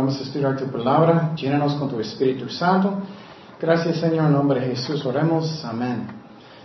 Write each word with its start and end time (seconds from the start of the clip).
podamos 0.00 0.22
estudiar 0.22 0.56
tu 0.56 0.64
palabra. 0.68 1.34
Llénanos 1.36 1.74
con 1.74 1.90
tu 1.90 2.00
Espíritu 2.00 2.48
Santo. 2.48 3.02
Gracias, 3.60 3.98
Señor, 3.98 4.28
en 4.28 4.32
nombre 4.32 4.58
de 4.58 4.68
Jesús. 4.68 5.04
Oremos. 5.04 5.62
Amén. 5.62 6.06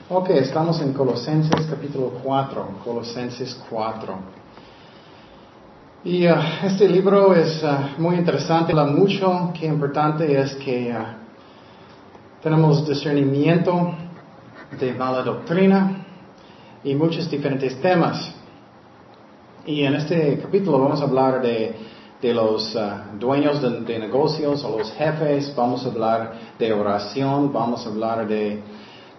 Ok, 0.08 0.30
estamos 0.30 0.80
en 0.80 0.94
Colosenses 0.94 1.66
capítulo 1.70 2.14
4. 2.24 2.80
Colosenses 2.82 3.62
4. 3.70 4.16
Y 6.06 6.26
uh, 6.28 6.36
este 6.64 6.88
libro 6.88 7.36
es 7.36 7.62
uh, 7.62 8.02
muy 8.02 8.16
interesante. 8.16 8.72
La 8.72 8.86
mucho 8.86 9.52
que 9.54 9.66
importante 9.66 10.40
es 10.40 10.56
que 10.56 10.96
uh, 10.98 12.42
tenemos 12.42 12.88
discernimiento 12.88 13.96
de 14.80 14.94
mala 14.94 15.24
doctrina 15.24 16.06
y 16.86 16.96
muchos 16.96 17.30
diferentes 17.30 17.82
temas. 17.82 18.34
Y 19.66 19.84
en 19.84 19.96
este 19.96 20.40
capítulo 20.42 20.80
vamos 20.80 21.02
a 21.02 21.04
hablar 21.04 21.42
de, 21.42 21.95
de 22.26 22.34
los 22.34 22.74
uh, 22.74 23.20
dueños 23.20 23.62
de, 23.62 24.00
negocios 24.00 24.64
o 24.64 24.80
los 24.80 24.92
jefes, 24.94 25.54
vamos 25.56 25.86
a 25.86 25.90
hablar 25.90 26.34
de 26.58 26.74
oración, 26.74 27.54
vamos 27.54 27.86
a 27.86 27.90
hablar 27.90 28.28
de 28.28 28.64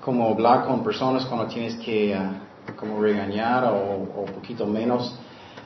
cómo 0.05 0.28
hablar 0.30 0.67
con 0.67 0.83
personas 0.83 1.25
cuando 1.27 1.47
tienes 1.47 1.77
que 1.77 2.16
uh, 2.16 2.75
como 2.75 3.00
regañar 3.00 3.62
o, 3.66 4.22
un 4.22 4.33
poquito 4.33 4.66
menos. 4.66 5.14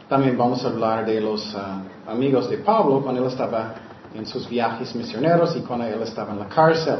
También 0.06 0.36
vamos 0.36 0.62
a 0.66 0.68
hablar 0.68 1.06
de 1.06 1.18
los 1.18 1.54
uh, 1.54 2.10
amigos 2.10 2.50
de 2.50 2.58
Pablo 2.58 3.00
cuando 3.02 3.22
él 3.22 3.28
estaba 3.28 3.74
en 4.14 4.26
sus 4.26 4.46
viajes 4.46 4.94
misioneros 4.94 5.56
y 5.56 5.60
cuando 5.60 5.86
él 5.86 6.02
estaba 6.02 6.32
en 6.32 6.40
la 6.40 6.46
cárcel. 6.46 6.96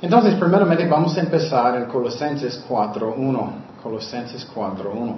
Entonces, 0.00 0.34
primeramente 0.36 0.86
vamos 0.88 1.14
a 1.18 1.20
empezar 1.20 1.76
en 1.76 1.84
Colosenses 1.84 2.64
4.1. 2.66 3.50
Colosenses 3.82 4.48
4.1. 4.54 5.16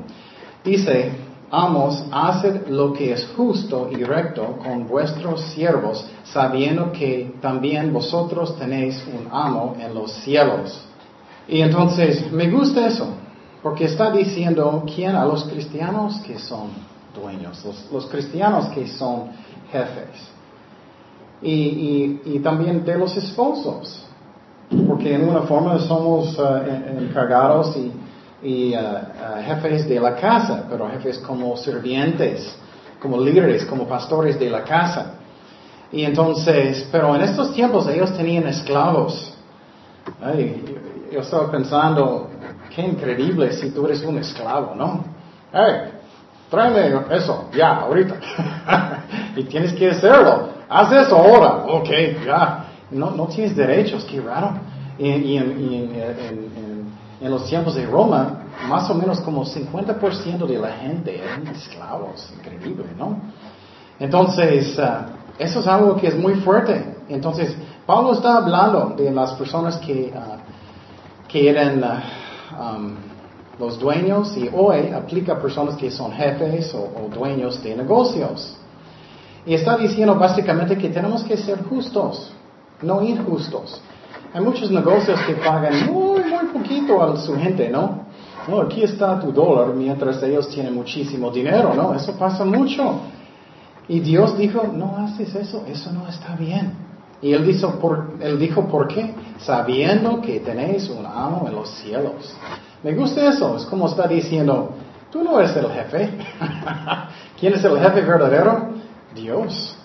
Dice, 0.64 1.12
amos, 1.52 2.02
haced 2.10 2.68
lo 2.68 2.94
que 2.94 3.12
es 3.12 3.28
justo 3.36 3.90
y 3.92 4.02
recto 4.02 4.56
con 4.64 4.88
vuestros 4.88 5.42
siervos, 5.52 6.02
sabiendo 6.24 6.90
que 6.92 7.34
también 7.42 7.92
vosotros 7.92 8.56
tenéis 8.58 9.04
un 9.06 9.28
amo 9.30 9.76
en 9.78 9.94
los 9.94 10.10
cielos. 10.24 10.80
Y 11.46 11.60
entonces, 11.60 12.32
me 12.32 12.50
gusta 12.50 12.86
eso, 12.86 13.06
porque 13.62 13.84
está 13.84 14.10
diciendo 14.10 14.82
quién 14.94 15.14
a 15.14 15.26
los 15.26 15.44
cristianos 15.44 16.20
que 16.26 16.38
son 16.38 16.70
dueños, 17.14 17.62
los, 17.92 18.06
cristianos 18.06 18.68
que 18.68 18.88
son 18.88 19.24
jefes. 19.70 20.30
Y, 21.42 22.38
también 22.42 22.82
de 22.82 22.96
los 22.96 23.14
esposos, 23.14 24.06
porque 24.88 25.14
en 25.16 25.28
una 25.28 25.42
forma 25.42 25.78
somos 25.80 26.38
uh, 26.38 26.98
encargados 26.98 27.76
y 27.76 27.92
y 28.42 28.74
uh, 28.74 29.42
jefes 29.44 29.88
de 29.88 30.00
la 30.00 30.16
casa, 30.16 30.64
pero 30.68 30.88
jefes 30.88 31.18
como 31.18 31.56
sirvientes, 31.56 32.56
como 33.00 33.20
líderes, 33.20 33.64
como 33.64 33.86
pastores 33.86 34.38
de 34.38 34.50
la 34.50 34.62
casa. 34.64 35.14
Y 35.90 36.04
entonces, 36.04 36.88
pero 36.90 37.14
en 37.14 37.22
estos 37.22 37.52
tiempos 37.54 37.86
ellos 37.88 38.16
tenían 38.16 38.46
esclavos. 38.46 39.34
Ay, 40.20 40.62
yo, 40.66 41.12
yo 41.12 41.20
estaba 41.20 41.50
pensando, 41.50 42.30
qué 42.74 42.82
increíble 42.82 43.52
si 43.52 43.70
tú 43.70 43.84
eres 43.86 44.02
un 44.02 44.18
esclavo, 44.18 44.74
¿no? 44.74 45.04
Hey, 45.52 45.92
tráeme 46.50 46.92
eso, 47.10 47.48
ya, 47.54 47.80
ahorita. 47.80 48.16
y 49.36 49.44
tienes 49.44 49.72
que 49.74 49.90
hacerlo. 49.90 50.48
Haz 50.68 50.92
eso 50.92 51.16
ahora. 51.16 51.64
Ok, 51.66 51.88
ya. 52.24 52.64
No, 52.90 53.10
no 53.10 53.26
tienes 53.26 53.54
derechos, 53.54 54.04
qué 54.04 54.20
raro. 54.20 54.52
Y, 54.98 55.08
y, 55.08 55.32
y 55.32 55.36
en, 55.36 55.50
en, 55.50 56.61
en 57.22 57.30
los 57.30 57.44
tiempos 57.44 57.76
de 57.76 57.86
Roma, 57.86 58.46
más 58.68 58.90
o 58.90 58.94
menos 58.94 59.20
como 59.20 59.44
50% 59.44 60.44
de 60.44 60.58
la 60.58 60.72
gente 60.72 61.16
eran 61.16 61.46
esclavos. 61.46 62.32
Increíble, 62.36 62.86
¿no? 62.98 63.16
Entonces, 64.00 64.76
uh, 64.76 65.12
eso 65.38 65.60
es 65.60 65.66
algo 65.68 65.96
que 65.96 66.08
es 66.08 66.18
muy 66.18 66.34
fuerte. 66.34 66.96
Entonces, 67.08 67.56
Pablo 67.86 68.14
está 68.14 68.38
hablando 68.38 68.94
de 68.96 69.12
las 69.12 69.34
personas 69.34 69.76
que, 69.78 70.12
uh, 70.12 71.28
que 71.28 71.48
eran 71.48 71.80
um, 72.58 72.94
los 73.60 73.78
dueños 73.78 74.36
y 74.36 74.50
hoy 74.52 74.88
aplica 74.88 75.34
a 75.34 75.40
personas 75.40 75.76
que 75.76 75.92
son 75.92 76.10
jefes 76.12 76.74
o, 76.74 76.80
o 76.82 77.08
dueños 77.08 77.62
de 77.62 77.76
negocios. 77.76 78.56
Y 79.46 79.54
está 79.54 79.76
diciendo 79.76 80.16
básicamente 80.16 80.76
que 80.76 80.88
tenemos 80.88 81.22
que 81.22 81.36
ser 81.36 81.62
justos, 81.64 82.32
no 82.82 83.00
injustos. 83.00 83.80
Hay 84.34 84.40
muchos 84.40 84.70
negocios 84.70 85.20
que 85.26 85.34
pagan 85.34 85.92
muy, 85.92 86.20
muy 86.20 86.46
poquito 86.52 87.02
a 87.02 87.16
su 87.18 87.36
gente, 87.36 87.68
¿no? 87.68 88.06
No, 88.48 88.62
aquí 88.62 88.82
está 88.82 89.20
tu 89.20 89.30
dólar 89.30 89.74
mientras 89.74 90.22
ellos 90.22 90.48
tienen 90.48 90.74
muchísimo 90.74 91.30
dinero, 91.30 91.74
¿no? 91.74 91.94
Eso 91.94 92.16
pasa 92.18 92.44
mucho. 92.44 93.00
Y 93.88 94.00
Dios 94.00 94.36
dijo, 94.38 94.66
no 94.72 94.96
haces 94.96 95.34
eso, 95.34 95.64
eso 95.68 95.92
no 95.92 96.08
está 96.08 96.34
bien. 96.34 96.72
Y 97.20 97.32
él 97.32 97.46
dijo, 97.46 97.78
por, 97.78 98.14
él 98.20 98.38
dijo, 98.38 98.66
¿por 98.66 98.88
qué? 98.88 99.14
Sabiendo 99.38 100.20
que 100.20 100.40
tenéis 100.40 100.88
un 100.88 101.04
amo 101.04 101.44
en 101.46 101.54
los 101.54 101.68
cielos. 101.68 102.34
Me 102.82 102.94
gusta 102.94 103.28
eso, 103.28 103.56
es 103.56 103.64
como 103.66 103.86
está 103.86 104.08
diciendo, 104.08 104.74
tú 105.10 105.22
no 105.22 105.38
eres 105.38 105.54
el 105.56 105.70
jefe. 105.70 106.10
¿Quién 107.38 107.52
es 107.52 107.62
el 107.62 107.78
jefe 107.78 108.00
verdadero? 108.00 108.70
Dios. 109.14 109.76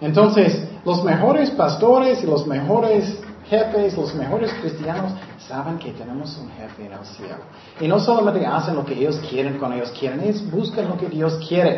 Entonces, 0.00 0.66
los 0.84 1.04
mejores 1.04 1.50
pastores 1.50 2.22
y 2.22 2.26
los 2.26 2.46
mejores 2.46 3.20
jefes, 3.52 3.96
los 3.96 4.14
mejores 4.14 4.50
cristianos, 4.60 5.12
saben 5.46 5.76
que 5.78 5.90
tenemos 5.92 6.38
un 6.38 6.48
jefe 6.58 6.86
en 6.86 6.92
el 6.92 7.04
cielo. 7.04 7.42
Y 7.80 7.86
no 7.86 8.00
solamente 8.00 8.46
hacen 8.46 8.74
lo 8.74 8.84
que 8.84 8.94
ellos 8.94 9.20
quieren 9.28 9.58
cuando 9.58 9.76
ellos 9.76 9.92
quieren, 9.98 10.18
buscan 10.50 10.88
lo 10.88 10.96
que 10.96 11.08
Dios 11.08 11.38
quiere. 11.46 11.72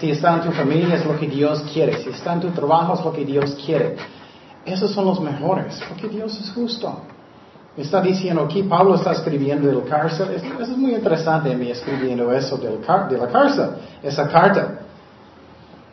Si 0.00 0.10
está 0.10 0.28
en 0.36 0.42
tu 0.46 0.52
familia 0.52 0.94
es 0.94 1.04
lo 1.04 1.18
que 1.18 1.26
Dios 1.26 1.62
quiere. 1.72 1.92
Si 2.02 2.08
está 2.08 2.32
en 2.32 2.40
tu 2.40 2.50
trabajo 2.50 2.94
es 2.94 3.04
lo 3.04 3.12
que 3.12 3.24
Dios 3.26 3.58
quiere. 3.64 3.96
Esos 4.64 4.90
son 4.92 5.04
los 5.04 5.20
mejores, 5.20 5.80
porque 5.88 6.08
Dios 6.08 6.30
es 6.40 6.50
justo. 6.50 6.88
Está 7.76 8.00
diciendo 8.00 8.42
aquí, 8.42 8.62
Pablo 8.62 8.94
está 8.94 9.12
escribiendo 9.12 9.68
del 9.68 9.84
cárcel. 9.84 10.28
Eso 10.34 10.62
es 10.62 10.76
muy 10.76 10.94
interesante 10.94 11.52
en 11.52 11.58
mí 11.60 11.70
escribiendo 11.70 12.32
eso 12.32 12.56
de 12.56 13.18
la 13.18 13.28
cárcel, 13.28 13.68
esa 14.02 14.28
carta. 14.28 14.87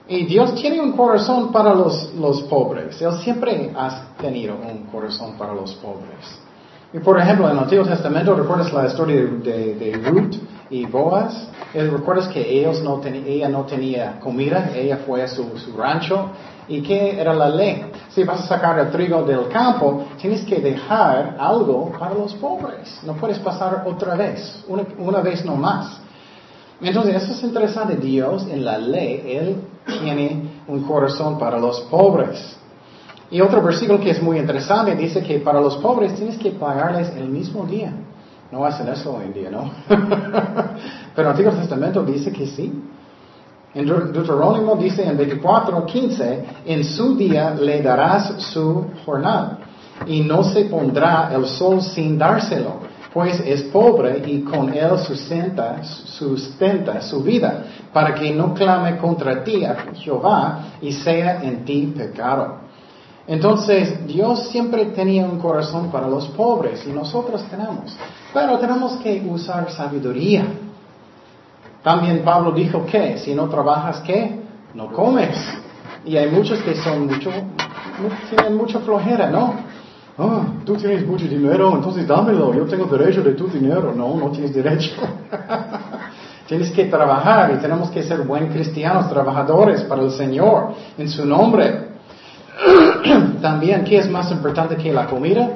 Y 0.07 0.25
Dios 0.25 0.53
tiene 0.55 0.79
un 0.81 0.91
corazón 0.91 1.51
para 1.51 1.73
los, 1.73 2.13
los 2.13 2.43
pobres. 2.43 3.01
Él 3.01 3.13
siempre 3.23 3.71
ha 3.75 4.16
tenido 4.21 4.55
un 4.55 4.83
corazón 4.91 5.35
para 5.38 5.53
los 5.53 5.73
pobres. 5.75 6.45
Y 6.93 6.99
por 6.99 7.19
ejemplo, 7.19 7.47
en 7.47 7.53
el 7.53 7.59
Antiguo 7.59 7.85
Testamento, 7.85 8.35
¿recuerdas 8.35 8.71
la 8.71 8.85
historia 8.85 9.15
de, 9.15 9.75
de, 9.75 9.97
Ruth 9.97 10.35
y 10.69 10.85
Boaz? 10.85 11.49
¿Recuerdas 11.73 12.27
que 12.29 12.39
ellos 12.39 12.81
no 12.83 13.01
ella 13.03 13.49
no 13.49 13.65
tenía 13.65 14.19
comida? 14.19 14.69
Ella 14.73 14.99
fue 15.05 15.23
a 15.23 15.27
su, 15.27 15.57
su, 15.57 15.75
rancho. 15.75 16.29
¿Y 16.67 16.81
qué 16.81 17.19
era 17.19 17.33
la 17.33 17.49
ley? 17.49 17.85
Si 18.09 18.23
vas 18.23 18.41
a 18.41 18.47
sacar 18.47 18.79
el 18.79 18.91
trigo 18.91 19.23
del 19.23 19.49
campo, 19.49 20.05
tienes 20.21 20.45
que 20.45 20.61
dejar 20.61 21.35
algo 21.39 21.91
para 21.99 22.13
los 22.13 22.33
pobres. 22.35 22.99
No 23.03 23.13
puedes 23.13 23.39
pasar 23.39 23.83
otra 23.85 24.15
vez, 24.15 24.63
una, 24.67 24.83
una 24.99 25.19
vez 25.19 25.44
no 25.44 25.55
más. 25.55 25.99
Entonces, 26.81 27.24
eso 27.24 27.34
es 27.34 27.44
interesante. 27.44 27.96
Dios 27.96 28.46
en 28.50 28.66
la 28.66 28.78
ley, 28.78 29.24
Él 29.25 29.56
tiene 29.86 30.50
un 30.68 30.84
corazón 30.84 31.38
para 31.40 31.58
los 31.59 31.81
pobres. 31.81 32.58
Y 33.31 33.41
otro 33.41 33.62
versículo 33.62 34.00
que 34.00 34.12
es 34.12 34.22
muy 34.22 34.38
interesante 34.38 34.95
dice 34.95 35.22
que 35.22 35.39
para 35.39 35.60
los 35.60 35.77
pobres 35.77 36.16
tienes 36.16 36.38
que 36.38 36.51
pagarles 36.51 37.10
el 37.16 37.27
mismo 37.27 37.66
día. 37.66 37.94
No 38.51 38.63
hacen 38.63 38.88
eso 38.88 39.16
hoy 39.16 39.25
en 39.25 39.33
día, 39.33 39.50
¿no? 39.50 39.72
Pero 41.16 41.27
el 41.27 41.31
Antiguo 41.31 41.51
Testamento 41.54 42.04
dice 42.04 42.31
que 42.31 42.45
sí. 42.45 42.72
En 43.74 43.88
Deuterónimo 43.88 44.75
dice 44.75 45.04
en 45.04 45.18
24:15, 45.18 46.44
en 46.66 46.83
su 46.83 47.16
día 47.16 47.54
le 47.54 47.81
darás 47.81 48.42
su 48.42 48.86
jornal 49.06 49.57
y 50.06 50.21
no 50.21 50.44
se 50.44 50.66
pondrá 50.66 51.31
el 51.33 51.45
sol 51.45 51.81
sin 51.81 52.18
dárselo 52.18 52.94
pues 53.15 53.39
es 53.39 53.63
pobre 53.71 54.21
y 54.27 54.41
con 54.41 54.73
él 54.73 55.00
sustenta, 55.00 55.81
su 57.01 57.23
vida, 57.23 57.63
para 57.94 58.13
que 58.13 58.33
no 58.33 58.53
clame 58.53 58.97
contra 58.97 59.41
ti 59.41 59.63
a 59.63 59.73
Jehová 59.94 60.65
y 60.81 60.91
sea 60.91 61.41
en 61.41 61.63
ti 61.63 61.94
pecado. 61.95 62.57
Entonces, 63.25 64.06
Dios 64.06 64.50
siempre 64.50 64.88
tenía 64.88 65.23
un 65.23 65.39
corazón 65.39 65.89
para 65.89 66.09
los 66.09 66.27
pobres 66.27 66.85
y 66.85 66.89
nosotros 66.89 67.41
tenemos, 67.50 67.95
pero 68.33 68.59
tenemos 68.59 68.97
que 68.97 69.25
usar 69.25 69.71
sabiduría. 69.71 70.47
También 71.83 72.21
Pablo 72.21 72.51
dijo 72.51 72.85
que 72.85 73.18
si 73.19 73.33
no 73.33 73.47
trabajas, 73.47 74.01
¿qué? 74.01 74.41
No 74.73 74.91
comes. 74.91 75.38
Y 76.03 76.18
hay 76.18 76.29
muchos 76.29 76.59
que 76.63 76.75
son 76.75 77.07
mucho, 77.07 77.31
tienen 78.29 78.57
mucha 78.57 78.79
flojera, 78.79 79.29
¿no? 79.31 79.53
Ah, 80.17 80.45
tú 80.65 80.75
tienes 80.75 81.06
mucho 81.06 81.25
dinero, 81.25 81.73
entonces 81.75 82.07
dámelo, 82.07 82.53
yo 82.53 82.65
tengo 82.65 82.85
derecho 82.85 83.21
de 83.21 83.33
tu 83.33 83.47
dinero. 83.47 83.94
No, 83.95 84.15
no 84.15 84.29
tienes 84.31 84.53
derecho. 84.53 84.91
tienes 86.47 86.71
que 86.71 86.85
trabajar 86.85 87.53
y 87.53 87.57
tenemos 87.57 87.89
que 87.89 88.03
ser 88.03 88.21
buen 88.21 88.47
cristianos, 88.50 89.09
trabajadores 89.09 89.81
para 89.83 90.01
el 90.01 90.12
Señor, 90.12 90.73
en 90.97 91.09
su 91.09 91.25
nombre. 91.25 91.95
También, 93.41 93.83
¿qué 93.83 93.97
es 93.97 94.09
más 94.09 94.31
importante 94.31 94.75
que 94.75 94.94
la 94.94 95.07
comida? 95.07 95.50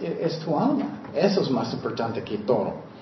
Es, 0.00 0.32
es 0.34 0.38
tu 0.40 0.58
alma. 0.58 1.00
Eso 1.14 1.42
es 1.42 1.50
más 1.50 1.72
importante 1.72 2.22
que 2.22 2.38
todo. 2.38 2.94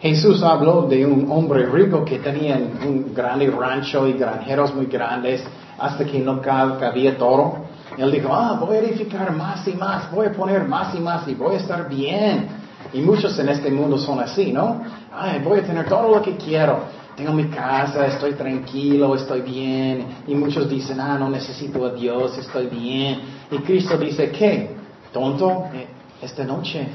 Jesús 0.00 0.42
habló 0.44 0.82
de 0.82 1.04
un 1.04 1.30
hombre 1.30 1.66
rico 1.66 2.04
que 2.04 2.20
tenía 2.20 2.56
un 2.56 3.12
grande 3.12 3.50
rancho 3.50 4.06
y 4.06 4.12
granjeros 4.12 4.72
muy 4.74 4.86
grandes 4.86 5.42
hasta 5.78 6.04
que 6.04 6.20
no 6.20 6.40
cabía 6.40 7.18
todo. 7.18 7.67
Él 7.98 8.12
dijo, 8.12 8.32
ah, 8.32 8.56
voy 8.60 8.76
a 8.76 8.78
edificar 8.78 9.34
más 9.34 9.66
y 9.66 9.72
más, 9.72 10.10
voy 10.12 10.26
a 10.26 10.32
poner 10.32 10.66
más 10.66 10.94
y 10.94 11.00
más 11.00 11.26
y 11.26 11.34
voy 11.34 11.56
a 11.56 11.58
estar 11.58 11.88
bien. 11.88 12.48
Y 12.92 13.00
muchos 13.00 13.36
en 13.40 13.48
este 13.48 13.70
mundo 13.70 13.98
son 13.98 14.20
así, 14.20 14.52
¿no? 14.52 14.82
Ay, 15.12 15.40
voy 15.42 15.58
a 15.58 15.62
tener 15.64 15.86
todo 15.88 16.14
lo 16.14 16.22
que 16.22 16.36
quiero. 16.36 16.78
Tengo 17.16 17.32
mi 17.32 17.48
casa, 17.48 18.06
estoy 18.06 18.34
tranquilo, 18.34 19.16
estoy 19.16 19.40
bien. 19.40 20.06
Y 20.28 20.34
muchos 20.36 20.70
dicen, 20.70 21.00
ah, 21.00 21.18
no 21.18 21.28
necesito 21.28 21.84
a 21.84 21.90
Dios, 21.90 22.38
estoy 22.38 22.68
bien. 22.68 23.20
Y 23.50 23.58
Cristo 23.58 23.98
dice, 23.98 24.30
¿qué? 24.30 24.76
Tonto, 25.12 25.64
eh, 25.74 25.88
esta 26.22 26.44
noche 26.44 26.86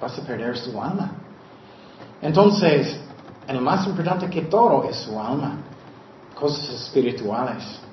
vas 0.00 0.18
a 0.18 0.22
perder 0.22 0.56
su 0.58 0.70
alma. 0.82 1.12
Entonces, 2.20 2.98
el 3.46 3.60
más 3.60 3.86
importante 3.86 4.28
que 4.28 4.42
todo 4.42 4.88
es 4.90 4.96
su 4.96 5.18
alma, 5.20 5.58
cosas 6.34 6.68
espirituales. 6.70 7.85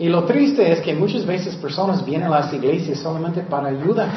Y 0.00 0.08
lo 0.08 0.24
triste 0.24 0.72
es 0.72 0.80
que 0.80 0.94
muchas 0.94 1.26
veces 1.26 1.54
personas 1.56 2.02
vienen 2.06 2.28
a 2.28 2.40
las 2.40 2.54
iglesias 2.54 3.00
solamente 3.00 3.42
para 3.42 3.68
ayuda, 3.68 4.08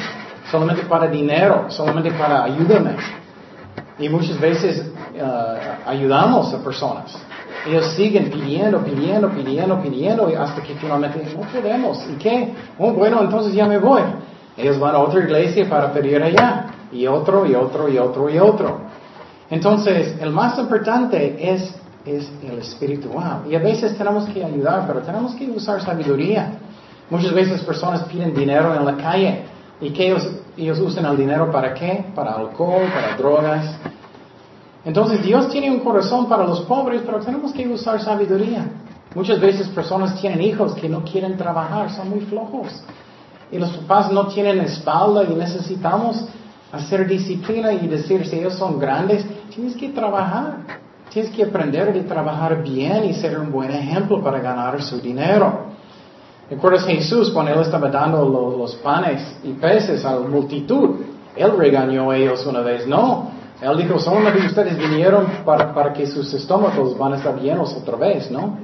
solamente 0.50 0.84
para 0.84 1.08
dinero, 1.08 1.66
solamente 1.68 2.10
para 2.12 2.42
ayudarme. 2.42 2.96
Y 3.98 4.08
muchas 4.08 4.40
veces 4.40 4.90
uh, 5.14 5.86
ayudamos 5.90 6.54
a 6.54 6.64
personas. 6.64 7.14
Ellos 7.66 7.84
siguen 7.96 8.30
pidiendo, 8.30 8.82
pidiendo, 8.82 9.28
pidiendo, 9.28 9.82
pidiendo, 9.82 10.32
hasta 10.38 10.62
que 10.62 10.74
finalmente 10.74 11.22
no 11.36 11.42
podemos. 11.42 12.02
¿Y 12.10 12.14
qué? 12.14 12.54
Oh, 12.78 12.92
bueno, 12.94 13.20
entonces 13.20 13.52
ya 13.52 13.66
me 13.66 13.76
voy. 13.76 14.00
Ellos 14.56 14.78
van 14.80 14.94
a 14.94 15.00
otra 15.00 15.20
iglesia 15.20 15.68
para 15.68 15.92
pedir 15.92 16.22
allá. 16.22 16.64
Y 16.92 17.06
otro, 17.06 17.44
y 17.44 17.54
otro, 17.54 17.90
y 17.90 17.98
otro, 17.98 18.30
y 18.30 18.38
otro. 18.38 18.80
Entonces, 19.50 20.16
el 20.18 20.30
más 20.30 20.58
importante 20.58 21.36
es, 21.38 21.74
es 22.04 22.30
el 22.42 22.58
espiritual. 22.58 23.42
Y 23.48 23.54
a 23.54 23.58
veces 23.58 23.96
tenemos 23.96 24.26
que 24.26 24.44
ayudar, 24.44 24.86
pero 24.86 25.00
tenemos 25.00 25.34
que 25.34 25.50
usar 25.50 25.80
sabiduría. 25.82 26.58
Muchas 27.10 27.32
veces 27.32 27.62
personas 27.62 28.04
piden 28.04 28.34
dinero 28.34 28.74
en 28.74 28.84
la 28.84 28.96
calle. 28.96 29.42
¿Y 29.80 29.90
que 29.90 30.06
ellos, 30.06 30.28
ellos 30.56 30.78
usan 30.78 31.06
el 31.06 31.16
dinero 31.16 31.50
para 31.50 31.74
qué? 31.74 32.06
Para 32.14 32.34
alcohol, 32.34 32.82
para 32.92 33.16
drogas. 33.16 33.76
Entonces 34.84 35.22
Dios 35.22 35.48
tiene 35.48 35.70
un 35.70 35.80
corazón 35.80 36.28
para 36.28 36.44
los 36.44 36.60
pobres, 36.62 37.02
pero 37.04 37.20
tenemos 37.20 37.52
que 37.52 37.66
usar 37.66 38.00
sabiduría. 38.00 38.66
Muchas 39.14 39.40
veces 39.40 39.68
personas 39.68 40.20
tienen 40.20 40.42
hijos 40.42 40.74
que 40.74 40.88
no 40.88 41.04
quieren 41.04 41.36
trabajar, 41.36 41.90
son 41.90 42.10
muy 42.10 42.20
flojos. 42.20 42.82
Y 43.50 43.58
los 43.58 43.70
papás 43.70 44.12
no 44.12 44.26
tienen 44.26 44.60
espalda 44.60 45.24
y 45.24 45.34
necesitamos 45.34 46.24
hacer 46.72 47.06
disciplina 47.06 47.72
y 47.72 47.86
decir, 47.86 48.26
si 48.26 48.38
ellos 48.38 48.54
son 48.54 48.78
grandes, 48.78 49.24
tienes 49.54 49.76
que 49.76 49.90
trabajar. 49.90 50.83
Tienes 51.14 51.30
que 51.30 51.44
aprender 51.44 51.92
de 51.92 52.00
trabajar 52.00 52.60
bien 52.60 53.04
y 53.04 53.14
ser 53.14 53.38
un 53.38 53.52
buen 53.52 53.70
ejemplo 53.70 54.20
para 54.20 54.40
ganar 54.40 54.82
su 54.82 55.00
dinero. 55.00 55.66
¿Recuerdas 56.50 56.84
Jesús 56.84 57.30
cuando 57.30 57.52
él 57.52 57.60
estaba 57.60 57.88
dando 57.88 58.28
los, 58.58 58.74
panes 58.74 59.22
y 59.44 59.52
peces 59.52 60.04
a 60.04 60.16
la 60.16 60.26
multitud? 60.26 60.96
Él 61.36 61.56
regañó 61.56 62.10
a 62.10 62.16
ellos 62.16 62.44
una 62.46 62.62
vez. 62.62 62.88
No, 62.88 63.30
él 63.62 63.76
dijo, 63.76 63.96
solamente 64.00 64.44
ustedes 64.44 64.76
vinieron 64.76 65.26
para, 65.44 65.72
para 65.72 65.92
que 65.92 66.04
sus 66.04 66.34
estómagos 66.34 66.98
van 66.98 67.12
a 67.12 67.16
estar 67.18 67.40
llenos 67.40 67.72
otra 67.74 67.96
vez, 67.96 68.28
¿no? 68.32 68.58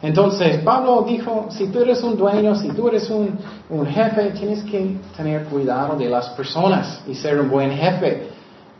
Entonces, 0.00 0.58
Pablo 0.58 1.04
dijo, 1.08 1.46
si 1.50 1.68
tú 1.68 1.80
eres 1.80 2.02
un 2.04 2.16
dueño, 2.16 2.54
si 2.54 2.68
tú 2.68 2.86
eres 2.86 3.10
un, 3.10 3.38
jefe, 3.86 4.30
tienes 4.30 4.62
que 4.62 4.96
tener 5.16 5.44
cuidado 5.46 5.96
de 5.96 6.08
las 6.08 6.28
personas 6.30 7.02
y 7.08 7.16
ser 7.16 7.40
un 7.40 7.48
buen 7.48 7.72
jefe. 7.72 8.28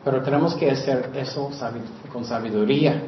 Pero 0.05 0.23
tenemos 0.23 0.55
que 0.55 0.71
hacer 0.71 1.11
eso 1.15 1.51
con 2.13 2.25
sabiduría. 2.25 3.03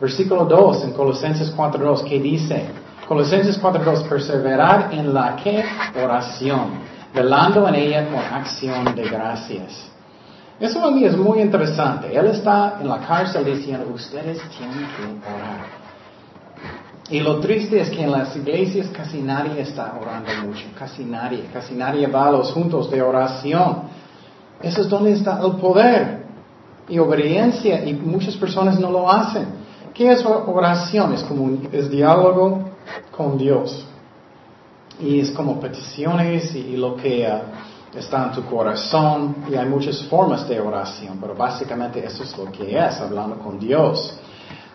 Versículo 0.00 0.44
2 0.44 0.84
en 0.84 0.92
Colosenses 0.92 1.54
4.2, 1.54 2.04
¿qué 2.04 2.18
dice? 2.20 2.66
Colosenses 3.06 3.60
4.2, 3.60 4.08
perseverar 4.08 4.92
en 4.92 5.12
la 5.12 5.36
que 5.36 5.64
oración, 6.02 6.80
velando 7.14 7.66
en 7.68 7.74
ella 7.74 8.06
con 8.06 8.18
acción 8.18 8.94
de 8.94 9.08
gracias. 9.08 9.90
Eso 10.58 10.84
a 10.84 10.90
mí 10.90 11.04
es 11.04 11.16
muy 11.16 11.40
interesante. 11.40 12.14
Él 12.14 12.26
está 12.26 12.78
en 12.80 12.88
la 12.88 12.98
cárcel 12.98 13.44
diciendo, 13.44 13.90
ustedes 13.94 14.38
tienen 14.56 14.86
que 14.96 15.28
orar. 15.28 15.80
Y 17.10 17.20
lo 17.20 17.40
triste 17.40 17.80
es 17.80 17.90
que 17.90 18.04
en 18.04 18.12
las 18.12 18.36
iglesias 18.36 18.88
casi 18.96 19.20
nadie 19.20 19.62
está 19.62 19.94
orando 20.00 20.30
mucho, 20.46 20.66
casi 20.78 21.04
nadie, 21.04 21.46
casi 21.52 21.74
nadie 21.74 22.06
va 22.06 22.28
a 22.28 22.30
los 22.30 22.52
juntos 22.52 22.90
de 22.90 23.02
oración. 23.02 23.99
Eso 24.62 24.82
es 24.82 24.88
donde 24.88 25.12
está 25.12 25.40
el 25.44 25.52
poder 25.52 26.24
y 26.88 26.98
obediencia 26.98 27.84
y 27.84 27.94
muchas 27.94 28.36
personas 28.36 28.78
no 28.78 28.90
lo 28.90 29.10
hacen. 29.10 29.46
¿Qué 29.94 30.10
es 30.10 30.24
oración? 30.24 31.14
Es 31.14 31.22
como 31.22 31.58
es 31.72 31.90
diálogo 31.90 32.70
con 33.16 33.38
Dios. 33.38 33.86
Y 35.00 35.20
es 35.20 35.30
como 35.30 35.58
peticiones 35.58 36.54
y, 36.54 36.76
lo 36.76 36.94
que 36.94 37.26
uh, 37.26 37.98
está 37.98 38.24
en 38.26 38.32
tu 38.32 38.44
corazón. 38.44 39.36
Y 39.50 39.54
hay 39.54 39.68
muchas 39.68 40.02
formas 40.04 40.46
de 40.48 40.60
oración, 40.60 41.18
pero 41.20 41.34
básicamente 41.34 42.04
eso 42.04 42.22
es 42.22 42.36
lo 42.36 42.50
que 42.52 42.78
es, 42.78 43.00
hablando 43.00 43.38
con 43.38 43.58
Dios. 43.58 44.18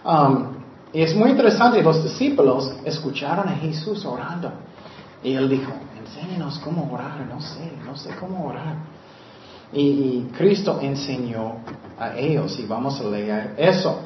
Um, 0.04 0.56
y 0.94 1.02
es 1.02 1.16
muy 1.16 1.32
interesante, 1.32 1.82
los 1.84 2.04
discípulos 2.04 2.74
escucharon 2.86 3.50
a 3.50 3.56
Jesús 3.56 4.06
orando. 4.06 4.52
Y 5.24 5.34
él 5.34 5.50
dijo, 5.50 5.72
enséñenos 6.00 6.60
cómo 6.60 6.90
orar, 6.92 7.26
no 7.28 7.42
sé, 7.42 7.72
no 7.86 7.96
sé 7.96 8.12
cómo 8.20 8.48
orar. 8.48 8.76
Y, 9.76 10.28
Cristo 10.38 10.80
enseñó 10.82 11.58
a 12.00 12.18
ellos 12.18 12.58
y 12.60 12.66
vamos 12.66 13.00
a 13.02 13.04
leer 13.04 13.54
eso. 13.58 14.00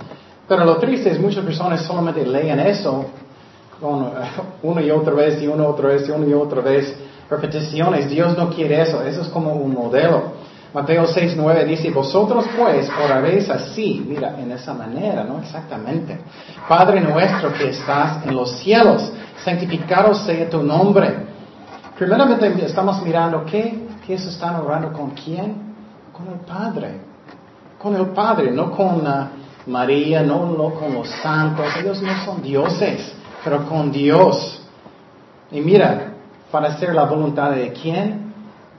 Pero 0.48 0.66
lo 0.66 0.78
triste 0.78 1.12
es 1.12 1.20
muchas 1.20 1.46
personas 1.46 1.84
solamente 1.84 2.26
leen 2.26 2.60
eso 2.60 3.06
con, 3.80 4.12
una 4.64 4.82
y 4.82 4.90
otra 4.90 5.14
vez 5.14 5.42
y 5.42 5.48
una 5.48 5.64
y 5.64 5.68
otra 5.68 5.90
vez 5.90 6.08
y 6.08 6.12
una 6.12 6.26
y 6.26 6.34
otra 6.34 6.62
vez. 6.62 6.96
Repeticiones, 7.30 8.10
Dios 8.10 8.36
no 8.36 8.50
quiere 8.50 8.82
eso, 8.82 9.04
eso 9.04 9.22
es 9.22 9.28
como 9.28 9.54
un 9.54 9.74
modelo. 9.74 10.40
Mateo 10.74 11.08
6, 11.08 11.34
9 11.36 11.66
dice, 11.66 11.90
vosotros 11.90 12.46
pues 12.58 12.90
oraréis 13.04 13.50
así, 13.50 14.04
mira, 14.08 14.40
en 14.40 14.52
esa 14.52 14.74
manera, 14.74 15.24
¿no? 15.24 15.40
Exactamente. 15.40 16.20
Padre 16.68 17.02
nuestro 17.02 17.54
que 17.54 17.70
estás 17.70 18.26
en 18.26 18.36
los 18.36 18.52
cielos, 18.60 19.12
santificado 19.44 20.14
sea 20.14 20.50
tu 20.50 20.62
nombre. 20.62 21.28
Primeramente 21.98 22.66
estamos 22.66 23.02
mirando 23.02 23.44
qué, 23.46 23.89
se 24.18 24.30
están 24.30 24.56
orando 24.56 24.92
con 24.94 25.12
quién? 25.12 25.76
Con 26.12 26.28
el 26.28 26.40
Padre. 26.40 27.02
Con 27.78 27.96
el 27.96 28.08
Padre, 28.08 28.52
no 28.52 28.72
con 28.72 29.08
uh, 29.08 29.28
María, 29.68 30.24
no, 30.24 30.46
no 30.46 30.74
con 30.74 30.94
los 30.94 31.10
santos. 31.22 31.66
Ellos 31.80 32.02
no 32.02 32.26
son 32.26 32.42
dioses, 32.42 33.14
pero 33.44 33.68
con 33.68 33.92
Dios. 33.92 34.62
Y 35.52 35.62
mira, 35.62 36.14
para 36.52 36.70
hacer 36.70 36.94
la 36.94 37.06
voluntad 37.06 37.52
de 37.52 37.72
quién? 37.72 38.34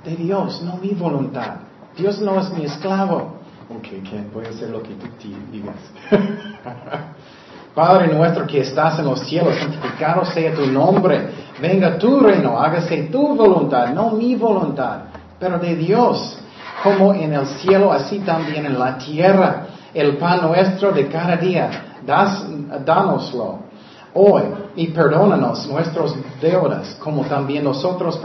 De 0.05 0.17
Dios, 0.17 0.63
no 0.63 0.77
mi 0.77 0.91
voluntad. 0.91 1.57
Dios 1.97 2.21
no 2.21 2.41
es 2.41 2.51
mi 2.53 2.65
esclavo. 2.65 3.41
Ok, 3.71 3.87
voy 4.35 4.45
a 4.45 4.67
lo 4.67 4.83
que 4.83 4.95
tú 4.95 5.07
digas. 5.53 5.77
Padre 7.75 8.13
nuestro 8.13 8.47
que 8.47 8.61
estás 8.61 8.99
en 8.99 9.05
los 9.05 9.21
cielos, 9.21 9.57
santificado 9.57 10.25
sea 10.25 10.53
tu 10.55 10.67
nombre. 10.67 11.31
Venga 11.61 11.99
tu 11.99 12.19
reino, 12.19 12.59
hágase 12.59 13.05
tu 13.05 13.37
voluntad, 13.37 13.95
no 13.95 14.11
mi 14.11 14.35
voluntad, 14.35 15.03
pero 15.41 15.59
de 15.59 15.75
Dios. 15.75 16.39
Como 16.85 17.13
en 17.13 17.33
el 17.33 17.47
cielo, 17.47 17.91
así 17.93 18.21
también 18.21 18.65
en 18.67 18.79
la 18.79 18.97
tierra. 18.97 19.67
El 19.93 20.17
pan 20.19 20.43
nuestro 20.43 20.93
de 20.93 21.09
cada 21.09 21.37
día, 21.37 21.97
das, 22.07 22.45
dánoslo 22.85 23.71
hoy 24.15 24.43
y 24.77 24.89
perdónanos 24.89 25.67
nuestros 25.69 26.15
deudas, 26.41 26.97
como 27.01 27.25
también 27.25 27.65
nosotros 27.65 28.21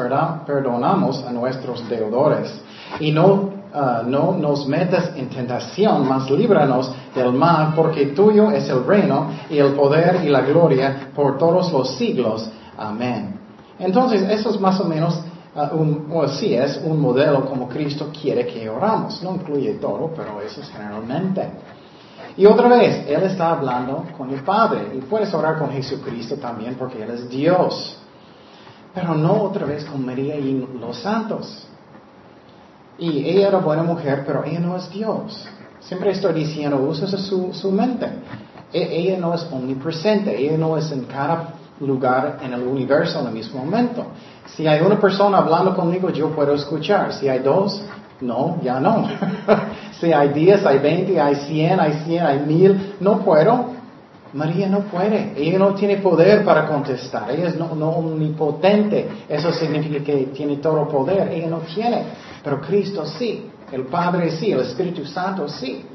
perdonamos 0.46 1.24
a 1.24 1.32
nuestros 1.32 1.88
deudores. 1.90 2.62
Y 3.00 3.12
no 3.12 3.56
Ah, 3.78 4.04
no 4.08 4.32
nos 4.32 4.66
metas 4.68 5.12
en 5.18 5.28
tentación, 5.28 6.08
mas 6.08 6.32
líbranos 6.32 6.90
del 7.14 7.34
mal, 7.34 7.74
porque 7.76 8.06
tuyo 8.06 8.50
es 8.50 8.70
el 8.70 8.86
reino 8.86 9.32
y 9.50 9.58
el 9.58 9.74
poder 9.74 10.22
y 10.24 10.30
la 10.30 10.40
gloria 10.44 11.10
por 11.14 11.38
todos 11.38 11.74
los 11.74 11.98
siglos. 11.98 12.50
Amén. 12.78 13.38
Entonces, 13.78 14.22
eso 14.30 14.52
es 14.52 14.62
más 14.62 14.80
o 14.80 14.86
menos 14.86 15.20
un, 15.56 16.08
o 16.12 16.28
sí, 16.28 16.54
es 16.54 16.82
un 16.84 17.00
modelo 17.00 17.46
como 17.46 17.70
Cristo 17.70 18.10
quiere 18.12 18.46
que 18.46 18.70
oramos. 18.70 19.24
No 19.24 19.36
incluye 19.36 19.74
todo, 19.76 20.12
pero 20.16 20.42
eso 20.42 20.62
es 20.62 20.70
generalmente. 20.70 21.50
Y 22.38 22.46
otra 22.46 22.68
vez, 22.68 23.06
Él 23.08 23.24
está 23.24 23.52
hablando 23.52 24.06
con 24.18 24.30
el 24.32 24.42
Padre. 24.42 24.92
Y 24.96 25.02
puedes 25.02 25.34
orar 25.34 25.58
con 25.58 25.72
Jesucristo 25.72 26.36
también 26.36 26.76
porque 26.76 27.02
Él 27.02 27.12
es 27.12 27.30
Dios. 27.30 27.98
Pero 28.94 29.16
no 29.16 29.44
otra 29.44 29.66
vez 29.66 29.86
con 29.86 30.06
María 30.06 30.36
y 30.36 30.68
los 30.80 30.98
santos. 30.98 31.68
Y 32.98 33.30
ella 33.30 33.50
era 33.50 33.58
buena 33.60 33.84
mujer, 33.84 34.24
pero 34.26 34.44
ella 34.44 34.60
no 34.60 34.76
es 34.76 34.90
Dios. 34.90 35.48
Siempre 35.80 36.12
estoy 36.12 36.34
diciendo, 36.34 36.78
usa 36.78 37.08
su, 37.08 37.54
su 37.54 37.72
mente. 37.72 38.08
E, 38.74 38.82
ella 38.82 39.18
no 39.20 39.34
es 39.34 39.48
omnipresente, 39.52 40.38
ella 40.38 40.58
no 40.58 40.78
es 40.78 40.92
en 40.92 41.06
cada 41.06 41.55
lugar 41.80 42.40
en 42.42 42.54
el 42.54 42.62
universo 42.62 43.20
en 43.20 43.28
el 43.28 43.34
mismo 43.34 43.64
momento. 43.64 44.06
Si 44.46 44.68
hay 44.68 44.82
una 44.82 45.00
persona 45.00 45.40
hablando 45.40 45.76
conmigo, 45.76 46.10
yo 46.10 46.30
puedo 46.30 46.54
escuchar. 46.54 47.14
Si 47.14 47.28
hay 47.28 47.40
dos, 47.40 47.84
no, 48.22 48.58
ya 48.62 48.80
no. 48.80 49.08
si 50.00 50.14
hay 50.14 50.30
diez, 50.30 50.66
hay 50.66 50.80
veinte, 50.80 51.20
hay 51.20 51.36
cien, 51.36 51.80
hay 51.80 51.94
cien, 52.06 52.26
hay 52.26 52.40
mil, 52.40 52.96
no 53.00 53.20
puedo. 53.20 53.76
María 54.34 54.68
no 54.68 54.80
puede, 54.82 55.32
ella 55.38 55.58
no 55.58 55.74
tiene 55.76 55.98
poder 55.98 56.44
para 56.44 56.68
contestar, 56.68 57.32
ella 57.32 57.48
es 57.48 57.56
no, 57.56 57.68
omnipotente, 57.72 59.08
eso 59.30 59.54
significa 59.54 60.04
que 60.04 60.26
tiene 60.36 60.58
todo 60.58 60.90
poder, 60.90 61.32
ella 61.32 61.48
no 61.48 61.60
tiene, 61.60 62.04
pero 62.44 62.60
Cristo 62.60 63.06
sí, 63.06 63.50
el 63.72 63.86
Padre 63.86 64.32
sí, 64.32 64.52
el 64.52 64.60
Espíritu 64.60 65.06
Santo 65.06 65.48
sí. 65.48 65.86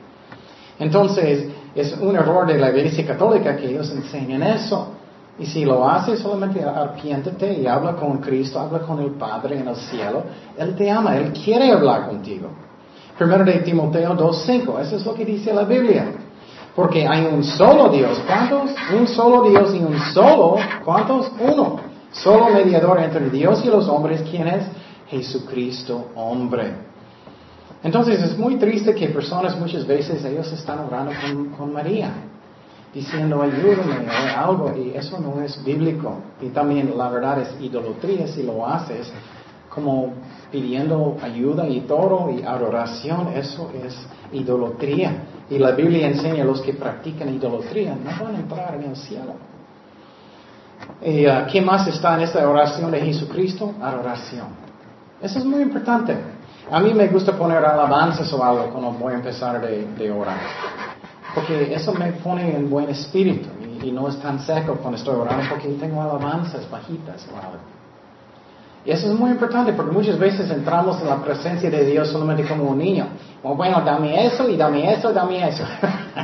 Entonces, 0.78 1.48
es 1.74 1.94
un 2.00 2.16
error 2.16 2.46
de 2.46 2.56
la 2.56 2.70
Iglesia 2.70 3.06
Católica 3.06 3.54
que 3.56 3.68
ellos 3.68 3.90
enseñan 3.90 4.42
eso. 4.42 4.94
Y 5.38 5.46
si 5.46 5.64
lo 5.64 5.88
haces, 5.88 6.20
solamente 6.20 6.62
arpiéntate 6.62 7.60
y 7.60 7.66
habla 7.66 7.96
con 7.96 8.18
Cristo, 8.18 8.60
habla 8.60 8.80
con 8.80 9.00
el 9.00 9.12
Padre 9.12 9.58
en 9.58 9.68
el 9.68 9.76
cielo. 9.76 10.24
Él 10.56 10.74
te 10.74 10.90
ama, 10.90 11.16
Él 11.16 11.32
quiere 11.32 11.72
hablar 11.72 12.08
contigo. 12.08 12.48
Primero 13.16 13.44
de 13.44 13.60
Timoteo 13.60 14.16
2.5, 14.16 14.80
eso 14.80 14.96
es 14.96 15.06
lo 15.06 15.14
que 15.14 15.24
dice 15.24 15.52
la 15.52 15.64
Biblia. 15.64 16.12
Porque 16.74 17.06
hay 17.06 17.26
un 17.26 17.42
solo 17.42 17.88
Dios. 17.88 18.20
¿Cuántos? 18.26 18.70
Un 18.98 19.06
solo 19.06 19.48
Dios 19.48 19.74
y 19.74 19.78
un 19.78 19.98
solo, 20.14 20.56
¿cuántos? 20.84 21.30
Uno. 21.40 21.80
Solo 22.12 22.50
mediador 22.50 23.00
entre 23.00 23.30
Dios 23.30 23.64
y 23.64 23.68
los 23.68 23.88
hombres. 23.88 24.22
¿Quién 24.30 24.48
es? 24.48 24.64
Jesucristo, 25.08 26.08
hombre. 26.14 26.90
Entonces 27.82 28.22
es 28.22 28.38
muy 28.38 28.56
triste 28.56 28.94
que 28.94 29.08
personas 29.08 29.58
muchas 29.58 29.86
veces 29.86 30.24
ellos 30.24 30.50
están 30.52 30.80
orando 30.80 31.12
con, 31.56 31.72
María, 31.72 32.12
diciendo 32.92 33.42
ayúdame 33.42 34.06
o 34.08 34.38
algo, 34.38 34.74
y 34.76 34.96
eso 34.96 35.18
no 35.18 35.42
es 35.42 35.62
bíblico. 35.64 36.18
Y 36.40 36.48
también 36.48 36.96
la 36.96 37.08
verdad 37.08 37.40
es 37.40 37.60
idolatría 37.60 38.26
si 38.26 38.42
lo 38.42 38.66
haces 38.66 39.12
como 39.68 40.14
pidiendo 40.50 41.16
ayuda 41.22 41.68
y 41.68 41.80
todo 41.82 42.30
y 42.30 42.42
adoración, 42.42 43.28
eso 43.34 43.70
es 43.84 43.96
idolatría. 44.32 45.24
Y 45.48 45.58
la 45.58 45.72
Biblia 45.72 46.08
enseña 46.08 46.42
a 46.42 46.46
los 46.46 46.60
que 46.60 46.74
practican 46.74 47.32
idolatría 47.34 47.94
no 47.94 48.24
van 48.24 48.36
a 48.36 48.38
entrar 48.38 48.74
en 48.74 48.90
el 48.90 48.96
cielo. 48.96 49.34
¿Y 51.02 51.26
uh, 51.26 51.46
qué 51.50 51.60
más 51.60 51.86
está 51.86 52.14
en 52.16 52.22
esta 52.22 52.46
oración 52.48 52.90
de 52.90 53.00
Jesucristo? 53.00 53.74
Adoración. 53.80 54.48
Eso 55.22 55.38
es 55.38 55.44
muy 55.44 55.62
importante. 55.62 56.16
A 56.70 56.80
mí 56.80 56.94
me 56.94 57.08
gusta 57.08 57.32
poner 57.36 57.64
alabanzas 57.64 58.32
o 58.32 58.44
algo 58.44 58.70
cuando 58.70 58.92
voy 58.92 59.12
a 59.12 59.16
empezar 59.16 59.60
de, 59.60 60.10
orar. 60.10 60.38
Porque 61.34 61.74
eso 61.74 61.92
me 61.92 62.12
pone 62.12 62.56
en 62.56 62.68
buen 62.68 62.88
espíritu 62.90 63.48
y, 63.82 63.90
no 63.92 64.08
es 64.08 64.20
tan 64.20 64.40
seco 64.40 64.74
cuando 64.74 64.98
estoy 64.98 65.14
orando 65.14 65.44
porque 65.48 65.68
tengo 65.68 66.02
alabanzas 66.02 66.68
bajitas 66.70 67.26
o. 67.28 67.80
Y 68.84 68.90
eso 68.92 69.12
es 69.12 69.18
muy 69.18 69.30
importante 69.30 69.74
porque 69.74 69.92
muchas 69.92 70.18
veces 70.18 70.50
entramos 70.50 71.00
en 71.02 71.08
la 71.08 71.16
presencia 71.16 71.70
de 71.70 71.84
Dios 71.84 72.08
solamente 72.08 72.44
como 72.44 72.64
un 72.64 72.78
niño. 72.78 73.08
bueno, 73.42 73.82
dame 73.82 74.26
eso 74.26 74.48
y 74.48 74.56
dame 74.56 74.92
eso, 74.92 75.12
dame 75.12 75.46
eso. 75.46 75.64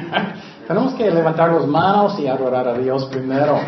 tenemos 0.67 0.95
que 0.95 1.11
levantar 1.11 1.53
las 1.53 1.67
manos 1.67 2.19
y 2.19 2.27
adorar 2.27 2.67
a 2.69 2.75
Dios 2.75 3.05
primero. 3.07 3.59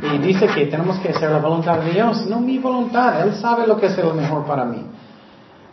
Y 0.00 0.18
dice 0.18 0.46
que 0.46 0.66
tenemos 0.66 0.96
que 0.98 1.08
hacer 1.08 1.30
la 1.30 1.38
voluntad 1.38 1.78
de 1.80 1.90
Dios, 1.90 2.24
no 2.26 2.38
mi 2.38 2.58
voluntad. 2.58 3.20
Él 3.20 3.34
sabe 3.34 3.66
lo 3.66 3.76
que 3.76 3.86
es 3.86 3.98
lo 3.98 4.14
mejor 4.14 4.44
para 4.44 4.64
mí. 4.64 4.84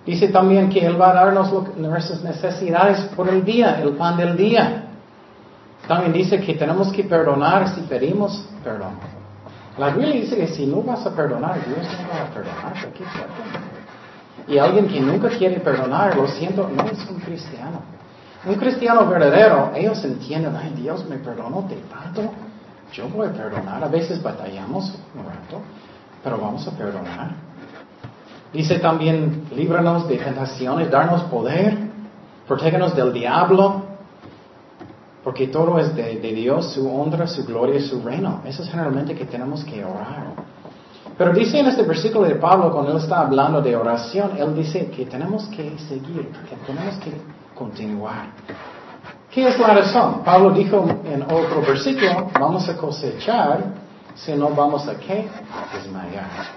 Dice 0.05 0.27
también 0.27 0.69
que 0.69 0.85
Él 0.85 0.99
va 0.99 1.09
a 1.09 1.13
darnos 1.13 1.51
nuestras 1.77 2.23
necesidades 2.23 3.01
por 3.15 3.27
el 3.27 3.43
día, 3.43 3.81
el 3.81 3.93
pan 3.93 4.17
del 4.17 4.37
día. 4.37 4.83
También 5.87 6.13
dice 6.13 6.39
que 6.39 6.53
tenemos 6.53 6.91
que 6.91 7.03
perdonar 7.03 7.69
si 7.73 7.81
pedimos 7.81 8.47
perdón. 8.63 8.93
La 9.77 9.89
Biblia 9.89 10.13
dice 10.13 10.37
que 10.37 10.47
si 10.47 10.65
no 10.65 10.81
vas 10.81 11.05
a 11.05 11.13
perdonar, 11.13 11.55
Dios 11.65 11.77
no 11.77 12.09
va 12.09 12.25
a 12.25 12.33
perdonar. 12.33 12.73
¿Qué 12.93 13.03
y 14.47 14.57
alguien 14.59 14.87
que 14.87 14.99
nunca 14.99 15.29
quiere 15.29 15.59
perdonar, 15.59 16.15
lo 16.15 16.27
siento, 16.27 16.69
no 16.69 16.83
es 16.83 16.99
un 17.09 17.19
cristiano. 17.19 17.79
Un 18.45 18.55
cristiano 18.55 19.07
verdadero, 19.07 19.71
ellos 19.73 20.03
entienden, 20.05 20.55
ay, 20.55 20.71
Dios 20.75 21.03
me 21.09 21.17
perdonó 21.17 21.63
de 21.63 21.77
tanto, 21.77 22.31
yo 22.93 23.09
voy 23.09 23.27
a 23.27 23.31
perdonar. 23.31 23.83
A 23.83 23.87
veces 23.87 24.21
batallamos 24.21 24.93
un 25.15 25.25
rato, 25.25 25.61
pero 26.23 26.37
vamos 26.37 26.67
a 26.67 26.71
perdonar. 26.71 27.44
Dice 28.55 28.79
también, 28.79 29.49
líbranos 29.53 30.07
de 30.07 30.15
tentaciones, 30.15 30.89
darnos 30.89 31.23
poder, 31.23 31.77
protégenos 32.47 32.95
del 32.95 33.11
diablo, 33.11 33.83
porque 35.25 35.47
todo 35.47 35.77
es 35.77 35.93
de, 35.93 36.15
Dios, 36.15 36.71
su 36.71 36.89
honra, 36.89 37.27
su 37.27 37.43
gloria 37.43 37.79
y 37.79 37.81
su 37.81 38.01
reino. 38.01 38.39
Eso 38.45 38.63
es 38.63 38.69
generalmente 38.69 39.13
que 39.13 39.25
tenemos 39.25 39.61
que 39.65 39.83
orar. 39.83 40.27
Pero 41.17 41.33
dice 41.33 41.59
en 41.59 41.67
este 41.67 41.83
versículo 41.83 42.25
de 42.25 42.35
Pablo, 42.35 42.71
cuando 42.71 42.91
él 42.91 42.97
está 42.97 43.19
hablando 43.19 43.61
de 43.61 43.75
oración, 43.75 44.31
él 44.37 44.55
dice 44.55 44.85
que 44.87 45.05
tenemos 45.05 45.47
que 45.47 45.77
seguir, 45.77 46.29
que 46.49 46.55
tenemos 46.65 46.95
que 46.99 47.11
continuar. 47.53 48.27
¿Qué 49.31 49.49
es 49.49 49.59
la 49.59 49.73
razón? 49.73 50.21
Pablo 50.23 50.51
dijo 50.51 50.85
en 51.03 51.23
otro 51.23 51.61
versículo, 51.67 52.29
vamos 52.39 52.69
a 52.69 52.77
cosechar, 52.77 53.65
si 54.15 54.33
no 54.33 54.49
vamos 54.51 54.87
a 54.87 54.95
qué? 54.95 55.27
Desmayar. 55.73 56.54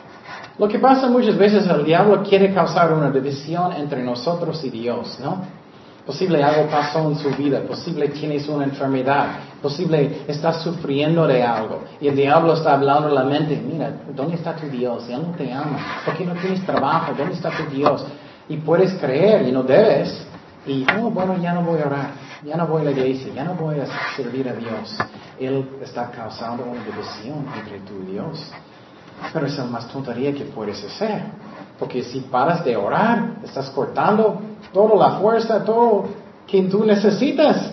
Lo 0.59 0.67
que 0.67 0.81
pasa 0.81 1.07
muchas 1.09 1.38
veces, 1.38 1.69
el 1.69 1.85
diablo 1.85 2.23
quiere 2.23 2.53
causar 2.53 2.93
una 2.93 3.11
división 3.11 3.73
entre 3.73 4.03
nosotros 4.03 4.62
y 4.65 4.71
Dios, 4.71 5.19
¿no? 5.21 5.43
Posible 6.05 6.43
algo 6.43 6.69
pasó 6.71 7.09
en 7.09 7.17
su 7.17 7.31
vida, 7.31 7.61
posible 7.61 8.09
tienes 8.09 8.49
una 8.49 8.65
enfermedad, 8.65 9.27
posible 9.62 10.23
estás 10.27 10.62
sufriendo 10.62 11.27
de 11.27 11.43
algo. 11.43 11.85
Y 12.00 12.09
el 12.09 12.17
diablo 12.17 12.55
está 12.55 12.73
hablando 12.73 13.09
en 13.09 13.15
la 13.15 13.25
mente, 13.25 13.61
mira, 13.62 13.93
¿dónde 14.17 14.37
está 14.37 14.57
tu 14.57 14.67
Dios? 14.69 15.07
Él 15.09 15.23
no 15.23 15.37
te 15.37 15.53
ama. 15.53 15.79
¿Por 16.05 16.17
qué 16.17 16.25
no 16.25 16.33
tienes 16.33 16.65
trabajo? 16.65 17.12
¿Dónde 17.17 17.35
está 17.35 17.50
tu 17.50 17.65
Dios? 17.71 18.05
Y 18.49 18.57
puedes 18.57 18.95
creer 18.95 19.47
y 19.47 19.53
no 19.53 19.62
debes. 19.62 20.27
Y, 20.67 20.85
oh, 20.99 21.11
bueno, 21.11 21.37
ya 21.41 21.53
no 21.53 21.62
voy 21.62 21.81
a 21.83 21.87
orar, 21.87 22.11
ya 22.45 22.57
no 22.57 22.67
voy 22.67 22.83
a 22.83 22.85
la 22.87 22.91
iglesia, 22.91 23.33
ya 23.35 23.45
no 23.45 23.55
voy 23.55 23.79
a 23.79 23.87
servir 24.17 24.49
a 24.49 24.55
Dios. 24.55 24.97
Él 25.38 25.69
está 25.83 26.11
causando 26.11 26.65
una 26.65 26.83
división 26.85 27.47
entre 27.55 27.77
y 27.77 28.12
Dios. 28.12 28.50
Pero 29.33 29.47
es 29.47 29.57
la 29.59 29.65
más 29.65 29.89
tontería 29.89 30.33
que 30.33 30.45
puedes 30.45 30.83
hacer. 30.85 31.23
Porque 31.79 32.03
si 32.03 32.21
paras 32.21 32.65
de 32.65 32.77
orar, 32.77 33.37
estás 33.45 33.71
cortando 33.71 34.41
toda 34.73 34.97
la 34.97 35.19
fuerza, 35.19 35.65
todo 35.65 36.07
que 36.47 36.63
tú 36.63 36.85
necesitas. 36.85 37.73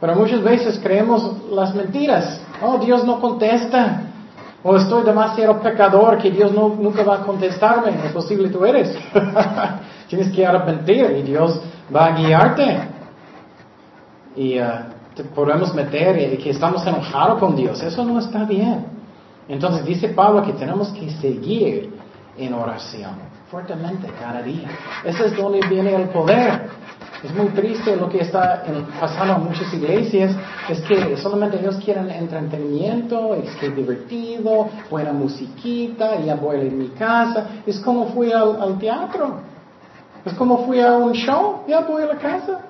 Pero 0.00 0.16
muchas 0.16 0.42
veces 0.42 0.80
creemos 0.82 1.48
las 1.50 1.74
mentiras. 1.74 2.40
Oh, 2.60 2.78
Dios 2.78 3.04
no 3.04 3.20
contesta. 3.20 4.02
O 4.64 4.76
estoy 4.76 5.04
demasiado 5.04 5.60
pecador 5.60 6.18
que 6.18 6.30
Dios 6.30 6.52
no, 6.52 6.68
nunca 6.68 7.04
va 7.04 7.16
a 7.16 7.22
contestarme. 7.22 7.92
Es 8.04 8.12
posible 8.12 8.48
tú 8.48 8.64
eres. 8.64 8.96
Tienes 10.08 10.32
que 10.32 10.44
arrepentir 10.44 11.10
y 11.18 11.22
Dios 11.22 11.60
va 11.94 12.06
a 12.06 12.16
guiarte. 12.16 12.80
Y 14.36 14.58
uh, 14.58 14.64
podemos 15.34 15.74
meter 15.74 16.18
y 16.32 16.36
que 16.38 16.50
estamos 16.50 16.84
enojados 16.86 17.38
con 17.38 17.54
Dios. 17.54 17.82
Eso 17.82 18.04
no 18.04 18.18
está 18.18 18.44
bien. 18.44 18.91
Entonces 19.48 19.84
dice 19.84 20.08
Pablo 20.08 20.42
que 20.42 20.52
tenemos 20.52 20.88
que 20.90 21.10
seguir 21.10 21.92
en 22.36 22.54
oración 22.54 23.32
fuertemente 23.52 24.08
cada 24.18 24.40
día. 24.40 24.66
Ese 25.04 25.26
es 25.26 25.36
donde 25.36 25.60
viene 25.68 25.94
el 25.94 26.08
poder. 26.08 26.70
Es 27.22 27.32
muy 27.34 27.48
triste 27.48 27.94
lo 27.94 28.08
que 28.08 28.20
está 28.20 28.64
pasando 28.98 29.36
en 29.36 29.44
muchas 29.44 29.72
iglesias, 29.74 30.34
es 30.68 30.80
que 30.80 31.16
solamente 31.18 31.60
ellos 31.60 31.76
quieren 31.84 32.10
entretenimiento, 32.10 33.34
es 33.34 33.54
que 33.56 33.68
divertido, 33.68 34.68
buena 34.90 35.12
musiquita, 35.12 36.18
ya 36.18 36.34
voy 36.34 36.56
a 36.56 36.64
mi 36.64 36.88
casa. 36.88 37.46
Es 37.64 37.78
como 37.78 38.06
fui 38.06 38.32
al, 38.32 38.76
teatro, 38.78 39.36
es 40.24 40.32
como 40.32 40.64
fui 40.66 40.80
a 40.80 40.96
un 40.96 41.12
show, 41.12 41.60
ya 41.68 41.80
voy 41.82 42.02
a 42.02 42.06
la 42.06 42.16
casa. 42.16 42.60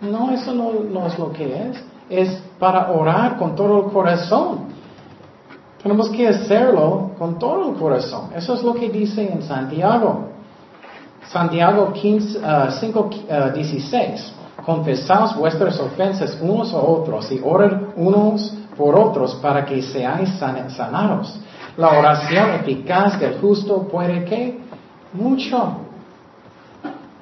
No, 0.00 0.32
eso 0.32 0.52
no, 0.52 0.72
no 0.90 1.06
es 1.06 1.18
lo 1.18 1.32
que 1.32 1.68
es. 1.68 1.84
Es 2.08 2.42
para 2.58 2.90
orar 2.90 3.36
con 3.36 3.54
todo 3.54 3.86
el 3.86 3.92
corazón. 3.92 4.75
Tenemos 5.86 6.08
que 6.08 6.26
hacerlo 6.26 7.12
con 7.16 7.38
todo 7.38 7.70
el 7.70 7.76
corazón. 7.76 8.30
Eso 8.34 8.54
es 8.54 8.62
lo 8.64 8.74
que 8.74 8.88
dice 8.88 9.22
en 9.22 9.40
Santiago. 9.40 10.30
Santiago 11.28 11.92
5, 11.94 13.10
16. 13.54 14.32
Confesaos 14.64 15.36
vuestras 15.36 15.78
ofensas 15.78 16.38
unos 16.42 16.74
a 16.74 16.78
otros 16.78 17.30
y 17.30 17.40
oren 17.40 17.90
unos 17.94 18.52
por 18.76 18.98
otros 18.98 19.36
para 19.36 19.64
que 19.64 19.80
seáis 19.80 20.28
sanados. 20.40 21.38
La 21.76 21.96
oración 21.96 22.50
eficaz 22.54 23.20
del 23.20 23.38
justo 23.38 23.86
puede 23.86 24.24
que 24.24 24.58
mucho. 25.12 25.82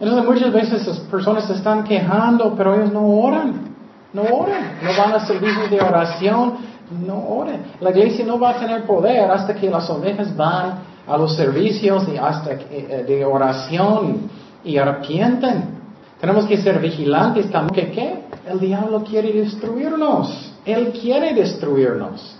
Entonces 0.00 0.24
muchas 0.24 0.50
veces 0.50 0.86
las 0.86 1.00
personas 1.00 1.44
se 1.44 1.52
están 1.52 1.84
quejando, 1.84 2.54
pero 2.56 2.76
ellos 2.76 2.94
no 2.94 3.06
oran. 3.06 3.74
No 4.14 4.22
oran. 4.22 4.78
No 4.82 4.88
van 4.96 5.12
a 5.12 5.20
servicios 5.26 5.68
de 5.68 5.82
oración 5.82 6.73
no 6.90 7.18
oren. 7.28 7.62
La 7.80 7.90
iglesia 7.90 8.24
no 8.24 8.38
va 8.38 8.50
a 8.50 8.58
tener 8.58 8.84
poder 8.84 9.30
hasta 9.30 9.54
que 9.54 9.70
las 9.70 9.88
ovejas 9.90 10.36
van 10.36 10.78
a 11.06 11.16
los 11.16 11.36
servicios 11.36 12.06
y 12.08 12.16
hasta 12.16 12.52
eh, 12.52 13.04
de 13.06 13.24
oración 13.24 14.30
y 14.64 14.76
arrepienten. 14.76 15.74
Tenemos 16.20 16.46
que 16.46 16.56
ser 16.56 16.78
vigilantes 16.80 17.50
también. 17.50 17.90
¿Qué? 17.92 18.24
El 18.48 18.60
diablo 18.60 19.02
quiere 19.02 19.32
destruirnos. 19.32 20.52
Él 20.64 20.92
quiere 20.92 21.34
destruirnos. 21.34 22.36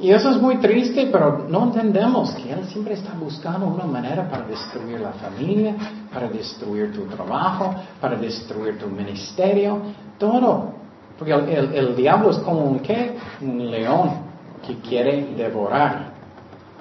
Y 0.00 0.12
eso 0.12 0.30
es 0.30 0.40
muy 0.40 0.58
triste, 0.58 1.08
pero 1.10 1.46
no 1.48 1.64
entendemos 1.64 2.30
que 2.30 2.52
Él 2.52 2.64
siempre 2.66 2.94
está 2.94 3.12
buscando 3.14 3.66
una 3.66 3.84
manera 3.84 4.28
para 4.28 4.44
destruir 4.44 5.00
la 5.00 5.10
familia, 5.10 5.74
para 6.12 6.28
destruir 6.28 6.92
tu 6.92 7.02
trabajo, 7.06 7.74
para 8.00 8.16
destruir 8.16 8.78
tu 8.78 8.86
ministerio, 8.86 9.78
todo. 10.16 10.77
Porque 11.18 11.32
el, 11.32 11.96
diablo 11.96 12.30
es 12.30 12.38
como 12.38 12.60
un 12.60 12.78
qué? 12.78 13.16
Un 13.40 13.70
león 13.70 14.22
que 14.64 14.76
quiere 14.78 15.34
devorar. 15.34 16.12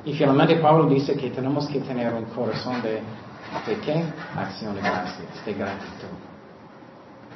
Y 0.05 0.13
finalmente 0.13 0.55
Pablo 0.57 0.85
dice 0.87 1.15
que 1.15 1.31
tenemos 1.31 1.67
que 1.67 1.79
tener 1.79 2.13
un 2.13 2.25
corazón 2.25 2.81
de, 2.81 3.01
¿de 3.65 3.79
qué? 3.83 4.03
Acción 4.35 4.75
de 4.75 4.81
gracias, 4.81 5.45
de 5.45 5.53
gratitud. 5.53 6.07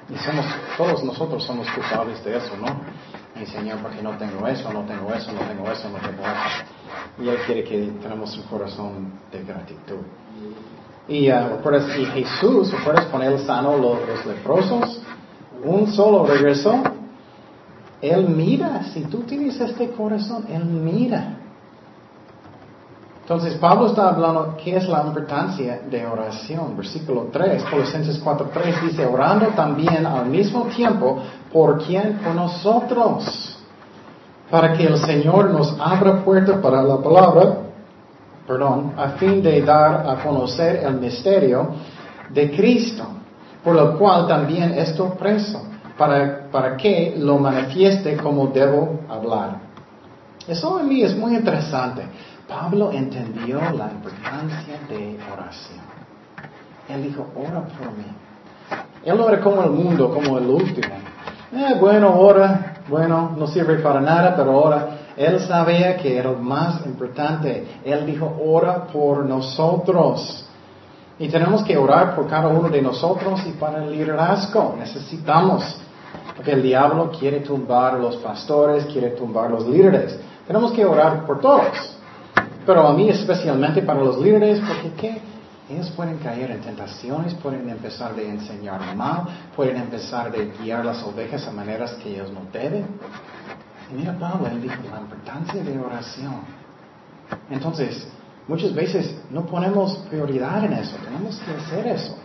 Y 0.10 0.18
somos, 0.18 0.46
todos 0.78 1.04
nosotros 1.04 1.44
somos 1.44 1.68
culpables 1.72 2.24
de 2.24 2.38
eso, 2.38 2.56
¿no? 2.58 2.82
Mi 3.36 3.46
Señor, 3.46 3.80
porque 3.80 4.02
no 4.02 4.12
tengo 4.18 4.46
eso, 4.48 4.72
no 4.72 4.82
tengo 4.82 5.12
eso, 5.14 5.32
no 5.32 5.40
tengo 5.42 5.72
eso, 5.72 5.90
no 5.90 5.98
tengo 5.98 6.22
eso. 6.22 6.64
Y 7.20 7.30
Él 7.30 7.38
quiere 7.46 7.64
que 7.64 7.78
tenemos 8.02 8.38
un 8.38 8.44
corazón 8.44 9.14
de 9.32 9.44
gratitud. 9.44 10.02
Y, 11.08 11.32
uh, 11.32 11.60
y 11.98 12.06
Jesús, 12.06 12.72
¿recuerdas 12.72 13.06
cuando 13.06 13.30
Él 13.30 13.40
sanó 13.40 13.78
los, 13.78 14.08
los 14.08 14.26
leprosos? 14.26 15.01
Un 15.64 15.88
solo 15.88 16.26
regresó. 16.26 16.82
Él 18.02 18.28
mira, 18.30 18.84
si 18.94 19.02
tú 19.02 19.20
tienes 19.20 19.60
este 19.60 19.92
corazón, 19.92 20.46
Él 20.50 20.66
mira. 20.66 21.38
Entonces 23.22 23.54
Pablo 23.60 23.88
está 23.88 24.10
hablando 24.10 24.58
qué 24.62 24.76
es 24.76 24.90
la 24.90 25.04
importancia 25.04 25.82
de 25.90 26.06
oración. 26.06 26.76
Versículo 26.76 27.30
3, 27.32 27.64
Colosenses 27.64 28.22
4.3 28.22 28.82
dice, 28.88 29.06
orando 29.06 29.48
también 29.56 30.06
al 30.06 30.26
mismo 30.26 30.64
tiempo 30.66 31.20
por 31.54 31.82
quien, 31.84 32.18
por 32.18 32.34
nosotros, 32.34 33.58
para 34.50 34.74
que 34.74 34.84
el 34.84 34.98
Señor 34.98 35.52
nos 35.52 35.80
abra 35.80 36.26
puerta 36.26 36.60
para 36.60 36.84
la 36.84 36.98
palabra, 36.98 37.58
perdón, 38.46 38.94
a 38.98 39.12
fin 39.12 39.42
de 39.42 39.62
dar 39.62 40.10
a 40.10 40.22
conocer 40.24 40.84
el 40.84 40.96
misterio 40.96 41.70
de 42.32 42.52
Cristo, 42.52 43.06
por 43.64 43.76
lo 43.76 43.98
cual 43.98 44.28
también 44.28 44.74
estoy 44.74 45.10
preso, 45.20 45.64
para, 45.98 46.50
para 46.52 46.78
que 46.78 47.16
lo 47.18 47.38
manifieste 47.38 48.18
como 48.18 48.48
debo 48.48 49.02
hablar. 49.10 49.60
Eso 50.48 50.80
en 50.80 50.90
mí 50.90 51.04
es 51.04 51.16
muy 51.16 51.36
interesante. 51.36 52.04
Pablo 52.48 52.92
entendió 52.92 53.60
la 53.60 53.92
importancia 53.92 54.80
de 54.90 55.18
oración. 55.32 55.80
Él 56.90 57.04
dijo, 57.04 57.28
ora 57.36 57.62
por 57.62 57.92
mí. 57.96 58.06
Él 59.06 59.18
no 59.18 59.30
era 59.30 59.40
como 59.40 59.64
el 59.64 59.72
mundo, 59.72 60.14
como 60.14 60.38
el 60.38 60.48
último. 60.48 60.96
Eh, 61.54 61.78
bueno, 61.80 62.20
ora, 62.20 62.82
bueno, 62.88 63.34
no 63.38 63.48
sirve 63.48 63.76
para 63.76 64.02
nada, 64.02 64.36
pero 64.36 64.58
ora. 64.58 64.98
Él 65.16 65.40
sabía 65.42 65.98
que 65.98 66.18
era 66.18 66.32
lo 66.32 66.38
más 66.38 66.86
importante. 66.86 67.80
Él 67.86 68.06
dijo, 68.06 68.38
ora 68.44 68.88
por 68.88 69.26
nosotros. 69.26 70.46
Y 71.22 71.30
tenemos 71.30 71.64
que 71.64 71.78
orar 71.78 72.16
por 72.16 72.28
cada 72.28 72.48
uno 72.48 72.68
de 72.68 72.82
nosotros 72.82 73.46
y 73.46 73.52
para 73.52 73.84
el 73.84 73.92
liderazgo. 73.92 74.76
Necesitamos. 74.76 75.80
Porque 76.36 76.54
el 76.54 76.64
diablo 76.64 77.12
quiere 77.12 77.42
tumbar 77.42 78.00
los 78.00 78.16
pastores, 78.18 78.86
quiere 78.86 79.12
tumbar 79.12 79.52
los 79.52 79.68
líderes. 79.68 80.20
Tenemos 80.48 80.72
que 80.72 80.84
orar 80.84 81.28
por 81.28 81.40
todos. 81.40 81.96
Pero 82.66 82.88
a 82.88 82.94
mí 82.94 83.08
especialmente 83.08 83.84
para 83.84 84.00
los 84.02 84.18
líderes, 84.18 84.62
porque 84.62 84.94
¿qué? 85.00 85.22
Ellos 85.70 85.92
pueden 85.92 86.18
caer 86.18 86.50
en 86.50 86.62
tentaciones, 86.62 87.36
pueden 87.36 87.70
empezar 87.70 88.16
de 88.16 88.28
enseñar 88.28 88.96
mal, 88.96 89.26
pueden 89.56 89.78
empezar 89.78 90.32
de 90.32 90.52
guiar 90.60 90.84
las 90.84 91.04
ovejas 91.04 91.48
a 91.48 91.52
maneras 91.52 91.94
que 92.02 92.16
ellos 92.16 92.32
no 92.32 92.42
deben. 92.52 92.88
Y 93.92 93.94
mira 93.94 94.18
Pablo, 94.18 94.48
él 94.48 94.60
dijo 94.60 94.82
la 94.92 95.02
importancia 95.02 95.64
de 95.64 95.78
oración. 95.78 96.40
Entonces, 97.52 98.08
muchas 98.48 98.74
veces 98.74 99.16
no 99.30 99.46
ponemos 99.46 99.98
prioridad 100.10 100.64
en 100.66 100.74
eso, 100.74 100.96
tenemos 101.04 101.40
que 101.40 101.52
hacer 101.52 101.88
eso. 101.88 102.18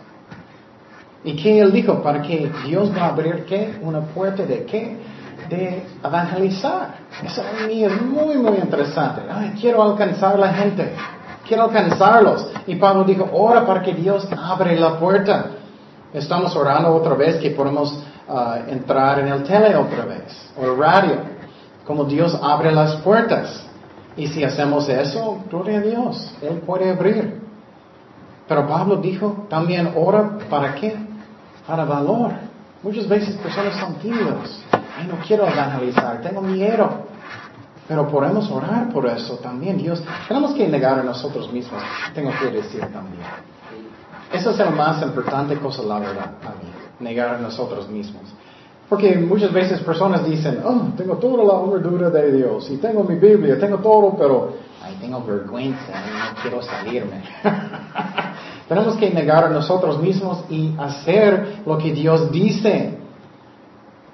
¿Y 1.23 1.35
qué 1.35 1.59
él 1.59 1.71
dijo? 1.71 2.01
Para 2.01 2.21
que 2.21 2.51
Dios 2.65 2.91
va 2.95 3.05
a 3.05 3.07
abrir 3.09 3.45
qué? 3.45 3.77
Una 3.81 4.01
puerta 4.01 4.43
de 4.43 4.65
qué? 4.65 4.97
de 5.49 5.85
evangelizar. 6.03 6.95
Eso 7.23 7.41
a 7.41 7.67
mí 7.67 7.83
es 7.83 8.01
muy, 8.01 8.37
muy 8.37 8.57
interesante. 8.57 9.21
Ay, 9.29 9.53
quiero 9.59 9.81
alcanzar 9.83 10.35
a 10.35 10.37
la 10.37 10.53
gente. 10.53 10.93
Quiero 11.47 11.63
alcanzarlos. 11.63 12.49
Y 12.65 12.75
Pablo 12.75 13.03
dijo, 13.03 13.29
ora 13.31 13.65
para 13.65 13.81
que 13.81 13.93
Dios 13.93 14.27
abre 14.37 14.77
la 14.79 14.99
puerta. 14.99 15.51
Estamos 16.13 16.55
orando 16.55 16.93
otra 16.93 17.15
vez 17.15 17.37
que 17.37 17.51
podemos 17.51 18.03
ah, 18.27 18.59
entrar 18.67 19.19
en 19.19 19.27
el 19.27 19.43
tele 19.43 19.75
otra 19.75 20.05
vez, 20.05 20.51
o 20.57 20.75
radio. 20.75 21.37
Como 21.85 22.03
Dios 22.03 22.37
abre 22.41 22.71
las 22.71 22.95
puertas. 22.97 23.65
Y 24.17 24.27
si 24.27 24.43
hacemos 24.43 24.89
eso, 24.89 25.43
gloria 25.49 25.77
a 25.77 25.81
Dios, 25.81 26.35
Él 26.41 26.59
puede 26.65 26.89
abrir. 26.89 27.41
Pero 28.47 28.67
Pablo 28.67 28.97
dijo 28.97 29.45
también, 29.49 29.93
ora 29.95 30.37
para 30.49 30.75
qué? 30.75 30.95
Para 31.65 31.85
valor. 31.85 32.31
Muchas 32.81 33.07
veces 33.07 33.35
personas 33.37 33.75
son 33.75 33.95
tímidos 33.95 34.63
ay, 34.97 35.07
no 35.07 35.15
quiero 35.25 35.47
evangelizar, 35.47 36.21
tengo 36.21 36.41
miedo. 36.41 37.05
Pero 37.87 38.09
podemos 38.09 38.51
orar 38.51 38.89
por 38.89 39.05
eso 39.05 39.35
también. 39.35 39.77
Dios, 39.77 40.03
tenemos 40.27 40.53
que 40.53 40.67
negar 40.67 40.99
a 40.99 41.03
nosotros 41.03 41.51
mismos, 41.51 41.81
tengo 42.13 42.31
que 42.39 42.51
decir 42.51 42.81
también. 42.81 43.23
Eso 44.33 44.51
es 44.51 44.57
la 44.57 44.69
más 44.71 45.01
importante 45.01 45.57
cosa, 45.57 45.83
la 45.83 45.99
verdad, 45.99 46.31
a 46.43 47.03
negar 47.03 47.35
a 47.35 47.37
nosotros 47.37 47.87
mismos. 47.87 48.23
Porque 48.89 49.17
muchas 49.17 49.51
veces 49.51 49.81
personas 49.81 50.25
dicen, 50.25 50.59
oh, 50.63 50.93
tengo 50.95 51.17
toda 51.17 51.43
la 51.43 51.59
armadura 51.59 52.09
de 52.09 52.31
Dios 52.31 52.69
y 52.71 52.77
tengo 52.77 53.03
mi 53.03 53.15
Biblia, 53.15 53.59
tengo 53.59 53.79
todo, 53.79 54.15
pero, 54.17 54.53
ay, 54.81 54.95
tengo 55.01 55.21
vergüenza, 55.23 55.91
no 55.91 56.41
quiero 56.41 56.61
salirme. 56.61 57.21
Tenemos 58.69 58.95
que 58.95 59.09
negar 59.09 59.45
a 59.45 59.49
nosotros 59.49 60.01
mismos 60.01 60.43
y 60.49 60.73
hacer 60.77 61.59
lo 61.65 61.77
que 61.77 61.91
Dios 61.91 62.31
dice. 62.31 62.97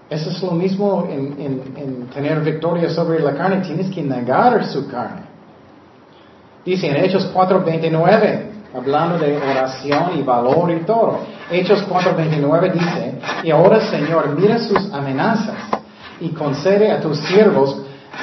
Eso 0.09 0.29
es 0.29 0.43
lo 0.43 0.51
mismo 0.51 1.07
en, 1.09 2.07
tener 2.13 2.41
victoria 2.41 2.89
sobre 2.89 3.19
la 3.19 3.33
carne. 3.33 3.61
Tienes 3.61 3.89
que 3.89 4.03
negar 4.03 4.65
su 4.65 4.87
carne. 4.87 5.23
Dice 6.65 6.87
en 6.87 6.97
Hechos 6.97 7.31
4.29, 7.33 8.52
hablando 8.73 9.17
de 9.19 9.37
oración 9.37 10.17
y 10.17 10.23
valor 10.23 10.71
y 10.71 10.79
todo. 10.85 11.19
Hechos 11.51 11.85
4.29 11.87 12.71
dice, 12.71 13.19
y 13.43 13.51
ahora 13.51 13.81
Señor, 13.81 14.35
mira 14.37 14.57
sus 14.59 14.91
amenazas 14.93 15.55
y 16.19 16.29
concede 16.29 16.91
a 16.91 16.99
tus 16.99 17.17
siervos 17.19 17.81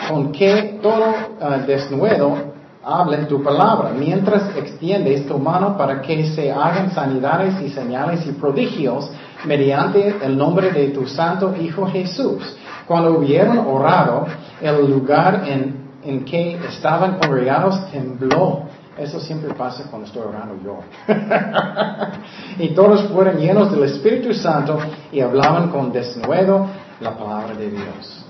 con 0.08 0.32
que 0.32 0.78
todo 0.82 1.14
uh, 1.40 1.66
desnudo 1.66 2.50
hablen 2.82 3.28
tu 3.28 3.42
palabra, 3.42 3.90
mientras 3.96 4.56
extiendes 4.56 5.26
tu 5.26 5.38
mano 5.38 5.76
para 5.76 6.00
que 6.00 6.26
se 6.30 6.50
hagan 6.50 6.90
sanidades 6.92 7.60
y 7.60 7.68
señales 7.68 8.26
y 8.26 8.32
prodigios 8.32 9.10
mediante 9.44 10.16
el 10.22 10.36
nombre 10.36 10.70
de 10.70 10.88
tu 10.88 11.06
santo 11.06 11.54
Hijo 11.60 11.86
Jesús. 11.86 12.56
Cuando 12.86 13.18
hubieron 13.18 13.58
orado, 13.58 14.26
el 14.60 14.90
lugar 14.90 15.44
en, 15.46 15.90
en 16.02 16.24
que 16.24 16.58
estaban 16.68 17.18
congregados 17.18 17.90
tembló. 17.90 18.62
Eso 19.00 19.18
siempre 19.18 19.54
pasa 19.54 19.84
cuando 19.88 20.06
estoy 20.06 20.22
orando 20.22 20.56
yo. 20.62 20.80
y 22.58 22.74
todos 22.74 23.04
fueron 23.04 23.38
llenos 23.38 23.72
del 23.72 23.84
Espíritu 23.84 24.34
Santo 24.34 24.78
y 25.10 25.20
hablaban 25.20 25.70
con 25.70 25.90
desnudo 25.90 26.66
la 27.00 27.16
palabra 27.16 27.54
de 27.54 27.70
Dios. 27.70 28.26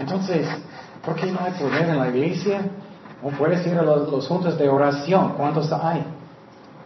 Entonces, 0.00 0.48
¿por 1.04 1.14
qué 1.14 1.26
no 1.26 1.38
hay 1.40 1.52
poder 1.52 1.88
en 1.90 1.98
la 2.00 2.08
iglesia? 2.08 2.62
¿O 3.22 3.30
puedes 3.30 3.64
ir 3.64 3.78
a 3.78 3.82
los, 3.82 4.10
los 4.10 4.58
de 4.58 4.68
oración? 4.68 5.34
¿Cuántos 5.36 5.72
hay? 5.72 6.04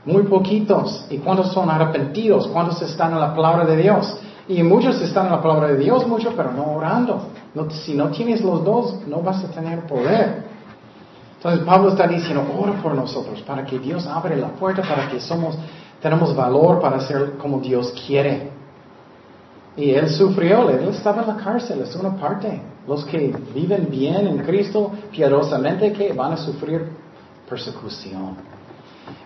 Muy 0.04 0.24
poquitos. 0.24 1.06
¿Y 1.08 1.16
cuántos 1.16 1.52
son 1.54 1.70
arrepentidos? 1.70 2.48
¿Cuántos 2.48 2.82
están 2.82 3.12
en 3.12 3.20
la 3.20 3.34
palabra 3.34 3.64
de 3.64 3.78
Dios? 3.78 4.14
Y 4.46 4.62
muchos 4.62 5.00
están 5.00 5.26
en 5.26 5.32
la 5.32 5.40
palabra 5.40 5.68
de 5.68 5.78
Dios, 5.78 6.06
mucho, 6.06 6.34
pero 6.36 6.52
no 6.52 6.74
orando. 6.74 7.28
si 7.70 7.94
no 7.94 8.08
tienes 8.08 8.42
los 8.42 8.62
dos, 8.62 8.98
no 9.06 9.22
vas 9.22 9.42
a 9.42 9.48
tener 9.48 9.86
poder. 9.86 10.52
Entonces 11.42 11.66
Pablo 11.66 11.88
está 11.88 12.06
diciendo, 12.06 12.46
ora 12.56 12.74
por 12.80 12.94
nosotros, 12.94 13.42
para 13.42 13.64
que 13.64 13.76
Dios 13.80 14.06
abre 14.06 14.36
la 14.36 14.50
puerta, 14.50 14.80
para 14.82 15.08
que 15.08 15.18
somos, 15.18 15.56
tenemos 16.00 16.36
valor 16.36 16.80
para 16.80 17.00
ser 17.00 17.32
como 17.32 17.58
Dios 17.58 17.92
quiere. 18.06 18.52
Y 19.76 19.90
él 19.90 20.08
sufrió, 20.08 20.70
él 20.70 20.86
estaba 20.90 21.22
en 21.22 21.28
la 21.28 21.36
cárcel, 21.42 21.80
es 21.80 21.96
una 21.96 22.16
parte. 22.16 22.62
Los 22.86 23.04
que 23.04 23.34
viven 23.52 23.88
bien 23.90 24.24
en 24.28 24.38
Cristo, 24.38 24.92
piadosamente, 25.10 25.92
que 25.92 26.12
van 26.12 26.34
a 26.34 26.36
sufrir 26.36 26.86
persecución. 27.48 28.36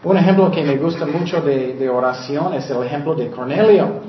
Un 0.02 0.16
ejemplo 0.16 0.50
que 0.50 0.64
me 0.64 0.78
gusta 0.78 1.04
mucho 1.04 1.42
de, 1.42 1.86
oración 1.90 2.54
es 2.54 2.70
el 2.70 2.82
ejemplo 2.82 3.14
de 3.14 3.30
Cornelio. 3.30 4.00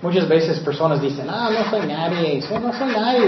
Muchas 0.00 0.28
veces 0.28 0.60
personas 0.60 1.02
dicen, 1.02 1.26
ah, 1.28 1.50
no 1.50 1.68
soy 1.70 1.88
nadie, 1.88 2.40
no 2.62 2.72
soy 2.72 2.92
nadie, 2.92 3.26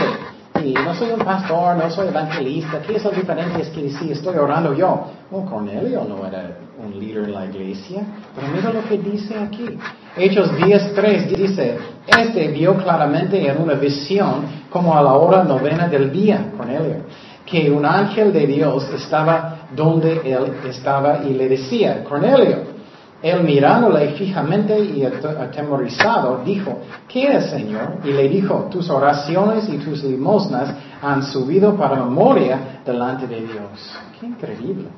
no 0.61 0.95
soy 0.95 1.11
un 1.11 1.21
pastor, 1.21 1.77
no 1.77 1.91
soy 1.91 2.09
evangelista, 2.09 2.81
¿qué 2.87 2.97
es 2.97 3.05
la 3.05 3.11
diferencia? 3.11 3.59
Es 3.59 3.69
que 3.69 3.91
sí, 3.91 4.13
estoy 4.13 4.37
orando 4.37 4.75
yo. 4.75 5.07
Oh, 5.31 5.45
Cornelio 5.45 6.05
no 6.05 6.27
era 6.27 6.59
un 6.83 6.99
líder 6.99 7.25
en 7.25 7.35
la 7.35 7.47
iglesia, 7.47 8.03
pero 8.35 8.47
mira 8.55 8.73
lo 8.73 8.83
que 8.89 8.99
dice 8.99 9.39
aquí. 9.39 9.79
Hechos 10.17 10.53
10.3 10.53 11.37
dice, 11.37 11.79
este 12.07 12.49
vio 12.49 12.77
claramente 12.77 13.49
en 13.49 13.61
una 13.61 13.75
visión 13.75 14.45
como 14.71 14.97
a 14.97 15.03
la 15.03 15.15
hora 15.15 15.45
novena 15.45 15.89
del 15.89 16.13
día, 16.13 16.53
Cornelio, 16.57 17.05
que 17.47 17.71
un 17.71 17.85
ángel 17.85 18.33
de 18.33 18.47
Dios 18.47 18.89
estaba 18.95 19.69
donde 19.75 20.21
él 20.25 20.53
estaba 20.69 21.23
y 21.25 21.35
le 21.35 21.49
decía, 21.49 22.05
Cornelio, 22.05 22.80
Él 23.23 23.43
mirándole 23.43 24.13
fijamente 24.13 24.81
y 24.81 25.05
atemorizado, 25.05 26.43
dijo, 26.43 26.79
¿qué 27.07 27.37
es, 27.37 27.51
Señor? 27.51 27.99
Y 28.05 28.13
le 28.13 28.29
dijo, 28.29 28.69
tus 28.71 28.89
oraciones 28.89 29.69
y 29.69 29.77
tus 29.77 30.03
limosnas 30.03 30.75
han 31.03 31.23
subido 31.23 31.77
para 31.77 31.97
memoria 31.97 32.81
delante 32.85 33.27
de 33.27 33.43
Dios. 33.43 33.93
Qué 34.19 34.27
increíble. 34.27 34.89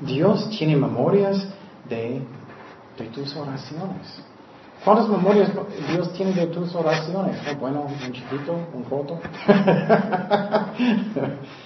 Dios 0.00 0.48
tiene 0.50 0.76
memorias 0.76 1.46
de, 1.88 2.22
tus 3.12 3.36
oraciones. 3.36 4.22
¿Cuántas 4.84 5.08
memorias 5.08 5.50
Dios 5.90 6.12
tiene 6.14 6.32
de 6.32 6.46
tus 6.46 6.74
oraciones? 6.74 7.36
Bueno, 7.60 7.82
un 7.82 8.12
chiquito, 8.12 8.56
un 8.72 8.84
foto. 8.84 9.20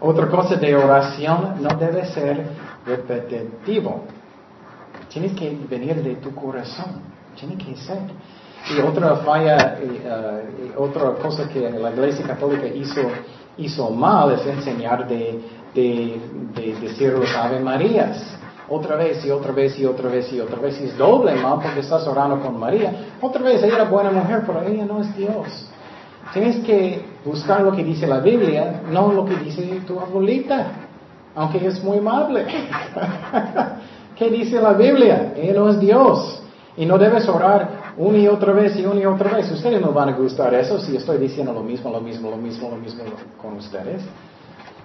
Otra 0.00 0.28
cosa 0.28 0.54
de 0.54 0.76
oración 0.76 1.56
no 1.60 1.70
debe 1.76 2.06
ser 2.06 2.46
repetitivo. 2.86 4.04
Tienes 5.08 5.32
que 5.32 5.56
venir 5.68 6.02
de 6.02 6.16
tu 6.16 6.34
corazón. 6.34 7.02
Tiene 7.38 7.56
que 7.56 7.76
ser. 7.76 7.98
Y 8.70 8.80
otra 8.80 9.16
falla, 9.16 9.78
uh, 9.80 10.82
otra 10.82 11.12
cosa 11.14 11.48
que 11.48 11.70
la 11.70 11.90
Iglesia 11.90 12.26
Católica 12.26 12.66
hizo, 12.66 13.02
hizo 13.56 13.90
mal 13.90 14.32
es 14.32 14.46
enseñar 14.46 15.06
de, 15.08 15.40
de, 15.74 16.20
de 16.54 16.74
decir 16.80 17.12
los 17.12 17.34
Ave 17.34 17.60
Marías. 17.60 18.36
Otra 18.70 18.96
vez 18.96 19.24
y 19.24 19.30
otra 19.30 19.52
vez 19.52 19.78
y 19.78 19.86
otra 19.86 20.10
vez 20.10 20.30
y 20.30 20.40
otra 20.40 20.58
vez. 20.58 20.78
Y 20.80 20.84
es 20.84 20.98
doble 20.98 21.34
mal 21.36 21.60
porque 21.62 21.80
estás 21.80 22.06
orando 22.06 22.40
con 22.40 22.58
María. 22.58 22.92
Otra 23.20 23.42
vez, 23.42 23.62
ella 23.62 23.76
era 23.76 23.84
buena 23.84 24.10
mujer, 24.10 24.42
pero 24.46 24.62
ella 24.62 24.84
no 24.84 25.00
es 25.00 25.16
Dios. 25.16 25.68
Tienes 26.34 26.62
que 26.64 27.02
buscar 27.24 27.62
lo 27.62 27.72
que 27.72 27.82
dice 27.82 28.06
la 28.06 28.20
Biblia, 28.20 28.82
no 28.90 29.12
lo 29.12 29.24
que 29.24 29.36
dice 29.36 29.80
tu 29.86 29.98
abuelita, 29.98 30.66
aunque 31.34 31.66
es 31.66 31.82
muy 31.82 31.98
amable. 31.98 32.44
¿Qué 34.18 34.30
dice 34.30 34.60
la 34.60 34.72
Biblia? 34.72 35.32
Él 35.36 35.54
no 35.54 35.68
es 35.68 35.78
Dios. 35.78 36.42
Y 36.76 36.86
no 36.86 36.98
debes 36.98 37.28
orar 37.28 37.94
una 37.96 38.18
y 38.18 38.28
otra 38.28 38.52
vez 38.52 38.76
y 38.76 38.84
una 38.84 39.00
y 39.00 39.06
otra 39.06 39.36
vez. 39.36 39.50
Ustedes 39.50 39.80
no 39.80 39.92
van 39.92 40.08
a 40.08 40.12
gustar 40.16 40.52
eso 40.54 40.80
si 40.80 40.96
estoy 40.96 41.18
diciendo 41.18 41.52
lo 41.52 41.62
mismo, 41.62 41.90
lo 41.90 42.00
mismo, 42.00 42.30
lo 42.30 42.36
mismo, 42.36 42.68
lo 42.68 42.76
mismo 42.76 43.04
con 43.40 43.54
ustedes. 43.54 44.02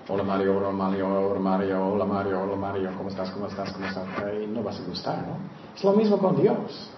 Hola 0.07 0.23
Mario, 0.23 0.57
hola 0.57 0.71
Mario, 0.71 1.07
hola 1.07 1.39
Mario, 1.39 1.87
hola 1.87 2.05
Mario, 2.05 2.41
hola 2.41 2.55
Mario, 2.57 2.89
¿cómo 2.97 3.09
estás? 3.09 3.31
¿Cómo 3.31 3.47
estás? 3.47 3.71
¿Cómo 3.71 3.85
estás? 3.85 4.05
Y 4.43 4.47
no 4.47 4.61
vas 4.61 4.79
a 4.79 4.83
gustar, 4.83 5.17
¿no? 5.19 5.37
Es 5.75 5.83
lo 5.83 5.93
mismo 5.93 6.17
con 6.17 6.39
Dios. 6.39 6.89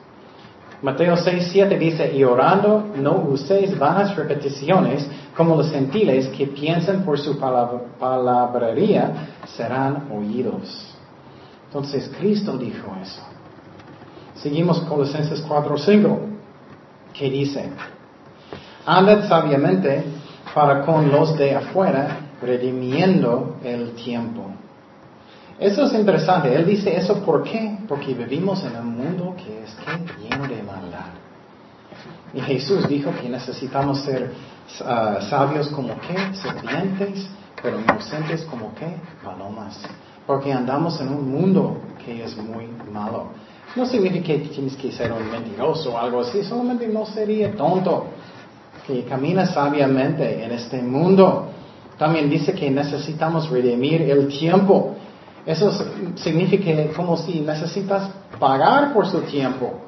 Mateo 0.82 1.16
6, 1.16 1.50
7 1.52 1.78
dice, 1.78 2.12
y 2.14 2.24
orando 2.24 2.86
no 2.96 3.28
uséis 3.30 3.78
vanas 3.78 4.16
repeticiones 4.16 5.08
como 5.38 5.56
los 5.56 5.72
gentiles 5.72 6.28
que 6.30 6.48
piensan 6.48 7.04
por 7.04 7.20
su 7.20 7.38
palabrería 7.40 9.30
serán 9.56 10.10
oídos. 10.12 10.95
Entonces 11.76 12.10
Cristo 12.18 12.58
dijo 12.58 12.96
eso. 13.02 13.22
Seguimos 14.36 14.80
Colosenses 14.84 15.42
4, 15.42 15.78
5, 15.78 16.20
que 17.12 17.30
dice, 17.30 17.70
andad 18.86 19.28
sabiamente 19.28 20.06
para 20.54 20.86
con 20.86 21.12
los 21.12 21.38
de 21.38 21.54
afuera, 21.54 22.18
redimiendo 22.42 23.58
el 23.62 23.92
tiempo. 23.92 24.52
Eso 25.60 25.84
es 25.88 25.94
interesante. 25.96 26.56
Él 26.56 26.66
dice 26.66 26.96
eso 26.96 27.20
¿por 27.26 27.44
qué? 27.44 27.78
Porque 27.90 28.14
vivimos 28.14 28.64
en 28.64 28.78
un 28.78 28.96
mundo 28.96 29.36
que 29.36 29.64
es 29.64 29.76
lleno 30.18 30.48
de 30.48 30.64
maldad. 30.64 31.12
Y 32.34 32.40
Jesús 32.40 32.88
dijo 32.88 33.12
que 33.22 33.28
necesitamos 33.28 34.00
ser 34.00 34.32
ah, 34.80 35.18
sabios 35.30 35.68
como 35.68 36.00
que 36.00 36.36
serpientes, 36.38 37.28
pero 37.62 37.82
inocentes 37.82 38.44
como 38.44 38.74
que 38.76 38.96
palomas 39.22 39.78
porque 40.26 40.52
andamos 40.52 41.00
en 41.02 41.10
un 41.10 41.32
mundo 41.32 41.78
que 42.04 42.24
es 42.24 42.36
muy 42.38 42.68
malo. 42.92 43.28
No 43.76 43.86
significa 43.86 44.26
que 44.26 44.38
tienes 44.40 44.76
que 44.76 44.92
ser 44.92 45.12
un 45.12 45.30
mentiroso 45.30 45.94
o 45.94 45.98
algo 45.98 46.22
así, 46.22 46.44
solamente 46.44 46.88
no 46.88 47.06
sería 47.06 47.54
tonto 47.56 48.06
que 48.88 49.04
camina 49.04 49.46
sabiamente 49.46 50.44
en 50.44 50.52
este 50.52 50.82
mundo. 50.82 51.48
También 51.98 52.30
dice 52.30 52.54
que 52.54 52.70
necesitamos 52.70 53.50
redimir 53.50 54.04
el 54.04 54.28
tiempo. 54.28 54.96
Eso 55.46 55.72
significa 56.16 56.72
como 56.96 57.18
si 57.18 57.42
necesitas 57.42 58.10
pagar 58.40 58.94
por 58.94 59.08
su 59.08 59.22
tiempo. 59.22 59.82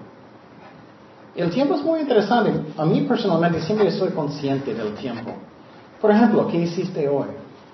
El 1.35 1.49
tiempo 1.51 1.75
es 1.75 1.83
muy 1.83 2.01
interesante. 2.01 2.51
A 2.77 2.85
mí 2.85 3.01
personalmente 3.01 3.61
siempre 3.61 3.91
soy 3.91 4.09
consciente 4.09 4.73
del 4.73 4.93
tiempo. 4.95 5.31
Por 6.01 6.11
ejemplo, 6.11 6.47
¿qué 6.47 6.57
hiciste 6.57 7.07
hoy? 7.07 7.27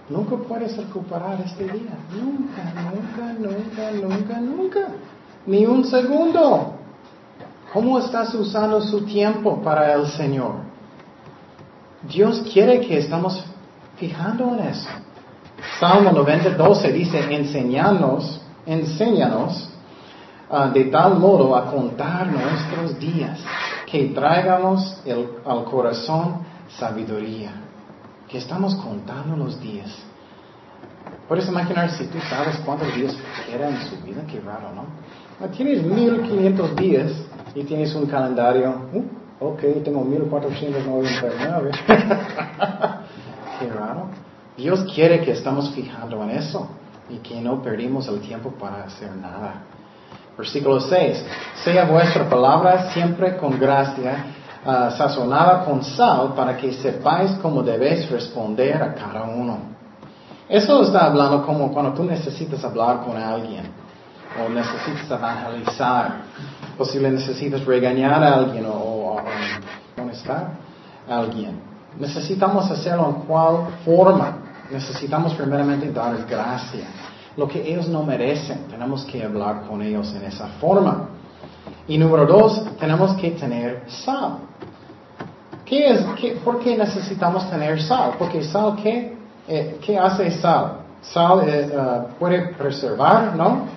Nunca 0.10 0.36
puedes 0.36 0.76
recuperar 0.76 1.40
este 1.46 1.64
día. 1.64 1.98
Nunca, 2.12 2.64
nunca, 2.92 3.34
nunca, 3.40 3.92
nunca, 3.92 4.40
nunca. 4.40 4.88
Ni 5.46 5.66
un 5.66 5.86
segundo. 5.86 6.74
¿Cómo 7.72 7.98
estás 8.00 8.34
usando 8.36 8.82
su 8.82 9.06
tiempo 9.06 9.62
para 9.64 9.94
el 9.94 10.08
Señor? 10.08 10.56
Dios 12.04 12.44
quiere 12.52 12.82
que 12.82 13.00
estamos 13.00 13.44
fijando 13.96 14.54
en 14.54 14.68
eso. 14.68 14.90
Salmo 15.80 16.12
90, 16.12 16.50
12 16.52 16.92
dice, 16.92 17.34
enseñanos, 17.34 18.42
enséñanos 18.66 19.70
uh, 20.50 20.72
de 20.74 20.86
tal 20.86 21.18
modo 21.18 21.56
a 21.56 21.72
contar 21.72 22.28
nuestros 22.28 23.00
días, 23.00 23.40
que 23.90 24.10
traigamos 24.10 25.02
al 25.46 25.64
corazón 25.64 26.46
sabiduría 26.78 27.63
que 28.34 28.40
estamos 28.40 28.74
contando 28.74 29.38
los 29.38 29.62
días. 29.62 29.96
Puedes 31.28 31.48
imaginar 31.48 31.92
si 31.92 32.08
tú 32.08 32.18
sabes 32.28 32.58
cuántos 32.66 32.92
días 32.96 33.16
quedan 33.46 33.76
en 33.76 33.82
su 33.84 33.96
vida, 33.98 34.24
qué 34.28 34.40
raro, 34.40 34.74
¿no? 34.74 34.86
Ah, 35.40 35.52
tienes 35.56 35.84
1500 35.84 36.76
días 36.76 37.12
y 37.54 37.64
tienes 37.64 37.94
un 37.94 38.08
calendario, 38.08 38.88
uh, 38.92 39.04
ok, 39.40 39.62
tengo 39.84 40.04
1499. 40.04 41.72
qué 43.60 43.68
raro. 43.68 44.08
Dios 44.58 44.84
quiere 44.96 45.22
que 45.22 45.34
estamos 45.34 45.70
fijando 45.76 46.24
en 46.24 46.32
eso 46.32 46.68
y 47.12 47.18
que 47.18 47.40
no 47.40 47.62
perdimos 47.62 48.08
el 48.08 48.20
tiempo 48.20 48.50
para 48.50 48.86
hacer 48.86 49.16
nada. 49.16 49.62
Versículo 50.36 50.80
6. 50.80 51.24
Sea 51.64 51.86
vuestra 51.86 52.28
palabra 52.28 52.92
siempre 52.94 53.38
con 53.38 53.60
gracia 53.60 54.26
uh, 54.66 54.92
sazonada 54.92 55.66
con 55.66 55.84
sal 55.84 56.34
para 56.36 56.58
que 56.58 56.74
sepáis 56.74 57.32
cómo 57.42 57.64
debéis 57.64 58.10
responder 58.10 58.82
a 58.82 58.94
cada 58.94 59.24
uno. 59.24 59.74
Eso 60.50 60.84
está 60.84 61.06
hablando 61.06 61.46
como 61.46 61.72
cuando 61.72 61.94
tú 61.94 62.04
necesitas 62.04 62.64
hablar 62.64 63.02
con 63.06 63.18
alguien 63.18 63.72
o 64.40 64.50
necesitas 64.50 65.10
evangelizar, 65.10 66.22
posible 66.78 67.12
necesitas 67.12 67.64
regañar 67.66 68.24
a 68.24 68.36
alguien 68.36 68.66
o, 68.68 69.18
amonestar 69.98 70.52
a 71.10 71.18
alguien. 71.18 71.60
Necesitamos 72.00 72.70
hacerlo 72.72 73.08
en 73.10 73.26
cual 73.26 73.68
forma. 73.86 74.38
Necesitamos 74.72 75.34
primeramente 75.36 75.92
dar 75.92 76.26
gracia. 76.26 76.88
Lo 77.38 77.48
que 77.48 77.62
ellos 77.72 77.88
no 77.88 78.04
merecen, 78.04 78.68
tenemos 78.70 79.06
que 79.06 79.24
hablar 79.24 79.64
con 79.68 79.82
ellos 79.82 80.14
en 80.16 80.24
esa 80.24 80.48
forma. 80.60 81.10
Y 81.88 81.98
número 81.98 82.26
dos, 82.26 82.64
tenemos 82.80 83.14
que 83.16 83.32
tener 83.32 83.84
sal. 83.88 84.38
¿Qué 85.66 85.90
es, 85.90 86.02
¿Por 86.44 86.60
qué 86.60 86.78
necesitamos 86.78 87.50
tener 87.50 87.82
sal? 87.82 88.14
Porque 88.20 88.44
sal, 88.44 88.76
¿qué, 88.82 89.16
eh, 89.48 89.78
¿qué 89.86 89.98
hace 89.98 90.30
sal? 90.32 90.80
Sal 91.02 91.42
eh, 91.48 91.72
uh, 91.76 92.20
puede 92.20 92.54
preservar, 92.54 93.36
¿no? 93.36 93.68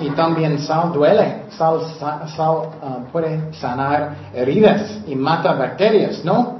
Y 0.00 0.10
también 0.10 0.58
sal 0.58 0.92
duele. 0.92 1.44
Sal, 1.50 1.80
sal 2.36 2.56
uh, 2.56 3.10
puede 3.10 3.52
sanar 3.54 4.16
heridas 4.34 5.00
y 5.06 5.14
mata 5.14 5.54
bacterias, 5.54 6.24
¿no? 6.24 6.56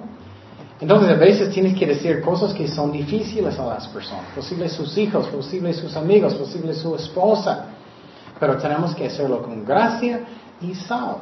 Entonces 0.81 1.11
a 1.11 1.15
veces 1.15 1.53
tienes 1.53 1.79
que 1.79 1.87
decir 1.87 2.21
cosas 2.21 2.53
que 2.53 2.69
son 2.69 2.93
difíciles 2.93 3.59
a 3.59 3.67
las 3.67 3.89
personas, 3.89 4.25
posible 4.35 4.69
sus 4.69 4.97
hijos, 4.99 5.27
posible 5.29 5.73
sus 5.73 5.97
amigos, 5.97 6.35
posible 6.35 6.75
su 6.75 6.95
esposa, 6.95 7.65
pero 8.39 8.59
tenemos 8.59 8.95
que 8.95 9.07
hacerlo 9.07 9.43
con 9.43 9.65
gracia 9.65 10.21
y 10.61 10.75
sal. 10.75 11.17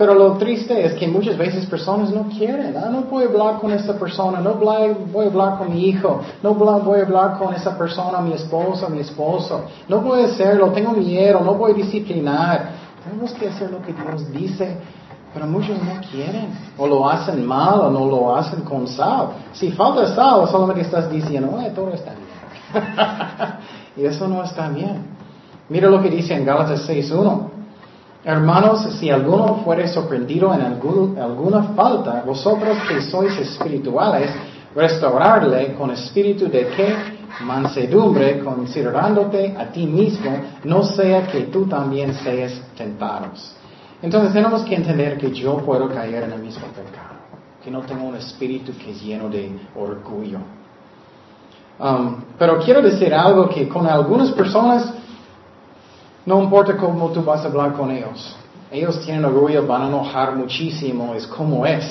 Pero 0.00 0.14
lo 0.14 0.38
triste 0.38 0.82
es 0.82 0.94
que 0.94 1.06
muchas 1.06 1.36
veces 1.36 1.66
personas 1.66 2.08
no 2.08 2.22
quieren. 2.22 2.74
Ah, 2.74 2.88
no 2.90 3.02
voy 3.02 3.24
a 3.24 3.26
hablar 3.26 3.60
con 3.60 3.70
esta 3.70 3.92
persona, 3.98 4.40
no 4.40 4.54
voy 4.54 5.26
a 5.26 5.28
hablar 5.28 5.58
con 5.58 5.70
mi 5.70 5.88
hijo, 5.88 6.22
no 6.42 6.54
voy 6.54 7.00
a 7.00 7.02
hablar 7.02 7.38
con 7.38 7.52
esa 7.52 7.76
persona, 7.76 8.18
mi 8.22 8.32
esposa, 8.32 8.88
mi 8.88 9.00
esposo. 9.00 9.66
No 9.88 10.00
voy 10.00 10.22
a 10.22 10.24
hacerlo, 10.24 10.68
tengo 10.68 10.92
miedo, 10.92 11.40
no 11.40 11.52
voy 11.52 11.72
a 11.72 11.74
disciplinar. 11.74 12.70
Tenemos 13.04 13.34
que 13.34 13.48
hacer 13.48 13.70
lo 13.70 13.82
que 13.82 13.92
Dios 13.92 14.32
dice, 14.32 14.74
pero 15.34 15.46
muchos 15.46 15.76
no 15.82 16.00
quieren. 16.10 16.48
O 16.78 16.86
lo 16.86 17.06
hacen 17.06 17.44
mal 17.44 17.80
o 17.80 17.90
no 17.90 18.06
lo 18.06 18.34
hacen 18.34 18.62
con 18.62 18.86
sal. 18.86 19.32
Si 19.52 19.70
falta 19.72 20.14
sal, 20.14 20.48
solamente 20.48 20.80
estás 20.80 21.10
diciendo, 21.10 21.58
todo 21.74 21.90
está 21.90 22.12
bien. 22.14 22.86
y 23.98 24.06
eso 24.06 24.26
no 24.26 24.42
está 24.44 24.70
bien. 24.70 25.04
Mira 25.68 25.90
lo 25.90 26.00
que 26.00 26.08
dice 26.08 26.32
en 26.32 26.46
Gálatas 26.46 26.88
6.1. 26.88 27.59
Hermanos, 28.22 28.86
si 28.98 29.08
alguno 29.08 29.62
fuere 29.64 29.88
sorprendido 29.88 30.52
en 30.52 30.60
alguna 30.60 31.62
falta, 31.74 32.22
vosotros 32.26 32.76
que 32.86 33.00
sois 33.00 33.36
espirituales, 33.38 34.30
restaurarle 34.74 35.74
con 35.74 35.90
espíritu 35.90 36.48
de 36.48 36.66
que 36.68 36.94
mansedumbre, 37.40 38.40
considerándote 38.40 39.56
a 39.56 39.66
ti 39.72 39.86
mismo, 39.86 40.30
no 40.64 40.82
sea 40.82 41.26
que 41.26 41.42
tú 41.44 41.64
también 41.64 42.12
seas 42.12 42.60
tentados. 42.76 43.54
Entonces 44.02 44.32
tenemos 44.34 44.62
que 44.62 44.74
entender 44.74 45.16
que 45.16 45.30
yo 45.32 45.56
puedo 45.58 45.88
caer 45.88 46.24
en 46.24 46.32
el 46.32 46.40
mismo 46.40 46.66
pecado, 46.68 47.16
que 47.64 47.70
no 47.70 47.80
tengo 47.80 48.04
un 48.04 48.16
espíritu 48.16 48.72
que 48.76 48.90
es 48.90 49.02
lleno 49.02 49.30
de 49.30 49.50
orgullo. 49.74 50.38
Um, 51.78 52.16
pero 52.38 52.58
quiero 52.58 52.82
decir 52.82 53.14
algo 53.14 53.48
que 53.48 53.66
con 53.66 53.86
algunas 53.86 54.30
personas 54.32 54.92
no 56.26 56.42
importa 56.42 56.76
cómo 56.76 57.08
tú 57.10 57.22
vas 57.22 57.44
a 57.44 57.48
hablar 57.48 57.72
con 57.72 57.90
ellos. 57.90 58.36
Ellos 58.70 59.00
tienen 59.04 59.24
orgullo, 59.24 59.66
van 59.66 59.82
a 59.82 59.88
enojar 59.88 60.36
muchísimo, 60.36 61.14
es 61.14 61.26
como 61.26 61.66
es. 61.66 61.84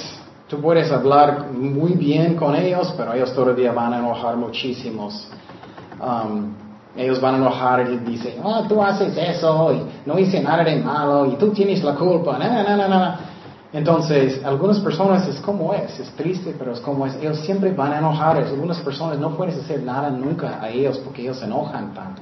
Tú 0.47 0.59
puedes 0.61 0.91
hablar 0.91 1.51
muy 1.51 1.93
bien 1.93 2.35
con 2.35 2.55
ellos, 2.55 2.93
pero 2.95 3.13
ellos 3.13 3.33
todavía 3.33 3.71
van 3.71 3.93
a 3.93 3.99
enojar 3.99 4.37
muchísimos. 4.37 5.27
Um, 6.01 6.53
ellos 6.95 7.19
van 7.19 7.35
a 7.35 7.37
enojar 7.37 7.89
y 7.89 7.97
dicen, 7.97 8.35
oh, 8.43 8.63
tú 8.67 8.81
haces 8.81 9.15
eso, 9.15 9.73
y 9.73 9.83
no 10.05 10.17
hice 10.17 10.41
nada 10.41 10.63
de 10.63 10.77
malo, 10.77 11.27
y 11.27 11.35
tú 11.35 11.49
tienes 11.49 11.83
la 11.83 11.95
culpa, 11.95 12.39
Entonces, 13.71 14.43
algunas 14.43 14.79
personas 14.79 15.27
es 15.27 15.39
como 15.41 15.73
es, 15.73 15.99
es 15.99 16.09
triste, 16.15 16.55
pero 16.57 16.73
es 16.73 16.79
como 16.79 17.05
es. 17.05 17.15
Ellos 17.15 17.39
siempre 17.41 17.71
van 17.71 17.93
a 17.93 17.99
enojar. 17.99 18.37
Algunas 18.37 18.79
personas 18.79 19.19
no 19.19 19.35
puedes 19.37 19.57
hacer 19.57 19.83
nada 19.83 20.09
nunca 20.09 20.59
a 20.61 20.69
ellos 20.69 20.97
porque 20.99 21.21
ellos 21.21 21.37
se 21.37 21.45
enojan 21.45 21.93
tanto. 21.93 22.21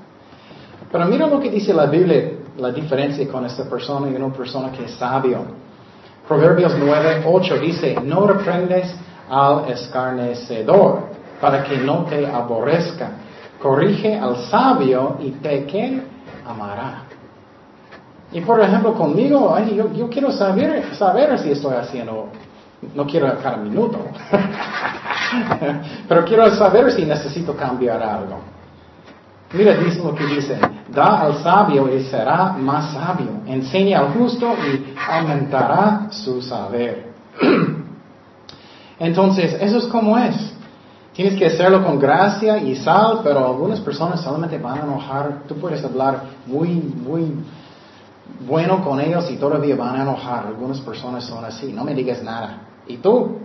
Pero 0.92 1.06
mira 1.06 1.28
lo 1.28 1.40
que 1.40 1.50
dice 1.50 1.74
la 1.74 1.86
Biblia, 1.86 2.32
la 2.58 2.72
diferencia 2.72 3.28
con 3.28 3.46
esta 3.46 3.64
persona 3.66 4.10
y 4.10 4.16
una 4.16 4.34
persona 4.34 4.72
que 4.72 4.86
es 4.86 4.92
sabio. 4.92 5.40
Proverbios 6.28 6.74
9, 6.78 7.24
8 7.26 7.58
dice, 7.60 7.98
no 8.04 8.26
reprendes 8.28 8.94
al 9.30 9.70
escarnecedor 9.70 11.10
para 11.42 11.64
que 11.64 11.78
no 11.78 12.06
te 12.06 12.26
aborrezca. 12.26 13.12
Corrige 13.62 14.18
al 14.18 14.38
sabio 14.50 15.18
y 15.20 15.32
te 15.32 15.66
que 15.66 16.02
amará. 16.46 17.04
Y 18.32 18.42
por 18.42 18.60
ejemplo, 18.60 18.94
conmigo, 18.94 19.58
yo, 19.60 19.92
yo, 19.94 20.10
quiero 20.10 20.32
saber, 20.32 20.96
saber 20.96 21.40
si 21.40 21.52
estoy 21.52 21.76
haciendo, 21.76 22.28
no 22.94 23.06
quiero 23.06 23.34
cada 23.42 23.58
minuto, 23.58 24.00
pero 26.08 26.26
quiero 26.26 26.50
saber 26.52 26.92
si 26.92 27.06
necesito 27.06 27.56
cambiar 27.56 28.04
algo. 28.04 28.57
Mira, 29.54 29.78
dice 29.78 30.04
lo 30.04 30.14
que 30.14 30.26
dice, 30.26 30.60
da 30.90 31.22
al 31.22 31.42
sabio 31.42 31.94
y 31.96 32.04
será 32.04 32.52
más 32.52 32.94
sabio, 32.94 33.42
enseña 33.46 34.00
al 34.00 34.14
justo 34.14 34.54
y 34.54 34.94
aumentará 35.10 36.08
su 36.12 36.42
saber. 36.42 37.14
Entonces, 39.00 39.56
eso 39.62 39.78
es 39.78 39.86
como 39.86 40.18
es. 40.18 40.54
Tienes 41.14 41.36
que 41.36 41.46
hacerlo 41.46 41.84
con 41.84 41.98
gracia 41.98 42.58
y 42.58 42.76
sal, 42.76 43.22
pero 43.24 43.48
algunas 43.48 43.80
personas 43.80 44.22
solamente 44.22 44.58
van 44.58 44.80
a 44.80 44.84
enojar. 44.84 45.44
Tú 45.48 45.56
puedes 45.56 45.84
hablar 45.84 46.24
muy, 46.46 46.70
muy 46.70 47.34
bueno 48.46 48.84
con 48.84 49.00
ellos 49.00 49.30
y 49.32 49.38
todavía 49.38 49.76
van 49.76 49.96
a 49.96 50.02
enojar. 50.04 50.46
Algunas 50.46 50.80
personas 50.82 51.24
son 51.24 51.44
así. 51.44 51.72
No 51.74 51.84
me 51.84 51.96
digas 51.96 52.22
nada. 52.22 52.62
¿Y 52.88 52.98
tú? 52.98 53.38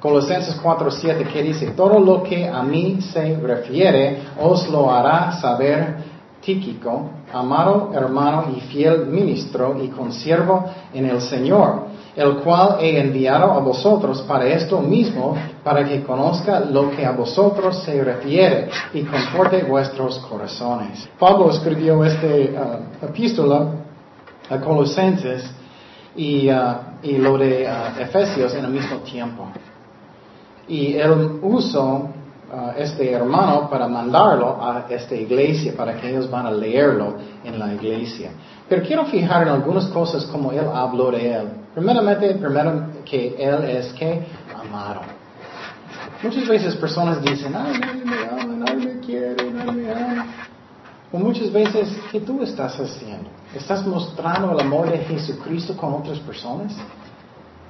Colosenses 0.00 0.60
4:7 0.62 1.26
que 1.32 1.42
dice, 1.42 1.68
todo 1.68 1.98
lo 1.98 2.22
que 2.22 2.48
a 2.48 2.62
mí 2.62 2.98
se 3.00 3.36
refiere 3.36 4.18
os 4.40 4.68
lo 4.68 4.90
hará 4.90 5.32
saber 5.40 6.16
Tíquico, 6.46 7.10
amado 7.32 7.90
hermano 7.92 8.44
y 8.56 8.60
fiel 8.60 9.06
ministro 9.06 9.76
y 9.82 9.88
consiervo 9.88 10.64
en 10.94 11.06
el 11.06 11.20
Señor, 11.20 11.86
el 12.14 12.36
cual 12.36 12.76
he 12.80 13.00
enviado 13.00 13.50
a 13.50 13.58
vosotros 13.58 14.22
para 14.22 14.46
esto 14.46 14.80
mismo, 14.80 15.36
para 15.64 15.84
que 15.84 16.04
conozca 16.04 16.60
lo 16.60 16.92
que 16.92 17.04
a 17.04 17.10
vosotros 17.10 17.82
se 17.82 18.00
refiere 18.04 18.68
y 18.94 19.02
conforte 19.02 19.64
vuestros 19.64 20.20
corazones. 20.20 21.08
Pablo 21.18 21.50
escribió 21.50 22.04
esta 22.04 22.26
uh, 22.28 23.06
epístola 23.06 23.66
a 24.48 24.60
Colosenses 24.60 25.50
y, 26.14 26.48
uh, 26.48 26.76
y 27.02 27.16
lo 27.18 27.38
de 27.38 27.66
uh, 27.66 28.00
Efesios 28.00 28.54
en 28.54 28.66
el 28.66 28.70
mismo 28.70 28.98
tiempo. 28.98 29.48
Y 30.68 30.94
él 30.94 31.38
usó 31.42 32.10
uh, 32.52 32.70
este 32.76 33.12
hermano 33.12 33.68
para 33.70 33.86
mandarlo 33.86 34.58
a 34.60 34.86
esta 34.88 35.14
iglesia, 35.14 35.74
para 35.76 35.94
que 35.94 36.10
ellos 36.10 36.30
van 36.30 36.46
a 36.46 36.50
leerlo 36.50 37.14
en 37.44 37.58
la 37.58 37.72
iglesia. 37.74 38.30
Pero 38.68 38.82
quiero 38.82 39.04
fijar 39.04 39.42
en 39.42 39.48
algunas 39.48 39.86
cosas 39.86 40.24
como 40.26 40.50
él 40.52 40.66
habló 40.72 41.10
de 41.12 41.32
él. 41.32 41.48
Primeramente, 41.74 42.34
primero 42.34 42.86
que 43.04 43.36
él 43.38 43.64
es 43.64 43.92
que 43.92 44.26
amado. 44.58 45.02
Muchas 46.22 46.48
veces 46.48 46.74
personas 46.76 47.22
dicen, 47.22 47.54
ay, 47.54 47.78
nadie 47.78 48.04
me 48.04 48.16
ama, 48.24 48.64
nadie 48.64 48.94
me 48.94 49.00
quiere, 49.00 49.50
nadie 49.50 49.72
me 49.72 49.92
ama. 49.92 50.26
O 51.12 51.18
muchas 51.18 51.52
veces, 51.52 51.96
¿qué 52.10 52.20
tú 52.20 52.42
estás 52.42 52.80
haciendo? 52.80 53.30
¿Estás 53.54 53.86
mostrando 53.86 54.52
el 54.52 54.60
amor 54.60 54.90
de 54.90 54.98
Jesucristo 54.98 55.76
con 55.76 55.94
otras 55.94 56.18
personas? 56.18 56.74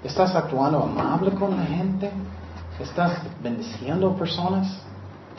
¿Estás 0.03 0.35
actuando 0.35 0.83
amable 0.83 1.33
con 1.33 1.57
la 1.57 1.65
gente? 1.65 2.11
¿Estás 2.81 3.13
bendiciendo 3.43 4.15
personas? 4.17 4.79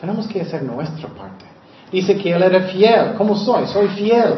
Tenemos 0.00 0.26
que 0.26 0.42
hacer 0.42 0.62
nuestra 0.62 1.08
parte. 1.08 1.44
Dice 1.90 2.16
que 2.16 2.32
él 2.32 2.42
era 2.42 2.62
fiel. 2.62 3.14
¿Cómo 3.16 3.36
soy? 3.36 3.66
Soy 3.66 3.88
fiel 3.88 4.34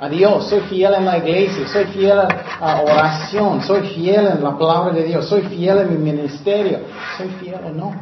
a 0.00 0.08
Dios, 0.08 0.48
soy 0.48 0.60
fiel 0.60 0.94
en 0.94 1.04
la 1.04 1.18
iglesia, 1.18 1.66
soy 1.68 1.84
fiel 1.86 2.18
a 2.18 2.82
oración, 2.82 3.62
soy 3.62 3.88
fiel 3.88 4.26
en 4.28 4.44
la 4.44 4.56
palabra 4.56 4.92
de 4.92 5.04
Dios, 5.04 5.28
soy 5.28 5.42
fiel 5.42 5.78
en 5.78 5.92
mi 5.92 6.12
ministerio. 6.12 6.80
¿Soy 7.16 7.28
fiel 7.40 7.60
o 7.64 7.70
no? 7.70 7.94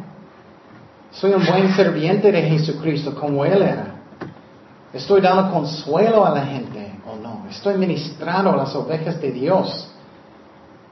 Soy 1.11 1.33
un 1.33 1.45
buen 1.45 1.73
serviente 1.75 2.31
de 2.31 2.41
Jesucristo 2.43 3.15
como 3.15 3.43
Él 3.43 3.61
era. 3.61 3.95
Estoy 4.93 5.21
dando 5.21 5.51
consuelo 5.51 6.25
a 6.25 6.29
la 6.29 6.45
gente 6.45 6.99
o 7.05 7.15
no. 7.15 7.45
Estoy 7.49 7.75
ministrando 7.77 8.51
a 8.51 8.57
las 8.57 8.75
ovejas 8.75 9.19
de 9.19 9.31
Dios. 9.31 9.89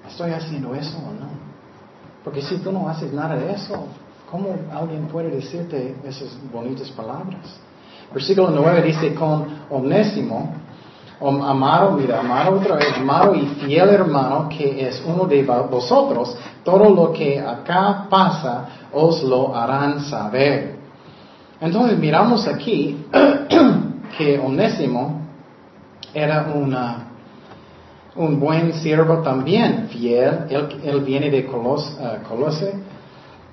¿Estoy 0.08 0.32
haciendo 0.32 0.74
eso 0.76 0.98
o 0.98 1.14
no? 1.14 1.30
Porque 2.26 2.42
si 2.42 2.58
tú 2.58 2.72
no 2.72 2.90
haces 2.90 3.14
nada 3.14 3.36
de 3.36 3.54
eso, 3.54 3.86
¿cómo 4.30 4.50
alguien 4.74 5.06
puede 5.06 5.30
decirte 5.30 5.96
esas 6.04 6.36
bonitas 6.52 6.90
palabras? 6.90 7.60
Versículo 8.12 8.50
9 8.50 8.82
dice, 8.82 9.14
con 9.14 9.46
onésimo, 9.70 10.56
amado, 11.22 11.92
mira, 11.92 12.20
amado 12.20 12.56
otra 12.56 12.78
vez, 12.78 12.98
amado 12.98 13.36
y 13.36 13.46
fiel 13.46 13.90
hermano 13.90 14.50
que 14.50 14.88
es 14.88 15.04
uno 15.06 15.26
de 15.26 15.44
vosotros, 15.44 16.36
todo 16.64 16.90
lo 16.90 17.14
que 17.14 17.40
acá 17.40 18.08
pasa 18.10 18.66
os 18.92 19.24
lo 19.24 19.56
harán 19.56 20.02
saber. 20.02 20.78
Entonces 21.62 21.98
miramos 22.00 22.48
aquí 22.48 23.06
que 24.18 24.40
Onésimo 24.40 25.22
era 26.12 26.52
una 26.56 27.06
un 28.16 28.40
buen 28.40 28.74
siervo 28.74 29.20
también, 29.20 29.90
fiel. 29.90 30.48
Él, 30.50 31.02
viene 31.02 31.30
de 31.30 31.46
Colos, 31.46 31.98
Colose 32.28 32.74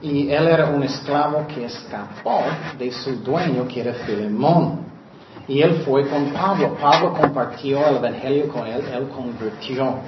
y 0.03 0.31
él 0.31 0.49
era 0.49 0.67
un 0.67 0.83
esclavo 0.83 1.47
que 1.47 1.65
escapó 1.65 2.41
de 2.77 2.91
su 2.91 3.17
dueño, 3.23 3.69
que 3.69 3.81
era 3.81 3.95
Filemón. 3.95 4.83
Y 5.47 5.61
él 5.61 5.83
fue 5.85 6.09
con 6.09 6.27
Pablo. 6.31 6.77
Pablo 6.81 7.15
compartió 7.15 7.87
el 7.87 7.97
Evangelio 7.97 8.49
con 8.49 8.67
él, 8.67 8.83
él 8.93 9.09
convirtió. 9.09 9.99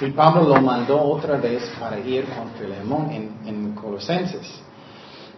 Y 0.00 0.10
Pablo 0.10 0.44
lo 0.44 0.62
mandó 0.62 1.00
otra 1.00 1.36
vez 1.36 1.70
para 1.78 1.98
ir 1.98 2.24
con 2.24 2.50
Filemón 2.58 3.10
en, 3.44 3.74
Colosenses. 3.74 4.62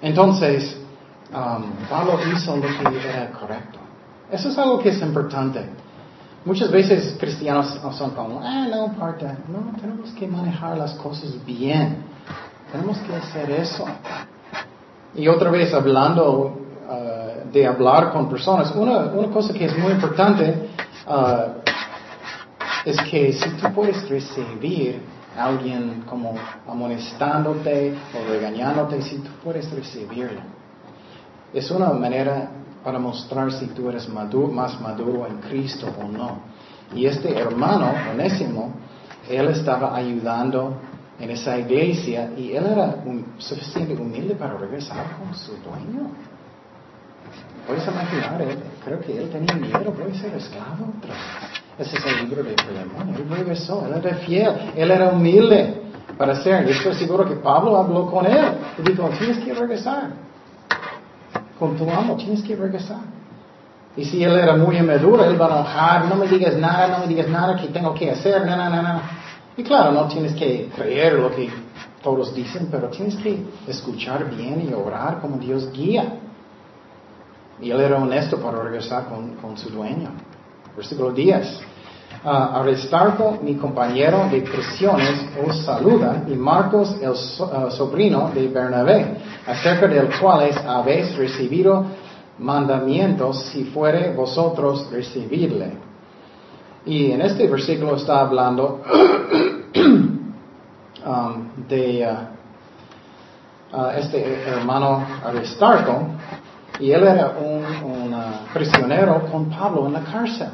Entonces, 0.01 0.81
um, 1.33 1.65
Pablo 1.89 2.19
hizo 2.33 2.57
lo 2.57 2.63
que 2.63 3.09
era 3.09 3.31
correcto. 3.33 3.79
Eso 4.31 4.51
es 4.51 4.59
algo 4.59 4.79
que 4.79 4.91
es 4.91 5.03
importante. 5.03 5.65
Muchas 6.47 6.71
veces 6.71 7.17
cristianos 7.19 7.77
son 7.99 8.11
como, 8.13 8.41
ah, 8.41 8.69
no 8.71 8.87
importa, 8.87 9.37
no, 9.49 9.77
tenemos 9.81 10.11
que 10.13 10.29
manejar 10.29 10.79
las 10.79 10.95
cosas 10.95 11.45
bien, 11.45 12.05
tenemos 12.71 12.99
que 12.99 13.17
hacer 13.17 13.51
eso. 13.51 13.85
Y 15.17 15.27
otra 15.27 15.51
vez 15.51 15.75
hablando 15.75 16.57
uh, 16.89 17.53
de 17.53 17.67
hablar 17.67 18.13
con 18.13 18.29
personas, 18.29 18.73
una, 18.77 19.07
una, 19.07 19.27
cosa 19.33 19.53
que 19.53 19.65
es 19.65 19.77
muy 19.77 19.91
importante 19.91 20.69
uh, 21.09 21.69
es 22.85 22.97
que 23.11 23.33
si 23.33 23.51
tú 23.57 23.67
puedes 23.75 24.09
recibir 24.09 25.03
a 25.37 25.47
alguien 25.47 26.05
como 26.09 26.37
amonestándote 26.69 27.93
o 28.15 28.31
regañándote, 28.31 29.03
si 29.03 29.19
tú 29.19 29.31
puedes 29.43 29.69
recibirlo, 29.73 30.43
es 31.53 31.69
una 31.73 31.91
manera 31.91 32.51
para 32.87 33.01
mostrar 33.01 33.51
si 33.51 33.67
tú 33.67 33.89
eres 33.91 34.09
más 34.09 34.81
maduro 34.81 35.27
en 35.27 35.39
Cristo 35.39 35.89
o 36.01 36.05
no. 36.07 36.39
Y 36.95 37.07
este 37.07 37.37
hermano, 37.37 37.93
Onésimo, 38.13 38.75
él 39.29 39.49
estaba 39.49 39.97
ayudando 39.97 40.77
en 41.19 41.31
esa 41.31 41.59
iglesia 41.59 42.31
y 42.37 42.53
él 42.53 42.65
era 42.65 43.03
un, 43.05 43.27
suficientemente 43.39 44.01
humilde 44.01 44.37
para 44.37 44.57
regresar 44.57 45.05
con 45.19 45.35
su 45.35 45.51
dueño. 45.57 46.13
Puedes 47.67 47.85
imaginar, 47.89 48.41
él, 48.43 48.57
creo 48.85 49.01
que 49.01 49.19
él 49.19 49.31
tenía 49.31 49.55
miedo, 49.55 49.91
puede 49.91 50.15
ser 50.15 50.33
esclavo. 50.37 50.87
Ese 51.81 51.97
es 51.97 52.07
el 52.07 52.29
libro 52.29 52.45
de 52.45 52.55
Filemón. 52.55 53.17
Él 53.17 53.29
regresó, 53.29 53.85
él 53.85 54.01
era 54.01 54.17
fiel, 54.19 54.53
él 54.77 54.91
era 54.93 55.09
humilde. 55.09 55.83
para 56.17 56.35
hacer. 56.35 56.65
Y 56.69 56.71
estoy 56.71 56.95
seguro 56.95 57.29
que 57.29 57.35
Pablo 57.35 57.77
habló 57.79 58.09
con 58.09 58.27
él 58.27 58.47
y 58.79 58.83
dijo, 58.83 59.11
tienes 59.19 59.39
que 59.39 59.53
regresar. 59.55 60.27
Con 61.59 61.77
tu 61.77 61.89
amo, 61.91 62.17
tienes 62.17 62.43
que 62.43 62.55
regresar. 62.55 63.01
Y 63.97 64.05
si 64.05 64.23
él 64.23 64.37
era 64.37 64.55
muy 64.57 64.77
inmaduro, 64.77 65.25
él 65.25 65.41
va 65.41 65.47
a 65.47 65.61
enojar, 65.61 66.05
no 66.07 66.17
me 66.17 66.27
digas 66.27 66.57
nada, 66.57 66.89
no 66.89 66.99
me 66.99 67.07
digas 67.07 67.29
nada 67.29 67.57
que 67.57 67.69
tengo 67.69 67.95
que 67.95 68.11
hacer, 68.11 68.45
nada, 68.45 68.69
nada, 68.69 68.83
nada. 68.83 69.03
Y 69.57 69.63
claro, 69.63 69.93
no 69.93 70.07
tienes 70.07 70.35
que 70.35 70.71
creer 70.77 71.15
lo 71.15 71.35
que 71.35 71.49
todos 72.03 72.35
dicen, 72.35 72.69
pero 72.71 72.89
tienes 72.89 73.17
que 73.17 73.43
escuchar 73.67 74.29
bien 74.31 74.69
y 74.69 74.75
orar 74.75 75.21
como 75.21 75.39
Dios 75.39 75.73
guía. 75.73 76.21
Y 77.61 77.71
él 77.71 77.81
era 77.81 77.97
honesto 77.97 78.39
para 78.39 78.63
regresar 78.63 79.07
con, 79.07 79.57
su 79.57 79.71
dueño. 79.71 80.11
Versículo 80.77 81.11
10. 81.13 81.61
Uh, 82.25 82.29
Aristarco, 82.29 83.39
mi 83.43 83.55
compañero 83.55 84.29
de 84.31 84.41
prisiones, 84.41 85.27
os 85.47 85.65
saluda, 85.65 86.25
y 86.27 86.35
Marcos, 86.35 86.97
el 87.01 87.11
uh, 87.11 87.71
sobrino 87.71 88.31
de 88.35 88.49
Bernabé, 88.49 89.17
acerca 89.47 89.87
del 89.87 90.09
cual 90.19 90.51
habéis 90.67 91.17
recibido 91.17 91.85
mandamientos 92.39 93.45
si 93.47 93.65
fuere 93.65 94.13
vosotros 94.15 94.91
recibirle. 94.91 95.73
Y 96.85 97.13
en 97.13 97.21
este 97.21 97.47
versículo 97.47 97.97
está 97.97 98.21
hablando 98.21 98.83
um, 101.07 101.67
de 101.69 102.09
uh, 103.73 103.91
este 103.97 104.43
hermano 104.49 105.05
Aristarco, 105.25 106.09
y 106.81 106.91
él 106.91 107.05
era 107.05 107.37
un, 107.39 107.65
prisionero 108.53 109.23
con 109.31 109.51
Pablo 109.51 109.87
en 109.87 109.93
la 109.93 110.01
cárcel. 110.01 110.49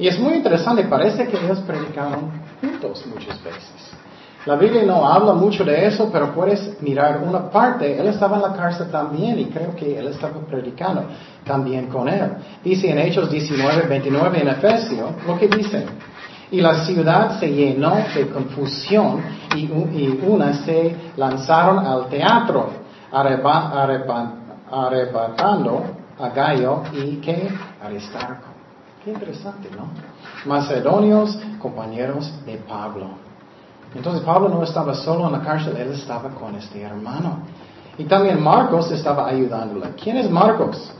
Y 0.00 0.08
es 0.08 0.18
muy 0.18 0.32
interesante, 0.32 0.82
parece 0.84 1.28
que 1.28 1.36
ellos 1.36 1.60
predicaron 1.60 2.30
juntos 2.58 3.04
muchas 3.06 3.44
veces. 3.44 3.92
La 4.46 4.56
Biblia 4.56 4.82
no 4.84 5.06
habla 5.06 5.34
mucho 5.34 5.62
de 5.62 5.86
eso, 5.86 6.08
pero 6.10 6.32
puedes 6.32 6.80
mirar 6.80 7.20
una 7.22 7.50
parte. 7.50 8.00
Él 8.00 8.06
estaba 8.06 8.36
en 8.36 8.42
la 8.42 8.54
cárcel 8.54 8.90
también 8.90 9.38
y 9.38 9.44
creo 9.44 9.76
que 9.76 9.98
él 9.98 10.06
estaba 10.06 10.40
predicando 10.48 11.04
también 11.44 11.88
con 11.88 12.08
él. 12.08 12.30
Dice 12.64 12.90
en 12.90 12.98
Hechos 12.98 13.30
19, 13.30 13.86
29 13.86 14.40
en 14.40 14.48
Efesio, 14.48 15.10
lo 15.26 15.38
que 15.38 15.48
dice. 15.48 15.84
Y 16.50 16.62
la 16.62 16.86
ciudad 16.86 17.38
se 17.38 17.52
llenó 17.52 17.96
de 18.14 18.26
confusión 18.28 19.20
y, 19.54 19.66
y 19.66 20.18
unas 20.26 20.60
se 20.60 20.96
lanzaron 21.18 21.86
al 21.86 22.08
teatro, 22.08 22.70
arrebatando 23.12 25.82
a 26.18 26.28
Gallo 26.30 26.84
y 26.94 27.16
que 27.16 27.50
Aristarco. 27.84 28.49
Qué 29.04 29.12
interesante, 29.12 29.70
¿no? 29.74 29.88
Macedonios, 30.44 31.38
compañeros 31.58 32.30
de 32.44 32.56
Pablo. 32.58 33.06
Entonces 33.94 34.22
Pablo 34.22 34.50
no 34.50 34.62
estaba 34.62 34.94
solo 34.94 35.26
en 35.26 35.32
la 35.32 35.40
cárcel, 35.40 35.74
él 35.78 35.92
estaba 35.92 36.28
con 36.30 36.54
este 36.54 36.82
hermano. 36.82 37.38
Y 37.96 38.04
también 38.04 38.42
Marcos 38.42 38.90
estaba 38.92 39.26
ayudándole. 39.26 39.94
¿Quién 40.02 40.18
es 40.18 40.30
Marcos? 40.30 40.92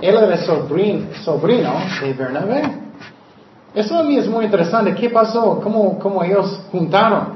Él 0.00 0.16
era 0.16 0.36
sobrino, 0.38 1.06
sobrino 1.22 1.72
de 2.02 2.12
Bernabé. 2.12 2.62
Eso 3.72 3.98
a 3.98 4.02
mí 4.02 4.16
es 4.16 4.28
muy 4.28 4.46
interesante. 4.46 4.94
¿Qué 4.94 5.10
pasó? 5.10 5.60
¿Cómo, 5.62 5.98
cómo 6.00 6.24
ellos 6.24 6.60
juntaron? 6.72 7.33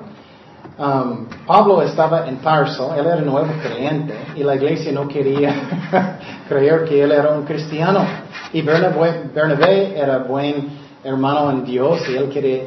Um, 0.79 1.27
Pablo 1.45 1.83
estaba 1.83 2.29
en 2.29 2.37
Tarso, 2.37 2.95
él 2.95 3.05
era 3.05 3.17
nuevo 3.17 3.49
creyente 3.61 4.14
y 4.37 4.45
la 4.45 4.55
iglesia 4.55 4.93
no 4.93 5.09
quería 5.09 5.53
creer 6.49 6.85
que 6.85 7.03
él 7.03 7.11
era 7.11 7.31
un 7.31 7.45
cristiano. 7.45 8.07
Y 8.53 8.62
Bernabé, 8.62 9.29
Bernabé 9.35 9.99
era 9.99 10.19
buen 10.19 10.69
hermano 11.03 11.51
en 11.51 11.64
Dios 11.64 12.09
y 12.09 12.14
él 12.14 12.29
quería 12.29 12.62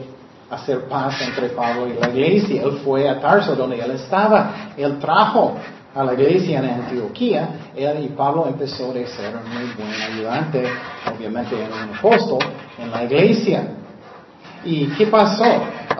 hacer 0.49 0.89
paz 0.89 1.21
entre 1.21 1.49
Pablo 1.49 1.87
y 1.87 1.93
la 1.93 2.09
iglesia. 2.09 2.63
Él 2.63 2.81
fue 2.83 3.07
a 3.07 3.17
Tarso 3.21 3.55
donde 3.55 3.79
él 3.79 3.91
estaba. 3.91 4.73
Él 4.75 4.99
trajo 4.99 5.55
a 5.95 6.03
la 6.03 6.13
iglesia 6.13 6.59
en 6.59 6.65
Antioquía. 6.65 7.71
Él 7.73 8.03
y 8.03 8.07
Pablo 8.09 8.45
empezó 8.45 8.91
a 8.91 8.93
ser 8.93 9.35
muy 9.35 9.71
buen 9.77 10.01
ayudante, 10.01 10.63
obviamente 11.15 11.55
un 11.55 11.95
apóstol 11.95 12.39
en 12.77 12.91
la 12.91 13.05
iglesia. 13.05 13.69
¿Y 14.65 14.87
qué 14.97 15.07
pasó? 15.07 15.45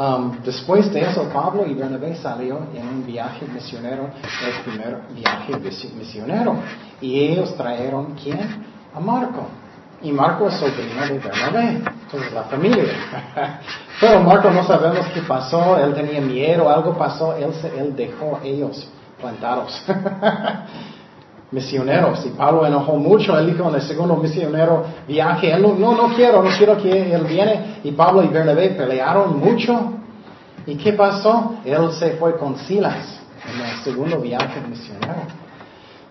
Um, 0.02 0.42
después 0.44 0.92
de 0.92 1.02
eso, 1.02 1.30
Pablo 1.32 1.64
y 1.68 1.76
Bernabé 1.76 2.16
salieron 2.16 2.70
en 2.74 2.88
un 2.88 3.06
viaje 3.06 3.46
misionero, 3.46 4.10
el 4.48 4.64
primer 4.64 5.02
viaje 5.14 5.56
misionero. 5.96 6.56
Y 7.00 7.20
ellos 7.20 7.56
trajeron, 7.56 8.16
¿quién? 8.16 8.66
A 8.96 9.00
Marco. 9.00 9.46
Y 10.02 10.12
Marco 10.12 10.48
es 10.48 10.56
sobrino 10.56 11.06
de 11.06 11.20
Bernabé. 11.20 11.84
Entonces, 12.04 12.34
la 12.34 12.44
familia. 12.44 12.84
Pero 14.02 14.22
Marco 14.22 14.50
no 14.50 14.64
sabemos 14.64 15.06
qué 15.14 15.22
pasó. 15.22 15.78
Él 15.78 15.94
tenía 15.94 16.20
miedo, 16.20 16.68
algo 16.68 16.98
pasó. 16.98 17.36
Él, 17.36 17.54
se, 17.62 17.68
él 17.78 17.96
dejó 17.96 18.40
ellos 18.44 18.88
plantados. 19.20 19.86
misioneros. 21.52 22.26
Y 22.26 22.30
Pablo 22.30 22.66
enojó 22.66 22.96
mucho. 22.96 23.38
Él 23.38 23.52
dijo 23.52 23.70
en 23.70 23.76
el 23.76 23.82
segundo 23.82 24.16
misionero 24.16 24.86
viaje, 25.08 25.52
él 25.52 25.62
no, 25.62 25.76
no, 25.76 26.14
quiero, 26.16 26.42
no 26.42 26.50
quiero 26.58 26.78
que 26.78 27.14
él 27.14 27.24
viene. 27.26 27.80
Y 27.84 27.92
Pablo 27.92 28.24
y 28.24 28.28
Bernabé 28.28 28.70
pelearon 28.70 29.40
mucho. 29.40 29.94
¿Y 30.66 30.76
qué 30.76 30.94
pasó? 30.94 31.56
Él 31.66 31.92
se 31.94 32.12
fue 32.12 32.38
con 32.38 32.58
Silas 32.58 33.20
en 33.54 33.62
el 33.62 33.84
segundo 33.84 34.20
viaje 34.20 34.62
misionero. 34.68 35.42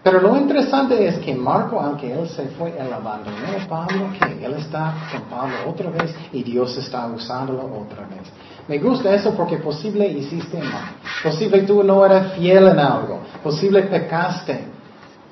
Pero 0.03 0.20
lo 0.22 0.35
interesante 0.37 1.07
es 1.07 1.18
que 1.18 1.35
Marco, 1.35 1.79
aunque 1.79 2.11
él 2.11 2.26
se 2.29 2.46
fue, 2.48 2.70
él 2.70 2.90
abandonó 2.90 3.37
a 3.62 3.68
Pablo, 3.68 4.07
que 4.18 4.44
él 4.44 4.55
está 4.55 4.94
con 5.12 5.22
Pablo 5.24 5.55
otra 5.68 5.90
vez 5.90 6.14
y 6.33 6.42
Dios 6.42 6.76
está 6.79 7.07
usándolo 7.07 7.64
otra 7.64 8.07
vez. 8.07 8.33
Me 8.66 8.79
gusta 8.79 9.14
eso 9.14 9.35
porque 9.35 9.59
posible 9.59 10.07
hiciste 10.09 10.59
mal. 10.59 10.94
Posible 11.22 11.62
tú 11.62 11.83
no 11.83 12.05
eras 12.05 12.33
fiel 12.33 12.68
en 12.68 12.79
algo. 12.79 13.20
Posible 13.42 13.83
pecaste. 13.83 14.80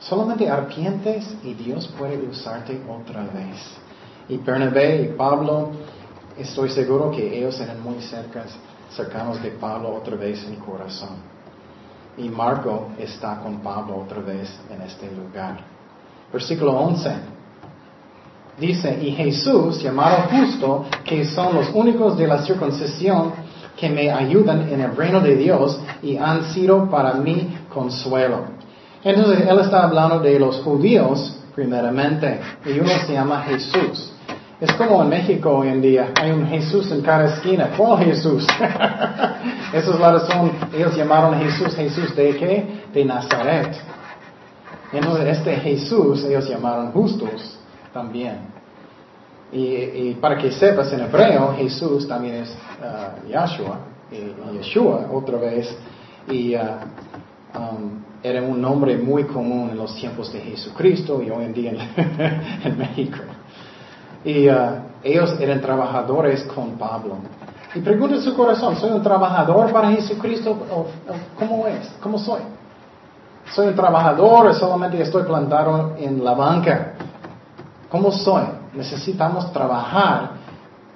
Solamente 0.00 0.48
arpientes 0.48 1.26
y 1.42 1.54
Dios 1.54 1.88
puede 1.98 2.18
usarte 2.28 2.80
otra 2.88 3.22
vez. 3.22 3.58
Y 4.28 4.36
Bernabé 4.36 5.02
y 5.02 5.16
Pablo, 5.16 5.70
estoy 6.36 6.68
seguro 6.70 7.10
que 7.10 7.36
ellos 7.36 7.60
eran 7.60 7.82
muy 7.82 8.00
cercanos, 8.02 8.52
cercanos 8.90 9.42
de 9.42 9.50
Pablo 9.50 9.94
otra 9.94 10.16
vez 10.16 10.44
en 10.44 10.56
corazón. 10.56 11.16
Y 12.16 12.28
Marco 12.28 12.88
está 12.98 13.40
con 13.40 13.58
Pablo 13.58 13.96
otra 13.96 14.20
vez 14.20 14.48
en 14.70 14.82
este 14.82 15.10
lugar. 15.10 15.60
Versículo 16.32 16.72
11. 16.72 17.10
Dice, 18.58 18.98
y 19.00 19.12
Jesús, 19.12 19.80
llamado 19.80 20.24
justo, 20.30 20.86
que 21.04 21.24
son 21.24 21.54
los 21.54 21.70
únicos 21.72 22.18
de 22.18 22.26
la 22.26 22.42
circuncisión 22.42 23.32
que 23.76 23.88
me 23.88 24.10
ayudan 24.10 24.68
en 24.68 24.80
el 24.80 24.96
reino 24.96 25.20
de 25.20 25.36
Dios 25.36 25.80
y 26.02 26.16
han 26.16 26.44
sido 26.52 26.90
para 26.90 27.14
mí 27.14 27.56
consuelo. 27.72 28.57
Entonces, 29.04 29.46
él 29.46 29.58
está 29.60 29.84
hablando 29.84 30.20
de 30.20 30.38
los 30.38 30.56
judíos 30.62 31.38
primeramente, 31.54 32.38
y 32.66 32.78
uno 32.78 32.90
se 33.04 33.14
llama 33.14 33.42
Jesús. 33.42 34.12
Es 34.60 34.72
como 34.74 35.02
en 35.02 35.08
México 35.08 35.50
hoy 35.50 35.68
en 35.68 35.80
día, 35.80 36.12
hay 36.14 36.30
un 36.30 36.46
Jesús 36.46 36.90
en 36.92 37.00
cada 37.00 37.26
esquina. 37.26 37.70
¿Cuál 37.76 38.04
Jesús? 38.04 38.46
Esa 39.72 39.90
es 39.90 40.00
la 40.00 40.12
razón, 40.12 40.52
ellos 40.72 40.96
llamaron 40.96 41.34
a 41.34 41.38
Jesús 41.38 41.74
Jesús 41.74 42.14
de 42.14 42.36
qué? 42.36 42.82
De 42.92 43.04
Nazaret. 43.04 43.76
Entonces, 44.92 45.38
este 45.38 45.56
Jesús 45.56 46.24
ellos 46.24 46.48
llamaron 46.48 46.92
justos 46.92 47.58
también. 47.92 48.38
Y, 49.50 50.14
para 50.20 50.36
que 50.36 50.52
sepas, 50.52 50.92
en 50.92 51.00
hebreo 51.00 51.54
Jesús 51.56 52.06
también 52.06 52.34
es 52.36 52.50
uh, 52.50 53.28
Yahshua, 53.28 53.78
y, 54.12 54.58
Yeshua 54.58 55.08
otra 55.10 55.38
vez. 55.38 55.76
Y 56.28 56.54
uh, 56.54 56.60
um, 57.54 58.02
era 58.22 58.42
un 58.42 58.60
nombre 58.60 58.96
muy 58.96 59.24
común 59.24 59.70
en 59.70 59.76
los 59.76 59.94
tiempos 59.94 60.32
de 60.32 60.40
Jesucristo 60.40 61.22
y 61.22 61.30
hoy 61.30 61.44
en 61.44 61.52
día 61.52 61.72
en 62.64 62.78
México. 62.78 63.18
Y 64.24 64.48
uh, 64.48 64.54
ellos 65.02 65.36
eran 65.40 65.60
trabajadores 65.60 66.42
con 66.44 66.72
Pablo. 66.72 67.16
Y 67.74 67.80
pregunta 67.80 68.16
en 68.16 68.22
su 68.22 68.34
corazón, 68.34 68.76
¿soy 68.76 68.90
un 68.90 69.02
trabajador 69.02 69.72
para 69.72 69.90
Jesucristo? 69.90 70.50
¿O, 70.70 70.86
cómo 71.38 71.66
es? 71.66 71.88
¿Cómo 72.02 72.18
soy? 72.18 72.40
¿Soy 73.52 73.68
un 73.68 73.74
trabajador 73.74 74.46
o 74.46 74.54
solamente 74.54 75.00
estoy 75.00 75.22
plantado 75.22 75.94
en 75.98 76.24
la 76.24 76.34
banca? 76.34 76.94
¿Cómo 77.88 78.10
soy? 78.10 78.44
Necesitamos 78.74 79.52
trabajar 79.52 80.30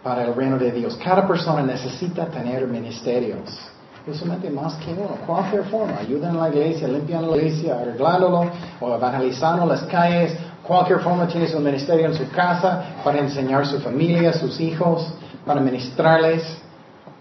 para 0.03 0.25
el 0.25 0.35
reino 0.35 0.59
de 0.59 0.73
Dios. 0.73 0.99
Cada 1.03 1.27
persona 1.27 1.63
necesita 1.63 2.27
tener 2.27 2.67
ministerios. 2.67 3.72
Usualmente 4.07 4.51
más 4.51 4.75
que 4.77 4.93
uno, 4.93 5.17
cualquier 5.27 5.65
forma. 5.65 5.99
Ayudan 5.99 6.35
en 6.35 6.41
la 6.41 6.49
iglesia, 6.49 6.89
limpian 6.89 7.31
la 7.31 7.37
iglesia, 7.37 7.79
arreglándolo, 7.81 8.51
o 8.81 8.95
evangelizando 8.95 9.65
las 9.65 9.83
calles, 9.85 10.37
cualquier 10.63 11.01
forma 11.01 11.27
tienes 11.29 11.55
un 11.55 11.63
ministerio 11.63 12.07
en 12.07 12.15
su 12.15 12.29
casa 12.31 12.83
para 13.05 13.19
enseñar 13.19 13.63
a 13.63 13.65
su 13.65 13.79
familia, 13.81 14.31
a 14.31 14.33
sus 14.33 14.59
hijos, 14.61 15.15
para 15.47 15.61
ministrarles 15.61 16.43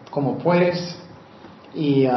como 0.10 0.38
puedes. 0.38 0.98
Y 1.74 2.08
uh, 2.08 2.12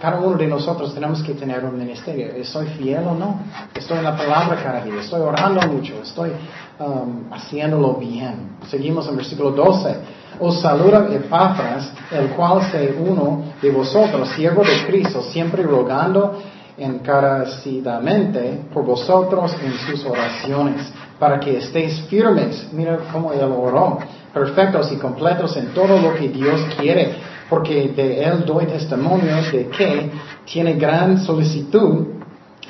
Cada 0.00 0.18
uno 0.20 0.36
de 0.36 0.46
nosotros 0.46 0.92
tenemos 0.92 1.22
que 1.22 1.34
tener 1.34 1.64
un 1.64 1.78
ministerio. 1.78 2.26
¿Estoy 2.26 2.66
fiel 2.66 3.06
o 3.06 3.14
no? 3.14 3.40
Estoy 3.74 3.98
en 3.98 4.04
la 4.04 4.16
palabra 4.16 4.62
cada 4.62 4.84
día. 4.84 5.00
Estoy 5.00 5.20
orando 5.20 5.60
mucho. 5.68 5.94
Estoy 6.02 6.32
um, 6.78 7.32
haciéndolo 7.32 7.94
bien. 7.94 8.56
Seguimos 8.68 9.08
en 9.08 9.16
versículo 9.16 9.52
12. 9.52 9.96
Os 10.40 10.60
saluda 10.60 11.08
Epafras, 11.10 11.92
el 12.10 12.28
cual 12.30 12.62
se 12.70 12.94
uno 12.98 13.44
de 13.62 13.70
vosotros, 13.70 14.28
siervo 14.30 14.62
de 14.62 14.86
Cristo, 14.86 15.22
siempre 15.22 15.62
rogando 15.62 16.40
encarecidamente 16.76 18.64
por 18.72 18.84
vosotros 18.84 19.54
en 19.62 19.72
sus 19.74 20.04
oraciones, 20.04 20.92
para 21.18 21.38
que 21.38 21.58
estéis 21.58 22.00
firmes. 22.08 22.68
Mira 22.72 22.98
cómo 23.12 23.32
él 23.32 23.42
oró, 23.42 23.98
perfectos 24.32 24.90
y 24.92 24.96
completos 24.96 25.56
en 25.56 25.68
todo 25.68 25.98
lo 26.00 26.14
que 26.14 26.28
Dios 26.28 26.60
quiere, 26.76 27.14
porque 27.48 27.88
de 27.88 28.24
él 28.24 28.44
doy 28.44 28.66
testimonio 28.66 29.36
de 29.52 29.68
que 29.68 30.10
tiene 30.44 30.74
gran 30.74 31.18
solicitud 31.18 32.06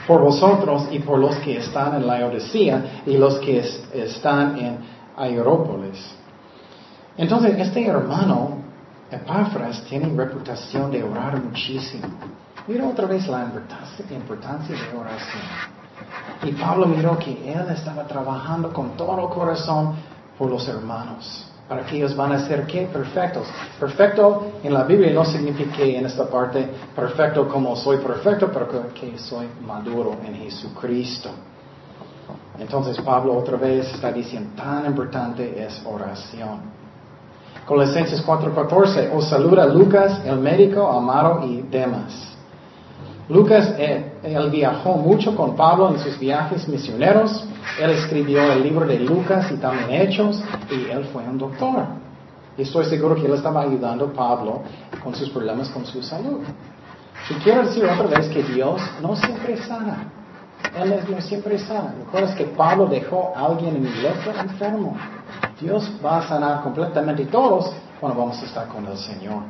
por 0.07 0.21
vosotros 0.21 0.89
y 0.91 0.99
por 0.99 1.19
los 1.19 1.37
que 1.37 1.57
están 1.57 1.95
en 1.95 2.07
la 2.07 2.27
Odisea 2.27 3.03
y 3.07 3.17
los 3.17 3.39
que 3.39 3.63
están 3.95 4.59
en 4.59 4.79
Aerópolis. 5.17 6.24
Entonces, 7.17 7.57
este 7.59 7.87
hermano, 7.87 8.59
Epafras, 9.11 9.85
tiene 9.85 10.07
reputación 10.17 10.91
de 10.91 11.05
orar 11.05 11.41
muchísimo. 11.43 12.09
Mira 12.67 12.89
otra 12.89 13.07
vez 13.07 13.29
la 13.29 13.53
importancia 14.11 14.75
de 14.75 14.99
oración. 14.99 15.43
Y 16.43 16.53
Pablo 16.53 16.87
miró 16.87 17.19
que 17.19 17.53
él 17.53 17.67
estaba 17.71 18.05
trabajando 18.05 18.73
con 18.73 18.97
todo 18.97 19.29
corazón 19.31 19.95
por 20.37 20.51
los 20.51 20.67
hermanos, 20.67 21.47
para 21.69 21.87
que 21.87 21.97
ellos 21.97 22.17
van 22.17 22.33
a 22.33 22.47
ser 22.47 22.67
qué? 22.67 22.87
Perfectos. 22.87 23.47
Perfecto 23.79 24.53
en 24.63 24.75
la 24.75 24.83
Biblia 24.85 25.13
no 25.13 25.25
significa 25.25 25.83
en 25.83 26.07
esta 26.07 26.27
parte 26.27 26.69
perfecto 26.97 27.47
como 27.49 27.77
soy 27.77 27.99
perfecto, 27.99 28.51
pero 28.53 28.93
que 28.93 29.17
soy 29.19 29.47
maduro 29.65 30.17
en 30.27 30.35
Jesucristo. 30.35 31.31
Entonces 32.59 33.01
Pablo 33.01 33.37
otra 33.37 33.57
vez 33.57 33.95
está 33.95 34.11
diciendo, 34.11 34.51
tan 34.57 34.87
importante 34.87 35.65
es 35.65 35.81
oración. 35.85 36.84
Colosenses 37.67 38.23
4:14, 38.27 39.11
os 39.15 39.29
saluda 39.29 39.67
Lucas, 39.67 40.21
el 40.25 40.39
médico, 40.39 40.87
Amaro 40.87 41.47
y 41.47 41.63
Demas. 41.63 42.35
Lucas, 43.29 43.75
eh, 43.79 44.13
él, 44.23 44.51
viajó 44.51 44.99
mucho 44.99 45.35
con 45.35 45.57
Pablo 45.57 45.89
en 45.89 45.99
sus 45.99 46.19
viajes 46.19 46.69
misioneros. 46.69 47.43
Él 47.81 47.91
escribió 47.91 48.53
el 48.53 48.63
libro 48.63 48.87
de 48.87 48.99
Lucas 48.99 49.51
y 49.51 49.57
también 49.57 50.03
Hechos, 50.03 50.43
y 50.71 50.91
él 50.91 51.07
fue 51.11 51.23
un 51.23 51.39
doctor. 51.39 51.87
Y 52.59 52.63
estoy 52.63 52.85
seguro 52.85 53.15
que 53.15 53.25
él 53.25 53.33
estaba 53.33 53.63
ayudando 53.63 54.07
a 54.07 54.13
Pablo 54.13 54.61
con 55.03 55.15
sus 55.15 55.31
problemas 55.31 55.71
con 55.71 55.87
su 55.87 56.03
salud. 56.03 56.41
Y 57.31 57.35
quiero 57.43 57.63
decir 57.63 57.87
otra 57.87 58.19
vez 58.19 58.29
que 58.29 58.43
Dios 58.43 58.83
no 59.01 59.17
siempre 59.17 59.57
sana. 59.57 60.13
Él 60.79 60.95
no 61.09 61.21
siempre 61.23 61.59
sana. 61.59 61.95
Recuerdas 61.99 62.35
que 62.35 62.45
Pablo 62.45 62.87
dejó 62.87 63.33
a 63.35 63.47
alguien 63.47 63.77
en 63.77 64.03
letra 64.03 64.43
enfermo. 64.43 64.97
Dios 65.65 65.91
va 66.05 66.19
a 66.19 66.29
sanar 66.29 66.63
completamente 66.63 67.25
todos 67.25 67.73
cuando 67.99 68.19
vamos 68.19 68.41
a 68.43 68.45
estar 68.45 68.69
con 68.69 68.87
el 68.87 68.99
Señor. 68.99 69.43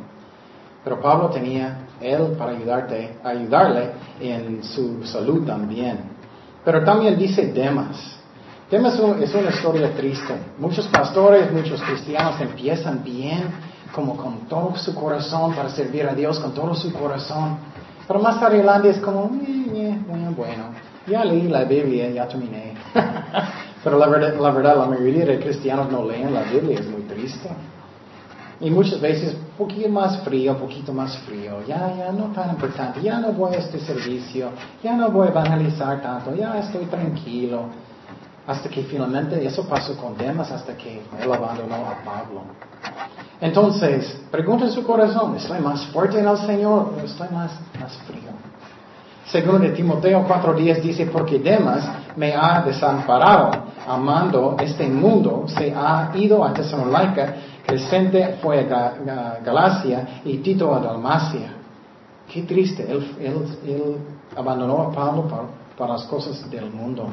Pero 0.85 1.01
Pablo 1.01 1.29
tenía 1.29 1.79
él 2.01 2.37
para 2.39 2.53
ayudarte, 2.53 3.19
ayudarle 3.25 3.91
en 4.21 4.62
su 4.62 5.05
salud 5.05 5.45
también. 5.45 5.99
Pero 6.65 6.85
también 6.85 7.19
dice 7.19 7.47
Demas. 7.53 8.17
Demas 8.71 8.95
es 8.95 9.35
una 9.35 9.51
historia 9.51 9.93
triste. 9.95 10.35
Muchos 10.59 10.87
pastores, 10.87 11.51
muchos 11.53 11.83
cristianos 11.83 12.41
empiezan 12.41 13.03
bien, 13.03 13.49
como 13.93 14.17
con 14.17 14.47
todo 14.49 14.77
su 14.77 14.95
corazón 14.95 15.53
para 15.55 15.69
servir 15.71 16.07
a 16.07 16.15
Dios, 16.15 16.39
con 16.39 16.53
todo 16.55 16.75
su 16.77 16.93
corazón. 16.93 17.59
Pero 18.07 18.21
más 18.21 18.41
adelante 18.41 18.91
es 18.91 18.99
como, 18.99 19.31
bueno, 20.07 20.33
bueno, 20.37 20.65
ya 21.09 21.25
leí 21.25 21.49
la 21.49 21.65
Biblia, 21.65 22.11
ya 22.11 22.29
terminé. 22.29 22.75
Pero 23.85 23.99
la 23.99 24.09
verdad, 24.09 24.35
la 24.41 24.51
verdad, 24.51 24.78
la 24.78 24.87
mayoría 24.87 25.26
de 25.26 25.39
cristianos 25.39 25.93
no 25.93 26.05
leen 26.07 26.32
la 26.32 26.43
Biblia, 26.45 26.80
es 26.80 26.89
muy 26.89 27.03
triste. 27.03 27.51
Y 28.61 28.70
muchas 28.70 28.99
veces, 28.99 29.35
un 29.35 29.66
poquito 29.66 29.89
más 29.91 30.22
frío, 30.22 30.53
un 30.53 30.59
poquito 30.59 30.93
más 30.93 31.18
frío, 31.18 31.61
ya, 31.68 31.95
ya 31.99 32.11
no 32.12 32.32
tan 32.32 32.51
importante, 32.51 33.03
ya 33.03 33.18
no 33.18 33.32
voy 33.32 33.55
a 33.55 33.59
este 33.59 33.78
servicio, 33.80 34.51
ya 34.82 34.97
no 34.97 35.11
voy 35.11 35.26
a 35.26 35.30
evangelizar 35.30 36.01
tanto, 36.01 36.35
ya 36.35 36.59
estoy 36.61 36.87
tranquilo. 36.87 37.66
Hasta 38.47 38.68
que 38.68 38.82
finalmente 38.85 39.45
eso 39.45 39.66
pasó 39.68 39.97
con 39.97 40.16
Demas, 40.16 40.51
hasta 40.51 40.76
que 40.76 41.03
él 41.20 41.32
abandonó 41.32 41.76
a 41.76 42.03
Pablo. 42.05 42.43
Entonces, 43.41 44.18
pregunta 44.30 44.64
en 44.64 44.72
su 44.72 44.82
corazón, 44.85 45.37
¿estoy 45.37 45.61
más 45.61 45.85
fuerte 45.87 46.18
en 46.18 46.28
el 46.28 46.39
Señor 46.39 46.95
o 46.97 47.05
estoy 47.05 47.28
más, 47.30 47.53
más 47.78 47.97
frío? 48.07 48.30
Según 49.26 49.62
de 49.62 49.70
Timoteo 49.70 50.26
4.10 50.26 50.80
dice, 50.80 51.07
porque 51.07 51.39
Demas 51.39 51.87
me 52.16 52.35
ha 52.35 52.62
desamparado, 52.62 53.51
amando 53.87 54.57
este 54.61 54.89
mundo, 54.89 55.45
se 55.47 55.72
ha 55.74 56.11
ido 56.14 56.45
a 56.45 56.53
Tesalónica 56.53 57.35
Crescente 57.66 58.39
fue 58.43 58.61
a 58.70 59.39
Galacia 59.43 60.20
y 60.24 60.39
Tito 60.39 60.74
a 60.74 60.80
Dalmacia. 60.80 61.55
Qué 62.30 62.43
triste, 62.43 62.87
él, 62.91 63.97
abandonó 64.37 64.82
a 64.82 64.93
Pablo 64.93 65.26
para, 65.76 65.93
las 65.93 66.05
cosas 66.05 66.51
del 66.51 66.70
mundo. 66.70 67.07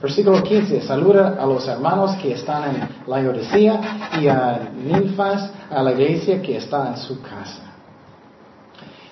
Versículo 0.00 0.42
15, 0.42 0.82
saluda 0.82 1.36
a 1.40 1.46
los 1.46 1.66
hermanos 1.66 2.14
que 2.16 2.32
están 2.32 2.74
en 2.74 2.88
la 3.06 3.16
Odisea 3.30 3.80
y 4.20 4.28
a 4.28 4.70
Ninfas, 4.84 5.50
a 5.70 5.82
la 5.82 5.92
iglesia 5.92 6.40
que 6.40 6.56
está 6.56 6.88
en 6.88 6.96
su 6.96 7.20
casa. 7.20 7.62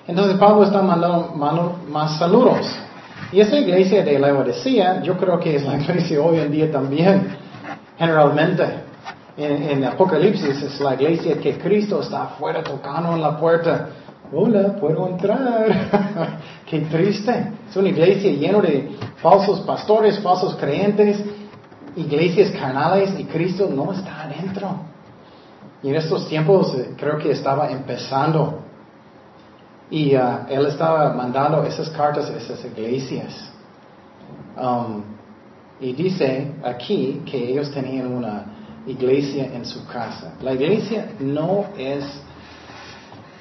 Entonces 0.07 0.37
Pablo 0.39 0.65
está 0.65 0.83
mandando 0.83 1.79
más 1.89 2.19
saludos. 2.19 2.67
Y 3.33 3.41
esa 3.41 3.59
iglesia 3.59 4.03
de 4.03 4.19
la 4.19 4.35
Odisea, 4.35 5.03
yo 5.03 5.17
creo 5.17 5.39
que 5.39 5.57
es 5.57 5.65
la 5.65 5.77
iglesia 5.77 6.21
hoy 6.21 6.39
en 6.39 6.51
día 6.51 6.71
también, 6.71 7.29
generalmente 7.97 8.91
en, 9.37 9.85
Apocalipsis 9.85 10.63
es 10.63 10.81
la 10.81 10.95
iglesia 10.95 11.39
que 11.39 11.57
Cristo 11.59 12.01
está 12.01 12.25
afuera 12.25 12.63
tocando 12.63 13.15
en 13.15 13.23
la 13.23 13.39
puerta. 13.39 13.89
Hola, 14.33 14.77
puedo 14.77 15.09
entrar. 15.09 16.39
Qué 16.67 16.81
triste. 16.81 17.53
Es 17.69 17.77
una 17.77 17.89
iglesia 17.89 18.31
llena 18.33 18.61
de 18.61 18.91
falsos 19.17 19.61
pastores, 19.61 20.19
falsos 20.21 20.55
creyentes, 20.57 21.23
iglesias 21.97 22.51
carnales 22.51 23.19
y 23.19 23.25
Cristo 23.25 23.69
no 23.73 23.93
está 23.93 24.23
adentro. 24.23 24.69
Y 25.83 25.89
en 25.89 25.97
estos 25.97 26.29
tiempos 26.29 26.75
eh, 26.75 26.91
creo 26.97 27.19
que 27.19 27.33
estaba 27.33 27.71
empezando. 27.71 28.61
Y 29.91 30.15
uh, 30.15 30.47
él 30.49 30.67
estaba 30.67 31.13
mandando 31.13 31.65
esas 31.65 31.91
cartas 31.91 32.31
a 32.31 32.37
esas 32.37 32.65
iglesias. 32.65 33.51
Um, 34.57 35.03
y 35.81 35.93
dice 35.93 36.53
aquí 36.63 37.23
que 37.25 37.51
ellos 37.51 37.71
tenían 37.71 38.13
una 38.13 38.45
iglesia 38.87 39.47
en 39.53 39.65
su 39.65 39.87
casa. 39.87 40.35
La 40.43 40.53
iglesia 40.53 41.09
no 41.19 41.67
es, 41.77 42.05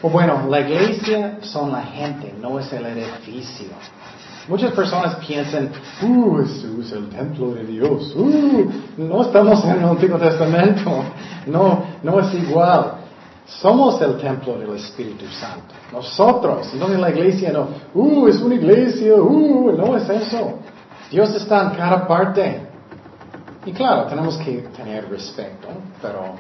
o 0.01 0.09
bueno, 0.09 0.47
la 0.49 0.61
iglesia 0.61 1.39
son 1.41 1.71
la 1.71 1.83
gente, 1.83 2.33
no 2.39 2.59
es 2.59 2.71
el 2.73 2.85
edificio. 2.85 3.67
Muchas 4.47 4.71
personas 4.71 5.15
piensan, 5.15 5.69
uh, 6.01 6.37
Jesús 6.37 6.87
es 6.87 6.91
el 6.93 7.09
templo 7.09 7.53
de 7.53 7.65
Dios, 7.65 8.15
uh, 8.15 8.71
no 8.97 9.21
estamos 9.21 9.63
en 9.65 9.71
el 9.71 9.83
Antiguo 9.83 10.17
Testamento, 10.17 11.03
no, 11.45 11.83
no 12.01 12.19
es 12.19 12.33
igual. 12.33 12.93
Somos 13.49 13.99
el 14.01 14.17
templo 14.17 14.57
del 14.59 14.75
Espíritu 14.75 15.25
Santo. 15.27 15.73
Nosotros, 15.91 16.71
no 16.75 16.87
en 16.87 17.01
la 17.01 17.09
iglesia, 17.09 17.51
no, 17.51 17.67
uh, 17.95 18.27
es 18.27 18.39
una 18.39 18.55
iglesia, 18.55 19.15
uh, 19.15 19.71
no 19.75 19.97
es 19.97 20.07
eso. 20.07 20.59
Dios 21.09 21.33
está 21.33 21.63
en 21.63 21.69
cada 21.71 22.07
parte. 22.07 22.67
Y 23.65 23.71
claro, 23.71 24.05
tenemos 24.07 24.37
que 24.37 24.67
tener 24.75 25.09
respeto, 25.09 25.67
pero... 26.01 26.35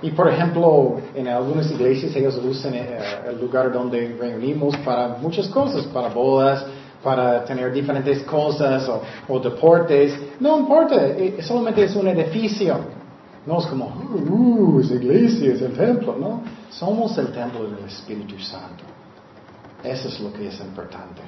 Y 0.00 0.10
por 0.12 0.28
ejemplo, 0.28 1.00
en 1.14 1.28
algunas 1.28 1.70
iglesias 1.70 2.14
ellos 2.14 2.40
usan 2.42 2.74
eh, 2.74 2.98
el 3.28 3.40
lugar 3.40 3.72
donde 3.72 4.16
reunimos 4.18 4.76
para 4.78 5.16
muchas 5.20 5.48
cosas, 5.48 5.84
para 5.86 6.08
bodas, 6.08 6.64
para 7.02 7.44
tener 7.44 7.72
diferentes 7.72 8.22
cosas 8.22 8.88
o, 9.28 9.40
deportes. 9.40 10.18
No 10.40 10.58
importa, 10.58 10.94
eh, 10.94 11.38
solamente 11.40 11.84
es 11.84 11.94
un 11.96 12.08
edificio. 12.08 12.97
No 13.48 13.58
es 13.60 13.66
como, 13.66 13.86
uh, 13.86 14.80
es 14.80 14.90
iglesia, 14.90 15.54
es 15.54 15.62
el 15.62 15.72
templo, 15.72 16.16
¿no? 16.20 16.42
Somos 16.68 17.16
el 17.16 17.32
templo 17.32 17.64
del 17.64 17.78
Espíritu 17.86 18.38
Santo. 18.38 18.84
Eso 19.82 20.08
es 20.08 20.20
lo 20.20 20.30
que 20.34 20.48
es 20.48 20.60
importante. 20.60 21.22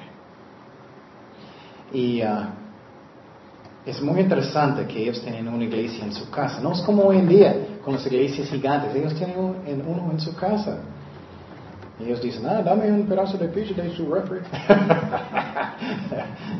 Y 1.91 2.21
uh, 2.21 2.45
es 3.87 3.99
muy 4.03 4.21
interesante 4.21 4.85
que 4.85 5.01
ellos 5.01 5.19
tienen 5.19 5.47
una 5.47 5.63
iglesia 5.63 6.05
en 6.05 6.13
su 6.13 6.29
casa. 6.29 6.61
No 6.61 6.73
es 6.73 6.81
como 6.81 7.05
hoy 7.05 7.17
en 7.17 7.27
día 7.27 7.55
con 7.83 7.95
las 7.95 8.05
iglesias 8.05 8.49
gigantes. 8.49 8.93
Ellos 8.93 9.15
tienen 9.15 9.39
uno 9.39 10.11
en 10.11 10.19
su 10.19 10.35
casa. 10.35 10.77
Y 11.99 12.03
ellos 12.03 12.21
dicen, 12.21 12.45
ah, 12.45 12.61
dame 12.61 12.91
un 12.91 13.07
pedazo 13.07 13.35
de 13.39 13.47
pizza 13.47 13.81
de 13.81 13.95
su 13.95 14.13
refri. 14.13 14.41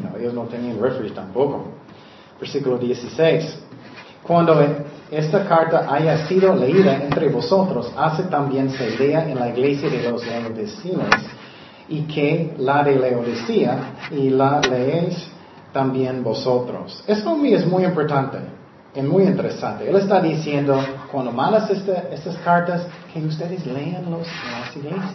no, 0.02 0.18
ellos 0.18 0.34
no 0.34 0.46
tenían 0.46 0.82
refri 0.82 1.12
tampoco. 1.12 1.66
Versículo 2.40 2.80
16. 2.80 3.60
Cuando 4.24 4.56
esta 5.10 5.46
carta 5.46 5.88
haya 5.90 6.26
sido 6.28 6.56
leída 6.56 7.04
entre 7.04 7.30
vosotros, 7.30 7.92
hace 7.98 8.24
también 8.24 8.70
se 8.70 8.98
lea 8.98 9.30
en 9.30 9.40
la 9.40 9.50
iglesia 9.50 9.90
de 9.90 10.10
los 10.10 10.24
vecinos 10.56 11.10
y 11.90 12.04
que 12.04 12.54
la 12.58 12.84
de 12.84 12.96
Laodicea 12.96 13.78
y 14.12 14.30
la 14.30 14.62
leéis 14.62 15.28
también 15.74 16.24
vosotros. 16.24 17.04
Esto 17.08 17.32
a 17.32 17.36
mí 17.36 17.54
es 17.54 17.66
muy 17.66 17.84
importante 17.84 18.38
y 18.96 19.02
muy 19.02 19.24
interesante. 19.24 19.90
Él 19.90 19.96
está 19.96 20.22
diciendo, 20.22 20.80
cuando 21.12 21.32
mandas 21.32 21.70
este, 21.70 21.92
estas 22.12 22.36
cartas, 22.38 22.86
que 23.14 23.20
ustedes 23.20 23.66
lean 23.66 24.10
los, 24.10 24.28
las 24.52 24.76
iglesias. 24.76 25.14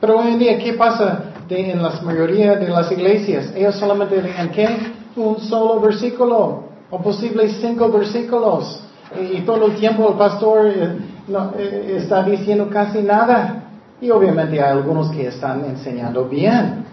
Pero 0.00 0.18
hoy 0.18 0.32
en 0.32 0.38
día, 0.38 0.58
¿qué 0.58 0.74
pasa 0.74 1.32
en 1.48 1.82
la 1.82 1.90
mayoría 2.02 2.56
de 2.56 2.68
las 2.68 2.90
iglesias? 2.92 3.52
Ellos 3.54 3.76
solamente 3.76 4.20
leen, 4.20 4.50
¿qué? 4.50 4.68
Un 5.16 5.40
solo 5.40 5.80
versículo, 5.80 6.64
o 6.90 6.98
posible 7.00 7.48
cinco 7.60 7.90
versículos. 7.90 8.82
Y, 9.20 9.40
todo 9.42 9.66
el 9.66 9.76
tiempo 9.76 10.10
el 10.10 10.16
pastor 10.16 10.66
eh, 10.66 10.98
no, 11.28 11.52
eh, 11.56 11.96
está 11.98 12.22
diciendo 12.22 12.68
casi 12.70 13.02
nada. 13.02 13.62
Y 14.00 14.10
obviamente 14.10 14.60
hay 14.60 14.70
algunos 14.70 15.10
que 15.10 15.28
están 15.28 15.64
enseñando 15.64 16.24
bien. 16.24 16.84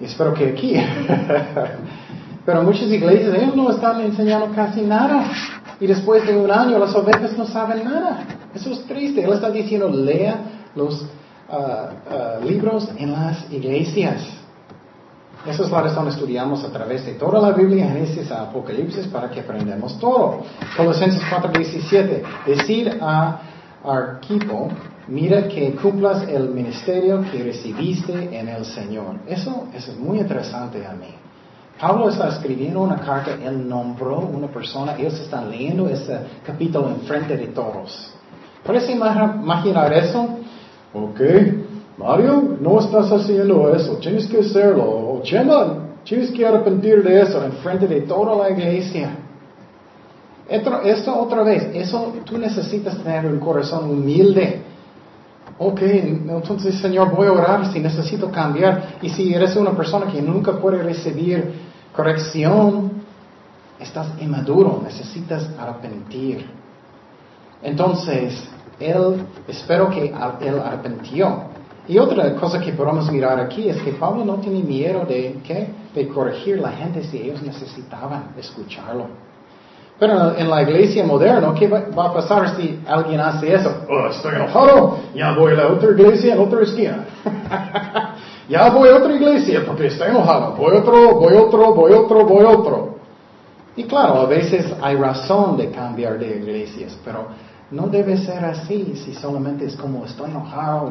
Y 0.00 0.04
espero 0.04 0.32
que 0.32 0.50
aquí. 0.50 0.74
Pero 2.46 2.62
muchas 2.62 2.88
iglesias, 2.90 3.34
ellos 3.34 3.56
no 3.56 3.70
están 3.70 4.00
enseñando 4.00 4.50
casi 4.54 4.82
nada. 4.82 5.24
Y 5.80 5.86
después 5.86 6.26
de 6.26 6.36
un 6.36 6.50
año 6.50 6.78
las 6.78 6.94
ovejas 6.94 7.36
no 7.36 7.46
saben 7.46 7.84
nada. 7.84 8.24
Eso 8.54 8.70
es 8.70 8.84
triste. 8.86 9.24
Él 9.24 9.32
está 9.32 9.50
diciendo, 9.50 9.88
lea 9.88 10.36
los 10.74 11.06
ah, 11.50 11.90
ah, 12.10 12.34
libros 12.44 12.88
en 12.96 13.12
las 13.12 13.50
iglesias. 13.52 14.43
Esa 15.46 15.64
es 15.64 15.70
la 15.70 15.82
razón 15.82 16.08
estudiamos 16.08 16.64
a 16.64 16.68
través 16.68 17.04
de 17.04 17.12
toda 17.12 17.38
la 17.38 17.52
Biblia, 17.52 17.86
Génesis 17.88 18.30
a 18.32 18.44
Apocalipsis, 18.44 19.06
para 19.08 19.28
que 19.28 19.40
aprendamos 19.40 19.98
todo. 19.98 20.42
Colosenses 20.74 21.22
4:17. 21.30 22.22
Decir 22.46 22.98
a 23.02 23.40
Arquipo, 23.84 24.68
mira 25.08 25.46
que 25.46 25.72
cumplas 25.74 26.26
el 26.28 26.48
ministerio 26.48 27.22
que 27.30 27.42
recibiste 27.44 28.38
en 28.38 28.48
el 28.48 28.64
Señor. 28.64 29.16
Eso, 29.26 29.68
eso 29.74 29.92
es 29.92 29.98
muy 29.98 30.18
interesante 30.18 30.86
a 30.86 30.94
mí. 30.94 31.14
Pablo 31.78 32.08
está 32.08 32.28
escribiendo 32.28 32.80
una 32.80 32.96
carta, 32.96 33.32
él 33.34 33.68
nombró 33.68 34.20
una 34.20 34.46
persona, 34.46 34.94
ellos 34.96 35.20
están 35.20 35.50
leyendo 35.50 35.88
ese 35.88 36.20
capítulo 36.46 36.88
en 36.88 37.00
frente 37.00 37.36
de 37.36 37.48
todos. 37.48 38.14
¿Puedes 38.64 38.88
imaginar 38.88 39.92
eso? 39.92 40.38
Ok, 40.94 41.20
Mario, 41.96 42.56
no 42.60 42.80
estás 42.80 43.10
haciendo 43.12 43.74
eso, 43.74 43.96
tienes 43.98 44.26
que 44.26 44.40
hacerlo. 44.40 44.84
O 44.84 45.20
Chema, 45.22 45.84
tienes 46.04 46.30
que 46.30 46.44
arrepentir 46.44 47.02
de 47.02 47.20
eso 47.20 47.44
en 47.44 47.52
frente 47.52 47.86
de 47.86 48.02
toda 48.02 48.36
la 48.36 48.50
iglesia. 48.50 49.18
Esto, 50.48 51.18
otra 51.18 51.42
vez, 51.42 51.70
eso 51.72 52.12
tú 52.24 52.36
necesitas 52.36 52.98
tener 52.98 53.24
un 53.26 53.38
corazón 53.38 53.88
humilde. 53.88 54.62
Ok, 55.56 55.80
entonces 55.82 56.74
Señor, 56.80 57.14
voy 57.14 57.28
a 57.28 57.32
orar 57.32 57.72
si 57.72 57.80
necesito 57.80 58.30
cambiar. 58.30 58.96
Y 59.00 59.08
si 59.08 59.32
eres 59.32 59.56
una 59.56 59.70
persona 59.70 60.06
que 60.06 60.20
nunca 60.20 60.52
puede 60.52 60.82
recibir 60.82 61.52
corrección, 61.94 63.04
estás 63.78 64.08
inmaduro, 64.20 64.80
necesitas 64.84 65.48
arrepentir. 65.58 66.44
Entonces, 67.62 68.44
él, 68.78 69.24
espero 69.48 69.88
que 69.88 70.06
él 70.40 70.58
arrepentió. 70.62 71.54
Y 71.86 71.98
otra 71.98 72.34
cosa 72.36 72.60
que 72.60 72.72
podemos 72.72 73.10
mirar 73.10 73.38
aquí 73.38 73.68
es 73.68 73.80
que 73.82 73.92
Pablo 73.92 74.24
no 74.24 74.36
tiene 74.36 74.62
miedo 74.62 75.04
de, 75.04 75.38
¿qué? 75.46 75.68
de 75.94 76.08
corregir 76.08 76.58
la 76.58 76.70
gente 76.70 77.04
si 77.04 77.18
ellos 77.18 77.42
necesitaban 77.42 78.32
escucharlo. 78.38 79.06
Pero 79.98 80.36
en 80.36 80.50
la 80.50 80.62
iglesia 80.62 81.04
moderna, 81.04 81.54
¿qué 81.56 81.68
va, 81.68 82.06
a 82.06 82.12
pasar 82.12 82.56
si 82.56 82.80
alguien 82.86 83.20
hace 83.20 83.54
eso? 83.54 83.84
Oh, 83.88 84.08
estoy 84.08 84.34
enojado, 84.34 84.98
ya 85.14 85.32
voy 85.36 85.52
a 85.52 85.56
la 85.56 85.68
otra 85.68 85.90
iglesia 85.90 86.34
en 86.34 86.40
otra 86.40 86.62
esquina. 86.62 87.04
ya 88.48 88.70
voy 88.70 88.88
a 88.88 88.96
otra 88.96 89.14
iglesia 89.14 89.62
porque 89.64 89.86
estoy 89.86 90.08
enojado. 90.08 90.56
Voy 90.56 90.76
otro, 90.76 91.14
voy 91.14 91.34
otro, 91.34 91.74
voy 91.74 91.92
otro, 91.92 92.24
voy 92.24 92.44
otro. 92.44 92.94
Y 93.76 93.84
claro, 93.84 94.20
a 94.20 94.26
veces 94.26 94.66
hay 94.82 94.96
razón 94.96 95.56
de 95.56 95.70
cambiar 95.70 96.18
de 96.18 96.38
iglesias, 96.38 96.98
pero 97.04 97.26
no 97.70 97.86
debe 97.86 98.16
ser 98.16 98.44
así 98.44 98.94
si 99.04 99.14
solamente 99.14 99.64
es 99.66 99.76
como 99.76 100.04
estoy 100.04 100.30
enojado. 100.30 100.90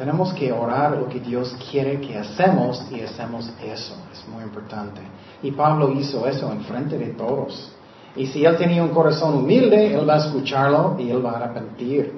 Tenemos 0.00 0.32
que 0.32 0.50
orar 0.50 0.92
lo 0.92 1.10
que 1.10 1.20
Dios 1.20 1.54
quiere 1.70 2.00
que 2.00 2.16
hacemos 2.16 2.86
y 2.90 3.02
hacemos 3.02 3.52
eso. 3.62 3.94
Es 4.10 4.26
muy 4.26 4.42
importante. 4.42 5.02
Y 5.42 5.50
Pablo 5.50 5.92
hizo 5.92 6.26
eso 6.26 6.50
en 6.50 6.62
frente 6.62 6.96
de 6.96 7.08
todos. 7.08 7.70
Y 8.16 8.24
si 8.28 8.42
él 8.46 8.56
tenía 8.56 8.82
un 8.82 8.88
corazón 8.88 9.36
humilde, 9.36 9.92
él 9.92 10.08
va 10.08 10.14
a 10.14 10.16
escucharlo 10.24 10.96
y 10.98 11.10
él 11.10 11.22
va 11.22 11.32
a 11.32 11.36
arrepentir. 11.36 12.14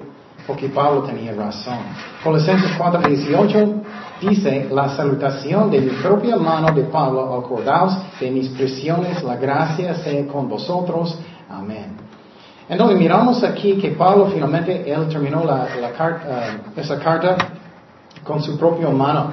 Porque 0.47 0.69
Pablo 0.69 1.03
tenía 1.03 1.33
razón. 1.33 1.79
Colosenses 2.23 2.71
4:18 2.79 3.83
dice, 4.21 4.69
la 4.71 4.87
salutación 4.95 5.69
de 5.69 5.81
mi 5.81 5.91
propia 6.01 6.37
mano 6.37 6.73
de 6.73 6.83
Pablo, 6.83 7.35
acordaos 7.35 7.97
de 8.17 8.31
mis 8.31 8.47
prisiones, 8.47 9.21
la 9.23 9.35
gracia 9.35 9.93
sea 9.95 10.25
con 10.27 10.47
vosotros. 10.47 11.19
Amén. 11.49 11.97
Entonces 12.69 12.97
miramos 12.97 13.43
aquí 13.43 13.73
que 13.73 13.89
Pablo 13.89 14.27
finalmente, 14.33 14.89
él 14.89 15.05
terminó 15.09 15.43
la, 15.43 15.67
carta, 15.97 16.61
uh, 16.73 16.79
esa 16.79 16.97
carta 16.97 17.35
con 18.23 18.41
su 18.41 18.57
propia 18.57 18.89
mano. 18.89 19.31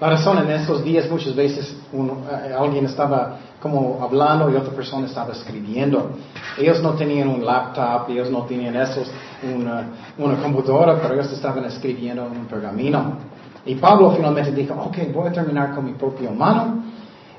La 0.00 0.10
razón 0.10 0.38
en 0.38 0.50
estos 0.50 0.82
días 0.82 1.08
muchas 1.08 1.34
veces 1.36 1.76
eh, 1.92 2.54
alguien 2.58 2.86
estaba 2.86 3.38
como 3.60 4.00
hablando 4.02 4.50
y 4.50 4.56
otra 4.56 4.72
persona 4.72 5.06
estaba 5.06 5.32
escribiendo. 5.32 6.10
Ellos 6.58 6.82
no 6.82 6.94
tenían 6.94 7.28
un 7.28 7.44
laptop, 7.44 8.10
ellos 8.10 8.28
no 8.28 8.42
tenían 8.42 8.74
esos, 8.74 9.08
una, 9.54 9.90
una 10.18 10.36
computadora, 10.42 10.98
pero 11.00 11.14
ellos 11.14 11.32
estaban 11.32 11.64
escribiendo 11.66 12.26
en 12.26 12.32
un 12.32 12.46
pergamino. 12.46 13.18
Y 13.64 13.76
Pablo 13.76 14.10
finalmente 14.10 14.50
dijo, 14.50 14.74
ok, 14.74 14.98
voy 15.14 15.28
a 15.28 15.32
terminar 15.32 15.72
con 15.72 15.84
mi 15.84 15.92
propia 15.92 16.32
mano. 16.32 16.82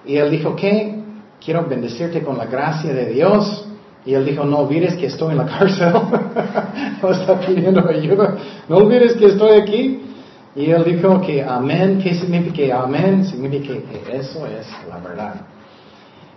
Y 0.06 0.16
él 0.16 0.32
dijo, 0.32 0.56
¿qué? 0.56 1.04
Quiero 1.44 1.66
bendecirte 1.66 2.24
con 2.24 2.38
la 2.38 2.46
gracia 2.46 2.94
de 2.94 3.08
Dios. 3.08 3.68
Y 4.06 4.14
él 4.14 4.26
dijo, 4.26 4.46
no 4.46 4.60
olvides 4.60 4.96
que 4.96 5.08
estoy 5.08 5.32
en 5.32 5.40
la 5.40 5.46
cárcel. 5.60 5.92
no 7.02 7.10
está 7.10 7.38
pidiendo 7.42 7.86
ayuda. 7.90 8.38
No 8.70 8.78
olvides 8.78 9.16
que 9.16 9.26
estoy 9.26 9.60
aquí. 9.60 10.13
Y 10.56 10.70
él 10.70 10.84
dijo 10.84 11.20
que 11.22 11.44
amén, 11.44 12.00
¿qué 12.02 12.14
significa 12.14 12.84
amén? 12.84 13.26
Significa 13.26 13.74
que 13.74 14.18
eso 14.18 14.46
es 14.46 14.68
la 14.88 14.98
verdad. 15.00 15.36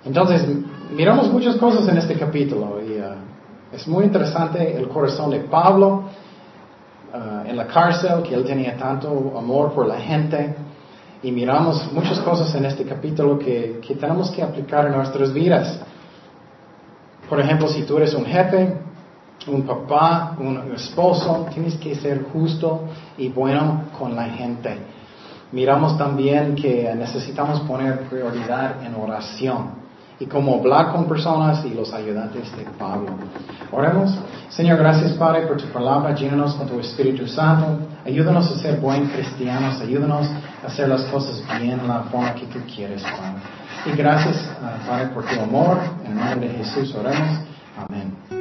Entonces, 0.05 0.47
miramos 0.95 1.31
muchas 1.31 1.57
cosas 1.57 1.87
en 1.89 1.99
este 1.99 2.15
capítulo 2.15 2.81
y 2.83 2.99
uh, 2.99 3.15
es 3.73 3.87
muy 3.87 4.05
interesante 4.05 4.77
el 4.77 4.89
corazón 4.89 5.31
de 5.31 5.41
Pablo 5.41 6.05
uh, 7.13 7.47
en 7.47 7.57
la 7.57 7.67
cárcel, 7.67 8.23
que 8.23 8.35
él 8.35 8.45
tenía 8.45 8.77
tanto 8.77 9.35
amor 9.37 9.73
por 9.73 9.87
la 9.87 9.99
gente. 9.99 10.55
Y 11.23 11.33
miramos 11.33 11.93
muchas 11.93 12.21
cosas 12.21 12.55
en 12.55 12.65
este 12.65 12.85
capítulo 12.85 13.39
que, 13.39 13.81
que 13.87 13.97
tenemos 13.97 14.31
que 14.31 14.43
aplicar 14.43 14.87
en 14.87 14.93
nuestras 14.93 15.33
vidas. 15.33 15.81
Por 17.29 17.41
ejemplo, 17.41 17.69
si 17.69 17.83
tú 17.83 17.97
eres 17.97 18.15
un 18.15 18.25
jefe, 18.25 18.86
un 19.49 19.63
papá, 19.63 20.37
un 20.39 20.73
esposo, 20.75 21.47
tienes 21.53 21.77
que 21.77 21.95
ser 21.95 22.25
justo 22.33 22.85
y 23.17 23.29
bueno 23.29 23.85
con 23.99 24.15
la 24.15 24.25
gente. 24.25 24.77
Miramos 25.53 25.97
también 25.97 26.55
que 26.55 26.93
necesitamos 26.97 27.61
poner 27.61 28.09
prioridad 28.09 28.85
en 28.85 28.95
oración 28.95 29.87
y 30.19 30.27
cómo 30.27 30.57
hablar 30.57 30.93
con 30.93 31.07
personas 31.07 31.65
y 31.65 31.75
los 31.75 31.93
ayudantes 31.93 32.55
de 32.57 32.65
Pablo. 32.79 33.11
Oremos. 33.71 34.15
Señor, 34.49 34.79
gracias 34.79 35.13
Padre 35.13 35.47
por 35.47 35.57
tu 35.59 35.67
palabra, 35.69 36.15
llénanos 36.15 36.55
con 36.55 36.67
tu 36.67 36.81
Espíritu 36.81 37.27
Santo, 37.27 37.87
ayúdanos 38.05 38.51
a 38.51 38.59
ser 38.59 38.81
buenos 38.81 39.13
cristianos, 39.13 39.81
ayúdanos 39.81 40.27
a 40.63 40.67
hacer 40.67 40.89
las 40.89 41.03
cosas 41.05 41.43
bien 41.61 41.79
en 41.81 41.89
la 41.89 42.05
forma 42.05 42.35
que 42.35 42.47
tú 42.47 42.59
quieres, 42.75 43.03
Padre. 43.03 43.43
Y 43.87 43.97
gracias, 43.97 44.37
ah, 44.63 44.79
Padre, 44.87 45.09
por 45.09 45.25
tu 45.25 45.41
amor. 45.41 45.79
En 46.05 46.13
el 46.13 46.25
nombre 46.25 46.49
de 46.49 46.55
Jesús 46.55 46.95
oremos. 46.95 47.41
Amén. 47.77 48.36